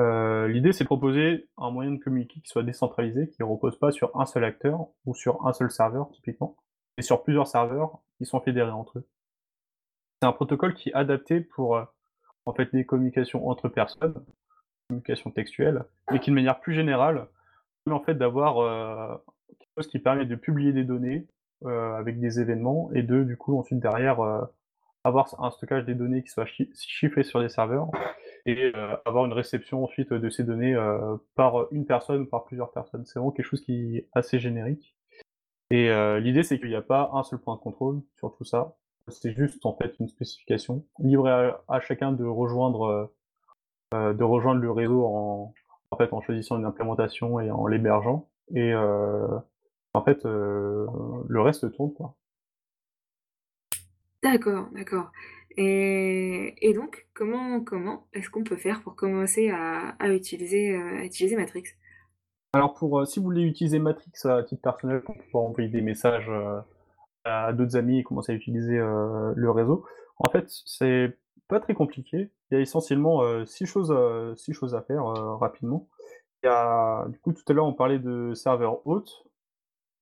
Euh, 0.00 0.48
l'idée, 0.48 0.72
c'est 0.72 0.84
de 0.84 0.86
proposer 0.86 1.50
un 1.58 1.70
moyen 1.70 1.90
de 1.90 1.98
communiquer 1.98 2.40
qui 2.40 2.48
soit 2.48 2.62
décentralisé, 2.62 3.28
qui 3.28 3.42
ne 3.42 3.46
repose 3.46 3.78
pas 3.78 3.90
sur 3.90 4.18
un 4.18 4.24
seul 4.24 4.44
acteur 4.44 4.86
ou 5.04 5.14
sur 5.14 5.46
un 5.46 5.52
seul 5.52 5.70
serveur, 5.70 6.08
typiquement, 6.12 6.56
mais 6.96 7.02
sur 7.02 7.22
plusieurs 7.22 7.48
serveurs 7.48 8.00
qui 8.16 8.24
sont 8.24 8.40
fédérés 8.40 8.70
entre 8.70 9.00
eux. 9.00 9.06
C'est 10.22 10.26
un 10.26 10.32
protocole 10.32 10.72
qui 10.72 10.88
est 10.88 10.94
adapté 10.94 11.42
pour 11.42 11.76
euh, 11.76 11.84
en 12.46 12.54
fait 12.54 12.72
les 12.72 12.86
communications 12.86 13.46
entre 13.46 13.68
personnes, 13.68 14.24
communication 14.88 15.30
textuelle, 15.30 15.84
mais 16.10 16.18
qui 16.18 16.30
de 16.30 16.34
manière 16.34 16.60
plus 16.60 16.74
générale 16.74 17.28
en 17.90 18.00
fait 18.00 18.14
d'avoir 18.14 18.58
euh, 18.58 19.16
quelque 19.58 19.70
chose 19.78 19.86
qui 19.88 19.98
permet 19.98 20.26
de 20.26 20.34
publier 20.34 20.72
des 20.72 20.84
données 20.84 21.26
avec 21.64 22.20
des 22.20 22.38
événements 22.38 22.88
et 22.94 23.02
de 23.02 23.24
du 23.24 23.36
coup 23.36 23.58
ensuite 23.58 23.80
derrière 23.80 24.20
avoir 25.04 25.34
un 25.42 25.50
stockage 25.50 25.84
des 25.84 25.94
données 25.94 26.22
qui 26.22 26.28
soit 26.28 26.46
chiffré 26.74 27.22
sur 27.24 27.40
des 27.40 27.48
serveurs 27.48 27.88
et 28.46 28.72
euh, 28.74 28.96
avoir 29.04 29.26
une 29.26 29.32
réception 29.32 29.84
ensuite 29.84 30.12
de 30.12 30.30
ces 30.30 30.44
données 30.44 30.74
euh, 30.74 31.16
par 31.34 31.70
une 31.72 31.86
personne 31.86 32.22
ou 32.22 32.26
par 32.26 32.44
plusieurs 32.44 32.70
personnes. 32.72 33.04
C'est 33.04 33.18
vraiment 33.18 33.32
quelque 33.32 33.46
chose 33.46 33.62
qui 33.62 33.96
est 33.96 34.08
assez 34.14 34.38
générique. 34.38 34.96
Et 35.70 35.90
euh, 35.90 36.18
l'idée, 36.18 36.42
c'est 36.42 36.58
qu'il 36.58 36.68
n'y 36.68 36.74
a 36.74 36.82
pas 36.82 37.10
un 37.12 37.22
seul 37.24 37.38
point 37.38 37.56
de 37.56 37.60
contrôle 37.60 38.00
sur 38.16 38.34
tout 38.36 38.44
ça. 38.44 38.76
C'est 39.08 39.32
juste 39.32 39.64
en 39.64 39.74
fait 39.74 39.94
une 40.00 40.08
spécification 40.08 40.84
libre 40.98 41.28
à, 41.68 41.80
chacun 41.80 42.12
de 42.12 42.24
rejoindre, 42.24 43.10
de 43.92 44.24
rejoindre 44.24 44.60
le 44.60 44.70
réseau 44.70 45.04
en, 45.04 45.54
en 45.90 45.96
fait 45.96 46.12
en 46.12 46.20
choisissant 46.20 46.58
une 46.58 46.66
implémentation 46.66 47.40
et 47.40 47.50
en 47.50 47.66
l'hébergeant. 47.66 48.28
Et 48.54 48.74
en 48.74 50.04
fait, 50.04 50.24
le 50.24 51.40
reste 51.40 51.72
tourne 51.72 51.92
quoi. 51.94 52.14
D'accord, 54.22 54.68
d'accord. 54.72 55.10
Et, 55.56 56.72
donc, 56.74 57.08
comment, 57.14 57.60
comment 57.60 58.06
est-ce 58.12 58.30
qu'on 58.30 58.44
peut 58.44 58.56
faire 58.56 58.80
pour 58.82 58.94
commencer 58.94 59.50
à, 59.50 59.94
utiliser, 60.08 60.74
euh, 60.74 61.04
utiliser 61.04 61.36
Matrix? 61.36 61.64
Alors, 62.52 62.74
pour, 62.74 63.00
euh, 63.00 63.04
si 63.04 63.18
vous 63.18 63.24
voulez 63.24 63.42
utiliser 63.42 63.78
Matrix 63.80 64.12
à 64.24 64.42
titre 64.44 64.62
personnel 64.62 65.02
pour 65.02 65.16
pouvoir 65.16 65.44
envoyer 65.44 65.68
des 65.68 65.80
messages 65.80 66.28
euh, 66.28 66.60
à 67.24 67.52
d'autres 67.52 67.76
amis 67.76 67.98
et 67.98 68.02
commencer 68.04 68.32
à 68.32 68.34
utiliser 68.36 68.76
le 68.78 69.50
réseau, 69.50 69.84
en 70.18 70.30
fait, 70.30 70.44
c'est 70.64 71.16
pas 71.48 71.60
très 71.60 71.74
compliqué. 71.74 72.30
Il 72.50 72.54
y 72.54 72.56
a 72.56 72.60
essentiellement 72.60 73.44
six, 73.46 73.66
choses, 73.66 73.94
six 74.36 74.52
choses 74.52 74.74
à 74.74 74.82
faire 74.82 75.04
rapidement. 75.04 75.88
Il 76.42 76.46
y 76.46 76.48
a, 76.48 77.06
du 77.08 77.18
coup, 77.18 77.32
tout 77.32 77.42
à 77.48 77.52
l'heure, 77.52 77.66
on 77.66 77.74
parlait 77.74 77.98
de 77.98 78.32
serveur 78.34 78.86
hôte. 78.86 79.28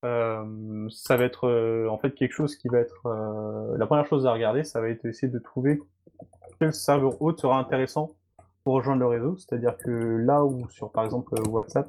Euh, 0.04 0.88
ça 0.90 1.16
va 1.16 1.24
être 1.24 1.48
euh, 1.48 1.88
en 1.88 1.98
fait 1.98 2.14
quelque 2.14 2.32
chose 2.32 2.54
qui 2.56 2.68
va 2.68 2.78
être 2.78 3.06
euh, 3.06 3.76
la 3.78 3.86
première 3.86 4.06
chose 4.06 4.26
à 4.26 4.32
regarder, 4.32 4.62
ça 4.62 4.80
va 4.80 4.90
être 4.90 5.04
essayer 5.06 5.32
de 5.32 5.38
trouver 5.38 5.80
quel 6.60 6.72
serveur 6.72 7.20
hôte 7.20 7.40
sera 7.40 7.58
intéressant 7.58 8.12
pour 8.62 8.74
rejoindre 8.74 9.00
le 9.00 9.06
réseau. 9.06 9.36
C'est-à-dire 9.36 9.76
que 9.78 9.90
là 9.90 10.44
où 10.44 10.68
sur 10.68 10.92
par 10.92 11.04
exemple 11.04 11.34
WhatsApp, 11.48 11.88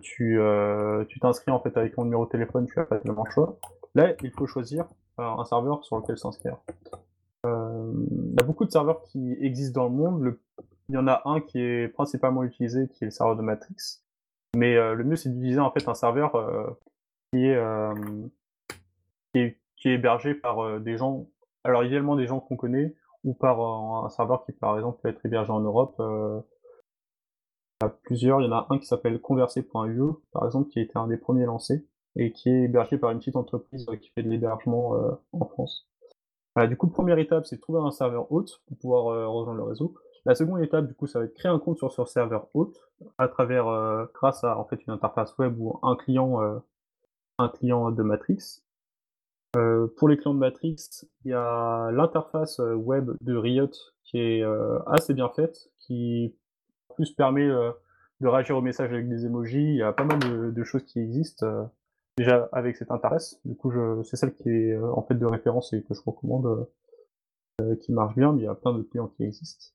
tu 0.00 0.40
t'inscris 1.20 1.52
en 1.52 1.60
fait 1.60 1.76
avec 1.76 1.94
ton 1.94 2.04
numéro 2.04 2.24
de 2.24 2.30
téléphone, 2.30 2.66
tu 2.66 2.80
as 2.80 2.84
pas 2.84 3.00
le 3.04 3.30
choix. 3.30 3.58
Là, 3.94 4.14
il 4.22 4.32
faut 4.32 4.46
choisir 4.46 4.86
un 5.18 5.44
serveur 5.44 5.84
sur 5.84 5.96
lequel 5.96 6.18
s'inscrire. 6.18 6.56
Il 7.44 8.34
y 8.38 8.40
a 8.40 8.44
beaucoup 8.44 8.64
de 8.64 8.70
serveurs 8.70 9.02
qui 9.02 9.36
existent 9.40 9.82
dans 9.82 9.88
le 9.88 9.94
monde. 9.94 10.38
Il 10.88 10.94
y 10.94 10.98
en 10.98 11.06
a 11.06 11.22
un 11.24 11.40
qui 11.40 11.60
est 11.60 11.88
principalement 11.88 12.42
utilisé, 12.42 12.88
qui 12.88 13.04
est 13.04 13.06
le 13.06 13.10
serveur 13.10 13.36
de 13.36 13.42
Matrix. 13.42 14.00
Mais 14.56 14.76
euh, 14.76 14.94
le 14.94 15.04
mieux, 15.04 15.16
c'est 15.16 15.28
d'utiliser 15.28 15.60
en 15.60 15.70
fait 15.70 15.86
un 15.88 15.94
serveur 15.94 16.34
euh, 16.34 16.66
euh, 17.34 17.94
qui, 19.32 19.38
est, 19.38 19.58
qui, 19.76 19.88
est, 19.88 19.94
hébergé 19.94 20.34
par 20.34 20.80
des 20.80 20.96
gens, 20.96 21.28
alors 21.64 21.84
idéalement 21.84 22.16
des 22.16 22.26
gens 22.26 22.40
qu'on 22.40 22.56
connaît, 22.56 22.96
ou 23.22 23.34
par 23.34 23.60
un 23.60 24.08
serveur 24.10 24.44
qui 24.44 24.52
par 24.52 24.76
exemple 24.76 25.00
peut 25.02 25.08
être 25.08 25.24
hébergé 25.24 25.52
en 25.52 25.60
Europe. 25.60 25.94
il 25.98 26.42
y 27.82 27.86
a 27.86 27.88
plusieurs, 27.88 28.40
il 28.40 28.46
y 28.46 28.48
en 28.48 28.52
a 28.52 28.66
un 28.70 28.78
qui 28.78 28.86
s'appelle 28.86 29.20
converser.io 29.20 30.22
par 30.32 30.46
exemple, 30.46 30.70
qui 30.70 30.80
a 30.80 30.82
été 30.82 30.96
un 30.96 31.06
des 31.06 31.18
premiers 31.18 31.46
lancés, 31.46 31.86
et 32.16 32.32
qui 32.32 32.48
est 32.48 32.64
hébergé 32.64 32.98
par 32.98 33.10
une 33.12 33.18
petite 33.18 33.36
entreprise 33.36 33.86
qui 34.00 34.10
fait 34.10 34.24
de 34.24 34.28
l'hébergement 34.28 34.96
en 35.32 35.44
France. 35.44 35.89
Du 36.68 36.76
coup, 36.76 36.88
première 36.88 37.18
étape, 37.18 37.46
c'est 37.46 37.58
trouver 37.58 37.80
un 37.80 37.90
serveur 37.90 38.30
hôte 38.32 38.60
pour 38.66 38.76
pouvoir 38.78 39.32
rejoindre 39.32 39.58
le 39.58 39.64
réseau. 39.64 39.94
La 40.26 40.34
seconde 40.34 40.62
étape, 40.62 40.86
du 40.86 40.94
coup, 40.94 41.06
ça 41.06 41.18
va 41.18 41.24
être 41.24 41.34
créer 41.34 41.50
un 41.50 41.58
compte 41.58 41.78
sur 41.78 41.90
ce 41.90 42.04
serveur 42.04 42.48
hôte 42.52 42.76
à 43.16 43.28
travers, 43.28 43.68
euh, 43.68 44.04
grâce 44.14 44.44
à 44.44 44.58
en 44.58 44.64
fait 44.64 44.82
une 44.86 44.92
interface 44.92 45.36
web 45.38 45.58
ou 45.58 45.78
un 45.82 45.96
client, 45.96 46.42
euh, 46.42 46.58
un 47.38 47.48
client 47.48 47.90
de 47.90 48.02
Matrix. 48.02 48.62
Euh, 49.56 49.88
pour 49.96 50.08
les 50.08 50.16
clients 50.16 50.34
de 50.34 50.38
Matrix, 50.38 50.76
il 51.24 51.30
y 51.30 51.34
a 51.34 51.90
l'interface 51.92 52.58
web 52.58 53.10
de 53.20 53.34
Riot 53.34 53.70
qui 54.04 54.18
est 54.18 54.44
assez 54.86 55.14
bien 55.14 55.28
faite, 55.28 55.70
qui 55.78 56.34
plus 56.94 57.12
permet 57.12 57.48
de 57.48 58.28
réagir 58.28 58.56
aux 58.56 58.60
messages 58.60 58.92
avec 58.92 59.08
des 59.08 59.24
emojis. 59.24 59.62
Il 59.62 59.76
y 59.76 59.82
a 59.82 59.92
pas 59.92 60.04
mal 60.04 60.52
de, 60.52 60.64
choses 60.64 60.84
qui 60.84 61.00
existent 61.00 61.70
déjà 62.20 62.48
avec 62.52 62.76
cette 62.76 62.90
interface. 62.90 63.40
Du 63.44 63.56
coup, 63.56 63.72
c'est 64.04 64.16
celle 64.16 64.34
qui 64.34 64.48
est 64.48 64.76
en 64.76 65.02
fait 65.02 65.14
de 65.14 65.26
référence 65.26 65.72
et 65.72 65.82
que 65.82 65.94
je 65.94 66.00
recommande, 66.04 66.68
qui 67.80 67.92
marche 67.92 68.14
bien, 68.14 68.32
mais 68.32 68.42
il 68.42 68.44
y 68.44 68.48
a 68.48 68.54
plein 68.54 68.72
de 68.72 68.82
clients 68.82 69.08
qui 69.08 69.24
existent. 69.24 69.72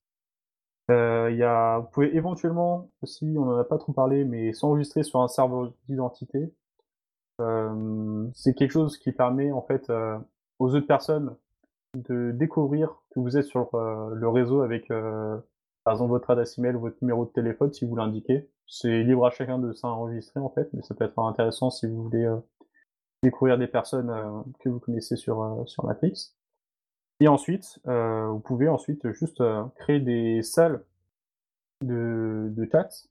Euh, 0.91 1.31
y 1.31 1.43
a, 1.43 1.79
vous 1.79 1.87
pouvez 1.87 2.15
éventuellement 2.15 2.91
aussi, 3.01 3.33
on 3.37 3.45
n'en 3.45 3.57
a 3.57 3.63
pas 3.63 3.77
trop 3.77 3.91
parlé, 3.93 4.23
mais 4.23 4.53
s'enregistrer 4.53 5.03
sur 5.03 5.21
un 5.21 5.27
serveur 5.27 5.73
d'identité. 5.87 6.53
Euh, 7.41 8.27
c'est 8.33 8.53
quelque 8.53 8.71
chose 8.71 8.97
qui 8.97 9.11
permet 9.11 9.51
en 9.51 9.61
fait 9.61 9.89
euh, 9.89 10.17
aux 10.59 10.73
autres 10.75 10.87
personnes 10.87 11.35
de 11.95 12.31
découvrir 12.31 13.01
que 13.11 13.19
vous 13.19 13.37
êtes 13.37 13.45
sur 13.45 13.73
euh, 13.75 14.13
le 14.13 14.29
réseau 14.29 14.61
avec 14.61 14.91
par 15.85 15.93
exemple 15.93 16.11
votre 16.11 16.29
adresse 16.29 16.57
email 16.57 16.75
ou 16.75 16.81
votre 16.81 16.97
numéro 17.01 17.25
de 17.25 17.29
téléphone 17.29 17.71
si 17.71 17.85
vous 17.85 17.95
l'indiquez. 17.95 18.49
C'est 18.67 19.03
libre 19.03 19.25
à 19.25 19.29
chacun 19.29 19.59
de 19.59 19.71
s'enregistrer 19.71 20.41
en 20.41 20.49
fait, 20.49 20.67
mais 20.73 20.81
ça 20.81 20.95
peut 20.95 21.05
être 21.05 21.17
intéressant 21.19 21.69
si 21.69 21.87
vous 21.87 22.03
voulez 22.03 22.29
découvrir 23.23 23.57
des 23.57 23.67
personnes 23.67 24.11
que 24.59 24.67
vous 24.67 24.79
connaissez 24.79 25.15
sur, 25.15 25.63
sur 25.65 25.85
Matrix. 25.85 26.35
Et 27.21 27.27
ensuite, 27.27 27.79
euh, 27.87 28.27
vous 28.27 28.39
pouvez 28.39 28.67
ensuite 28.67 29.11
juste 29.13 29.39
euh, 29.39 29.63
créer 29.75 29.99
des 29.99 30.41
salles 30.43 30.83
de, 31.81 32.47
de 32.49 32.69
chat 32.69 33.07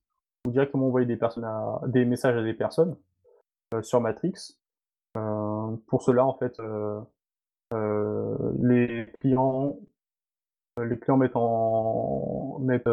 ou 0.47 0.51
directement 0.51 0.87
envoyer 0.87 1.07
des, 1.07 1.17
personnes 1.17 1.45
à, 1.45 1.81
des 1.87 2.05
messages 2.05 2.37
à 2.37 2.43
des 2.43 2.53
personnes 2.53 2.97
euh, 3.73 3.83
sur 3.83 4.01
Matrix. 4.01 4.59
pour 5.15 6.03
cela, 6.03 6.27
en 6.27 6.35
fait, 6.35 6.61
les 8.63 9.07
clients 9.21 9.79
les 10.83 10.99
clients 10.99 11.17
mettent 11.17 11.37
en 11.37 12.59
mettent 12.61 12.89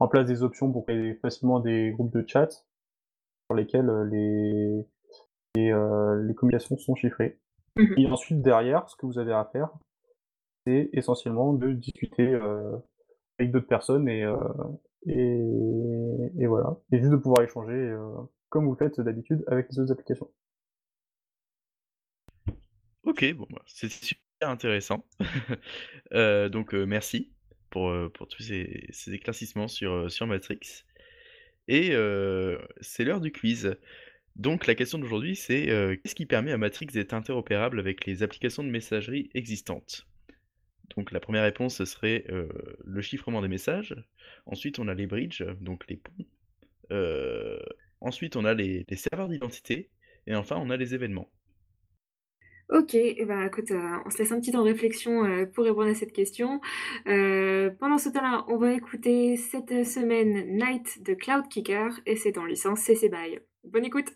en 0.00 0.08
place 0.08 0.26
des 0.26 0.42
options 0.42 0.72
pour 0.72 0.84
créer 0.86 1.14
facilement 1.14 1.60
des 1.60 1.92
groupes 1.92 2.12
de 2.12 2.24
chat 2.26 2.50
sur 2.50 3.54
lesquels 3.54 3.90
les 4.10 4.86
les, 5.56 5.72
les 6.26 6.34
communications 6.34 6.76
sont 6.76 6.96
chiffrées. 6.96 7.38
Mmh 7.76 7.94
et 7.96 8.06
ensuite 8.06 8.42
derrière, 8.42 8.88
ce 8.88 8.96
que 8.96 9.06
vous 9.06 9.18
avez 9.18 9.32
à 9.32 9.44
faire, 9.52 9.70
c'est 10.66 10.90
essentiellement 10.92 11.52
de 11.52 11.72
discuter 11.72 12.28
euh, 12.28 12.76
avec 13.38 13.52
d'autres 13.52 13.66
personnes 13.66 14.08
et, 14.08 14.24
euh, 14.24 14.36
et, 15.06 16.32
et, 16.38 16.46
voilà. 16.46 16.76
Et 16.92 16.98
juste 16.98 17.10
de 17.10 17.16
pouvoir 17.16 17.42
échanger 17.42 17.72
euh, 17.72 18.08
comme 18.48 18.66
vous 18.66 18.76
faites 18.76 19.00
d'habitude 19.00 19.44
avec 19.46 19.68
les 19.70 19.80
autres 19.80 19.92
applications. 19.92 20.30
Ok, 23.02 23.34
bon, 23.34 23.46
bah, 23.50 23.62
c'est 23.66 23.88
intéressant. 24.50 25.06
donc 26.12 26.72
merci 26.72 27.32
pour, 27.70 27.92
pour 28.12 28.28
tous 28.28 28.42
ces, 28.42 28.86
ces 28.90 29.14
éclaircissements 29.14 29.68
sur, 29.68 30.10
sur 30.10 30.26
Matrix. 30.26 30.84
Et 31.68 31.92
c'est 32.80 33.04
l'heure 33.04 33.20
du 33.20 33.32
quiz. 33.32 33.76
Donc 34.36 34.66
la 34.66 34.74
question 34.74 34.98
d'aujourd'hui, 34.98 35.36
c'est 35.36 35.70
euh, 35.70 35.96
qu'est-ce 35.96 36.14
qui 36.14 36.26
permet 36.26 36.50
à 36.50 36.58
Matrix 36.58 36.86
d'être 36.86 37.14
interopérable 37.14 37.78
avec 37.78 38.04
les 38.04 38.22
applications 38.22 38.64
de 38.64 38.68
messagerie 38.68 39.30
existantes? 39.34 40.06
Donc 40.96 41.12
la 41.12 41.20
première 41.20 41.44
réponse, 41.44 41.76
ce 41.76 41.84
serait 41.84 42.24
euh, 42.30 42.48
le 42.84 43.00
chiffrement 43.00 43.42
des 43.42 43.48
messages. 43.48 43.94
Ensuite, 44.46 44.78
on 44.80 44.88
a 44.88 44.94
les 44.94 45.06
bridges, 45.06 45.44
donc 45.60 45.84
les 45.88 45.96
ponts. 45.96 46.26
Euh, 46.90 47.60
ensuite, 48.00 48.34
on 48.34 48.44
a 48.44 48.54
les, 48.54 48.84
les 48.88 48.96
serveurs 48.96 49.28
d'identité. 49.28 49.90
Et 50.26 50.34
enfin, 50.34 50.56
on 50.56 50.70
a 50.70 50.76
les 50.76 50.94
événements. 50.94 51.30
OK, 52.70 52.94
et 52.94 53.24
bah, 53.26 53.44
écoute, 53.46 53.70
heu, 53.72 53.78
on 54.06 54.10
se 54.10 54.16
laisse 54.18 54.32
un 54.32 54.40
petit 54.40 54.50
temps 54.50 54.62
de 54.64 54.70
réflexion, 54.70 55.24
heu, 55.26 55.46
pour 55.50 55.64
répondre 55.64 55.88
à 55.90 55.94
cette 55.94 56.12
question. 56.12 56.60
Heu, 57.06 57.74
pendant 57.78 57.98
ce 57.98 58.08
temps-là, 58.08 58.44
on 58.48 58.56
va 58.56 58.72
écouter 58.72 59.36
cette 59.36 59.84
semaine 59.86 60.56
Night 60.56 61.02
de 61.02 61.12
Cloudkicker 61.14 61.90
et 62.06 62.16
c'est 62.16 62.38
en 62.38 62.46
licence 62.46 62.80
CC 62.80 63.10
BY. 63.10 63.38
Bonne 63.64 63.84
écoute! 63.84 64.14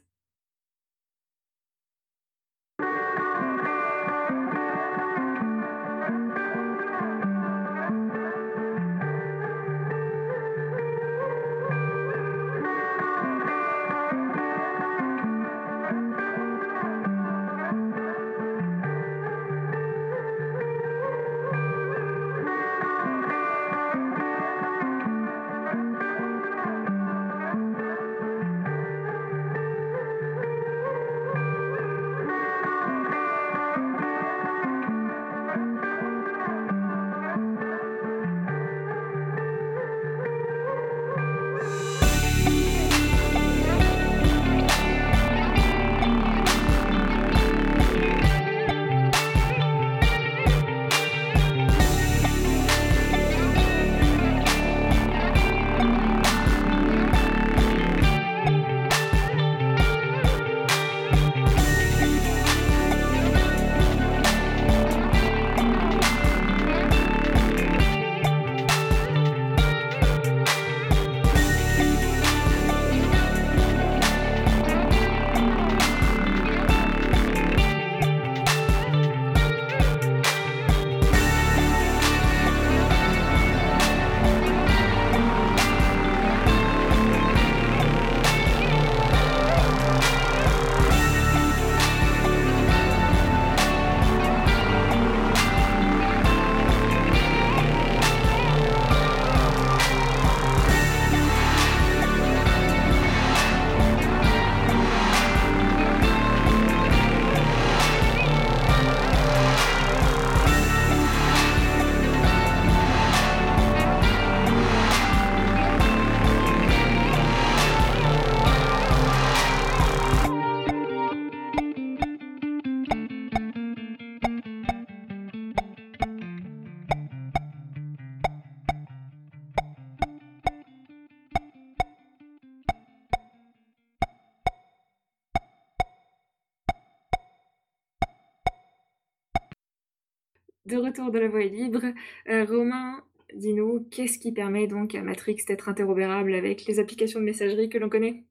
De 140.69 140.77
retour 140.77 141.11
de 141.11 141.19
la 141.19 141.29
voie 141.29 141.45
libre. 141.45 141.81
Heu, 142.29 142.45
Romain, 142.45 143.03
dis-nous, 143.35 143.89
qu'est-ce 143.91 144.19
qui 144.19 144.33
permet 144.33 144.67
donc 144.67 144.95
à 144.95 145.01
Matrix 145.01 145.39
d'être 145.49 145.71
interopérable 145.71 146.35
avec 146.35 146.67
les 146.67 146.79
applications 146.79 147.21
de 147.21 147.25
messagerie 147.25 147.71
que 147.71 147.79
l'on 147.79 147.89
connaît? 147.89 148.25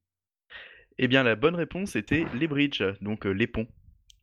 Eh 0.99 1.07
bien, 1.07 1.23
la 1.23 1.35
bonne 1.35 1.55
réponse 1.55 1.95
était 1.95 2.25
les 2.35 2.47
bridges, 2.47 2.83
donc 3.01 3.25
euh, 3.25 3.31
les 3.31 3.47
ponts, 3.47 3.65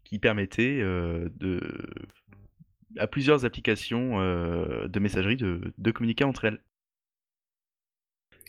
qui 0.05 0.21
permettaient 0.21 0.79
euh, 0.81 1.29
de, 1.41 1.61
à 2.99 3.09
plusieurs 3.09 3.45
applications 3.45 4.21
euh, 4.21 4.87
de 4.87 5.01
messagerie 5.01 5.37
de, 5.37 5.73
de 5.77 5.91
communiquer 5.91 6.23
entre 6.23 6.45
elles. 6.45 6.61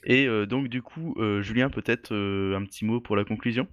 Et 0.03 0.27
euh, 0.27 0.45
donc, 0.45 0.67
du 0.67 0.83
coup, 0.83 1.15
euh, 1.17 1.41
Julien, 1.41 1.71
peut-être 1.71 2.13
euh, 2.13 2.55
un 2.55 2.63
petit 2.65 2.85
mot 2.85 3.01
pour 3.01 3.15
la 3.15 3.25
conclusion? 3.25 3.67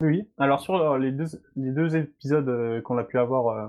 Oui, 0.00 0.28
alors 0.38 0.60
sur 0.60 0.76
euh, 0.76 0.96
les 0.96 1.10
deux, 1.10 1.26
les 1.56 1.72
deux 1.72 1.96
épisodes 1.96 2.48
euh, 2.48 2.80
qu'on 2.80 2.98
a 2.98 3.04
pu 3.04 3.18
avoir 3.18 3.48
euh, 3.48 3.68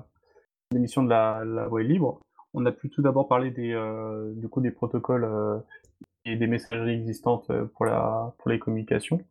l'émission 0.72 1.04
de 1.04 1.10
la, 1.10 1.68
voie 1.68 1.84
libre, 1.84 2.20
on 2.54 2.66
a 2.66 2.72
pu 2.72 2.90
tout 2.90 3.02
d'abord 3.02 3.28
parler 3.28 3.52
des, 3.52 3.74
euh, 3.74 4.34
du 4.36 4.50
coup, 4.50 4.62
des 4.62 4.72
protocoles 4.72 5.26
euh, 5.26 5.58
et 6.26 6.36
des 6.36 6.48
messageries 6.48 6.94
existantes 6.94 7.50
euh, 7.50 7.66
pour, 7.66 7.86
les 8.50 8.60
communications. 8.60 9.22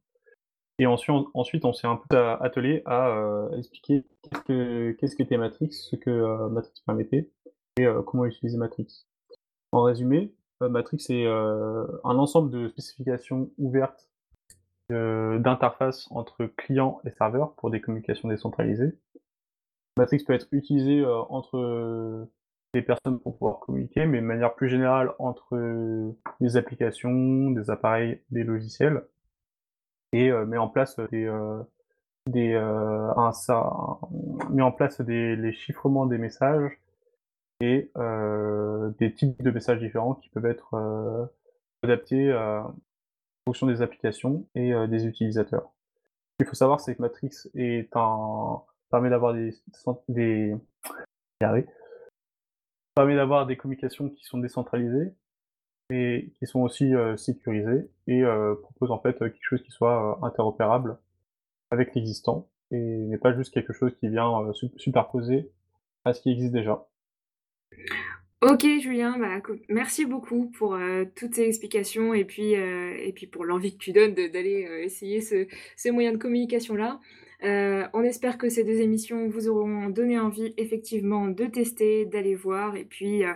Et 0.79 0.87
ensuite, 0.87 1.65
on, 1.65 1.73
s'est 1.73 1.89
un 1.89 2.01
peu 2.09 2.17
attelé 2.17 2.83
à 2.87 3.49
expliquer 3.57 4.05
qu'est-ce 4.23 4.43
que 4.43 4.93
qu'est-ce 4.93 5.17
qu'était 5.17 5.37
Matrix, 5.37 5.73
ce 5.73 5.97
que 5.97 6.49
Matrix 6.51 6.83
permettait 6.87 7.29
et 7.79 7.87
comment 8.07 8.25
utiliser 8.27 8.57
Matrix. 8.59 9.05
En 9.73 9.83
résumé, 9.83 10.33
Matrix 10.61 11.05
est 11.09 11.27
un 11.27 11.89
ensemble 12.05 12.53
de 12.53 12.69
spécifications 12.69 13.51
ouvertes 13.59 14.09
d'interfaces 14.89 16.07
entre 16.13 16.47
client 16.47 17.01
et 17.05 17.11
serveur 17.11 17.55
pour 17.57 17.71
des 17.71 17.81
communications 17.81 18.29
décentralisées. 18.29 18.97
Matrix 19.99 20.25
peut 20.25 20.33
être 20.33 20.49
utilisé 20.53 21.01
euh, 21.01 21.21
entre 21.29 21.59
euh, 21.59 22.31
des 22.73 22.83
personnes 22.83 23.19
pour 23.21 23.37
pouvoir 23.37 23.59
communiquer, 23.61 24.07
mais 24.07 24.21
de 24.21 24.27
manière 24.27 24.55
plus 24.55 24.69
générale 24.69 25.13
entre 25.19 25.57
euh, 25.57 26.17
des 26.41 26.57
applications, 26.57 27.51
des 27.51 27.69
appareils, 27.71 28.23
des 28.31 28.45
logiciels, 28.45 29.05
et 30.13 30.31
euh, 30.31 30.47
met 30.47 30.57
en 30.57 30.69
place 30.69 30.99
des, 31.11 31.25
euh, 31.25 31.63
des 32.29 32.55
euh, 32.55 33.13
un, 33.17 33.33
ça, 33.33 33.99
met 34.51 34.63
en 34.63 34.73
place 34.73 35.01
des, 35.01 35.35
les 35.37 35.53
chiffrements 35.53 36.07
des 36.07 36.19
messages 36.19 36.79
et 37.61 37.91
euh, 37.97 38.91
des 39.01 39.13
types 39.13 39.43
de 39.43 39.51
messages 39.51 39.81
différents 39.81 40.15
qui 40.15 40.29
peuvent 40.29 40.47
être 40.47 40.75
euh, 40.75 41.27
adaptés 41.83 42.31
euh, 42.31 42.61
en 42.61 42.75
fonction 43.47 43.67
des 43.67 43.83
applications 43.83 44.47
et 44.55 44.73
euh, 44.73 44.87
des 44.87 45.07
utilisateurs. 45.07 45.73
Ce 46.33 46.45
qu'il 46.45 46.47
faut 46.47 46.55
savoir, 46.55 46.79
c'est 46.81 46.95
que 46.95 47.03
Matrix 47.03 47.33
est 47.55 47.97
un 47.97 48.63
permet 48.91 49.11
d'avoir 49.11 49.35
des, 49.35 49.55
arriver. 51.41 51.69
permet 52.95 53.17
d'avoir 53.17 53.47
des 53.47 53.57
communications 53.57 54.09
qui 54.09 54.25
sont 54.25 54.39
décentralisées 54.39 55.13
et 55.91 56.33
qui 56.39 56.47
sont 56.47 56.61
aussi 56.61 56.95
euh, 56.95 57.17
sécurisées 57.17 57.89
et 58.07 58.23
euh, 58.23 58.55
propose 58.55 58.91
en 58.91 59.01
fait 59.01 59.19
quelque 59.19 59.39
chose 59.41 59.63
qui 59.63 59.71
soit 59.71 60.19
euh, 60.23 60.27
interopérable 60.27 60.99
avec 61.71 61.95
l'existant 61.95 62.51
et 62.71 62.77
n'est 62.77 63.19
pas 63.19 63.35
juste 63.35 63.53
quelque 63.55 63.73
chose 63.73 63.95
qui 63.99 64.09
vient 64.09 64.53
su- 64.53 64.71
superposer 64.77 65.51
à 66.05 66.13
ce 66.13 66.21
qui 66.21 66.31
existe 66.31 66.53
déjà. 66.53 66.87
OK 68.43 68.65
Julien, 68.81 69.19
bah, 69.19 69.41
merci 69.69 70.05
beaucoup 70.05 70.51
pour, 70.51 70.79
toutes 71.17 71.35
ces 71.35 71.47
explications 71.47 72.15
et 72.15 72.25
puis, 72.25 72.53
et 72.53 73.13
puis 73.15 73.27
pour 73.27 73.45
l'envie 73.45 73.73
que 73.73 73.83
tu 73.83 73.93
donnes 73.93 74.15
d'aller, 74.15 74.83
essayer 74.85 75.21
ce 75.21 75.49
ces 75.77 75.91
moyens 75.91 76.17
de 76.17 76.23
communication-là. 76.23 77.01
Heu, 77.45 77.85
on 77.95 78.03
espère 78.03 78.37
que 78.37 78.49
ces 78.49 78.65
2 78.65 78.81
émissions 78.81 79.29
vous 79.29 79.49
auront 79.49 79.91
donné 79.91 80.19
envie 80.19 80.55
effectivement 80.57 81.29
de 81.29 81.45
tester, 81.47 82.05
d'aller 82.05 82.35
voir 82.35 82.75
et 82.75 82.85
puis, 82.85 83.23
heu 83.25 83.29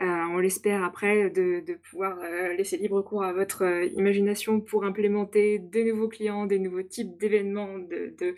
heu, 0.00 0.04
on 0.30 0.38
l'espère 0.38 0.84
après 0.84 1.28
de 1.30 1.74
pouvoir, 1.90 2.18
laisser 2.56 2.76
libre 2.76 3.02
cours 3.02 3.24
à 3.24 3.32
votre, 3.32 3.64
imagination 3.96 4.60
pour 4.60 4.84
implémenter 4.84 5.58
des 5.58 5.84
nouveaux 5.84 6.08
clients, 6.08 6.46
des 6.46 6.58
nouveaux 6.60 6.82
types 6.82 7.18
d'événements, 7.18 7.78
de 7.78 8.34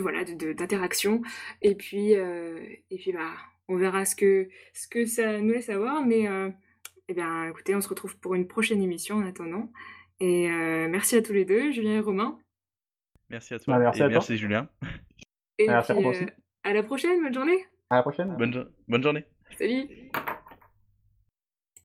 voilà, 0.00 0.24
d'interactions 0.24 1.22
et 1.62 1.74
puis, 1.76 2.12
et 2.12 2.96
puis, 2.96 3.12
bah, 3.12 3.30
on 3.68 3.76
verra 3.76 4.04
ce 4.04 4.16
que 4.16 4.48
ce 4.74 4.88
que 4.88 5.04
ça 5.06 5.40
nous 5.40 5.52
laisse 5.52 5.68
à 5.68 5.78
voir 5.78 6.04
mais, 6.04 6.26
et 7.08 7.14
bien, 7.14 7.48
écoutez, 7.48 7.74
on 7.76 7.80
se 7.80 7.88
retrouve 7.88 8.16
pour 8.18 8.34
une 8.34 8.46
prochaine 8.48 8.82
émission 8.82 9.16
en 9.16 9.26
attendant 9.26 9.70
et 10.20 10.48
merci 10.88 11.16
à 11.16 11.22
tous 11.22 11.32
les 11.32 11.44
2, 11.44 11.70
Julien 11.72 11.96
et 11.98 12.00
Romain. 12.00 12.38
Merci 13.30 13.54
à 13.54 13.58
Bah, 13.58 13.62
toi 13.64 13.78
merci 13.78 14.00
et 14.00 14.02
à 14.02 14.06
toi. 14.06 14.12
merci 14.14 14.36
Julien. 14.36 14.68
Et 15.58 15.66
Merci 15.66 15.92
à 15.92 15.94
puis, 15.94 16.04
aussi. 16.06 16.26
à 16.64 16.72
la 16.72 16.82
prochaine, 16.82 17.22
bonne 17.22 17.34
journée. 17.34 17.64
À 17.90 17.96
la 17.96 18.02
prochaine. 18.02 18.34
Bonne 18.36 18.68
bonne 18.88 19.02
journée. 19.02 19.24
Salut. 19.58 19.86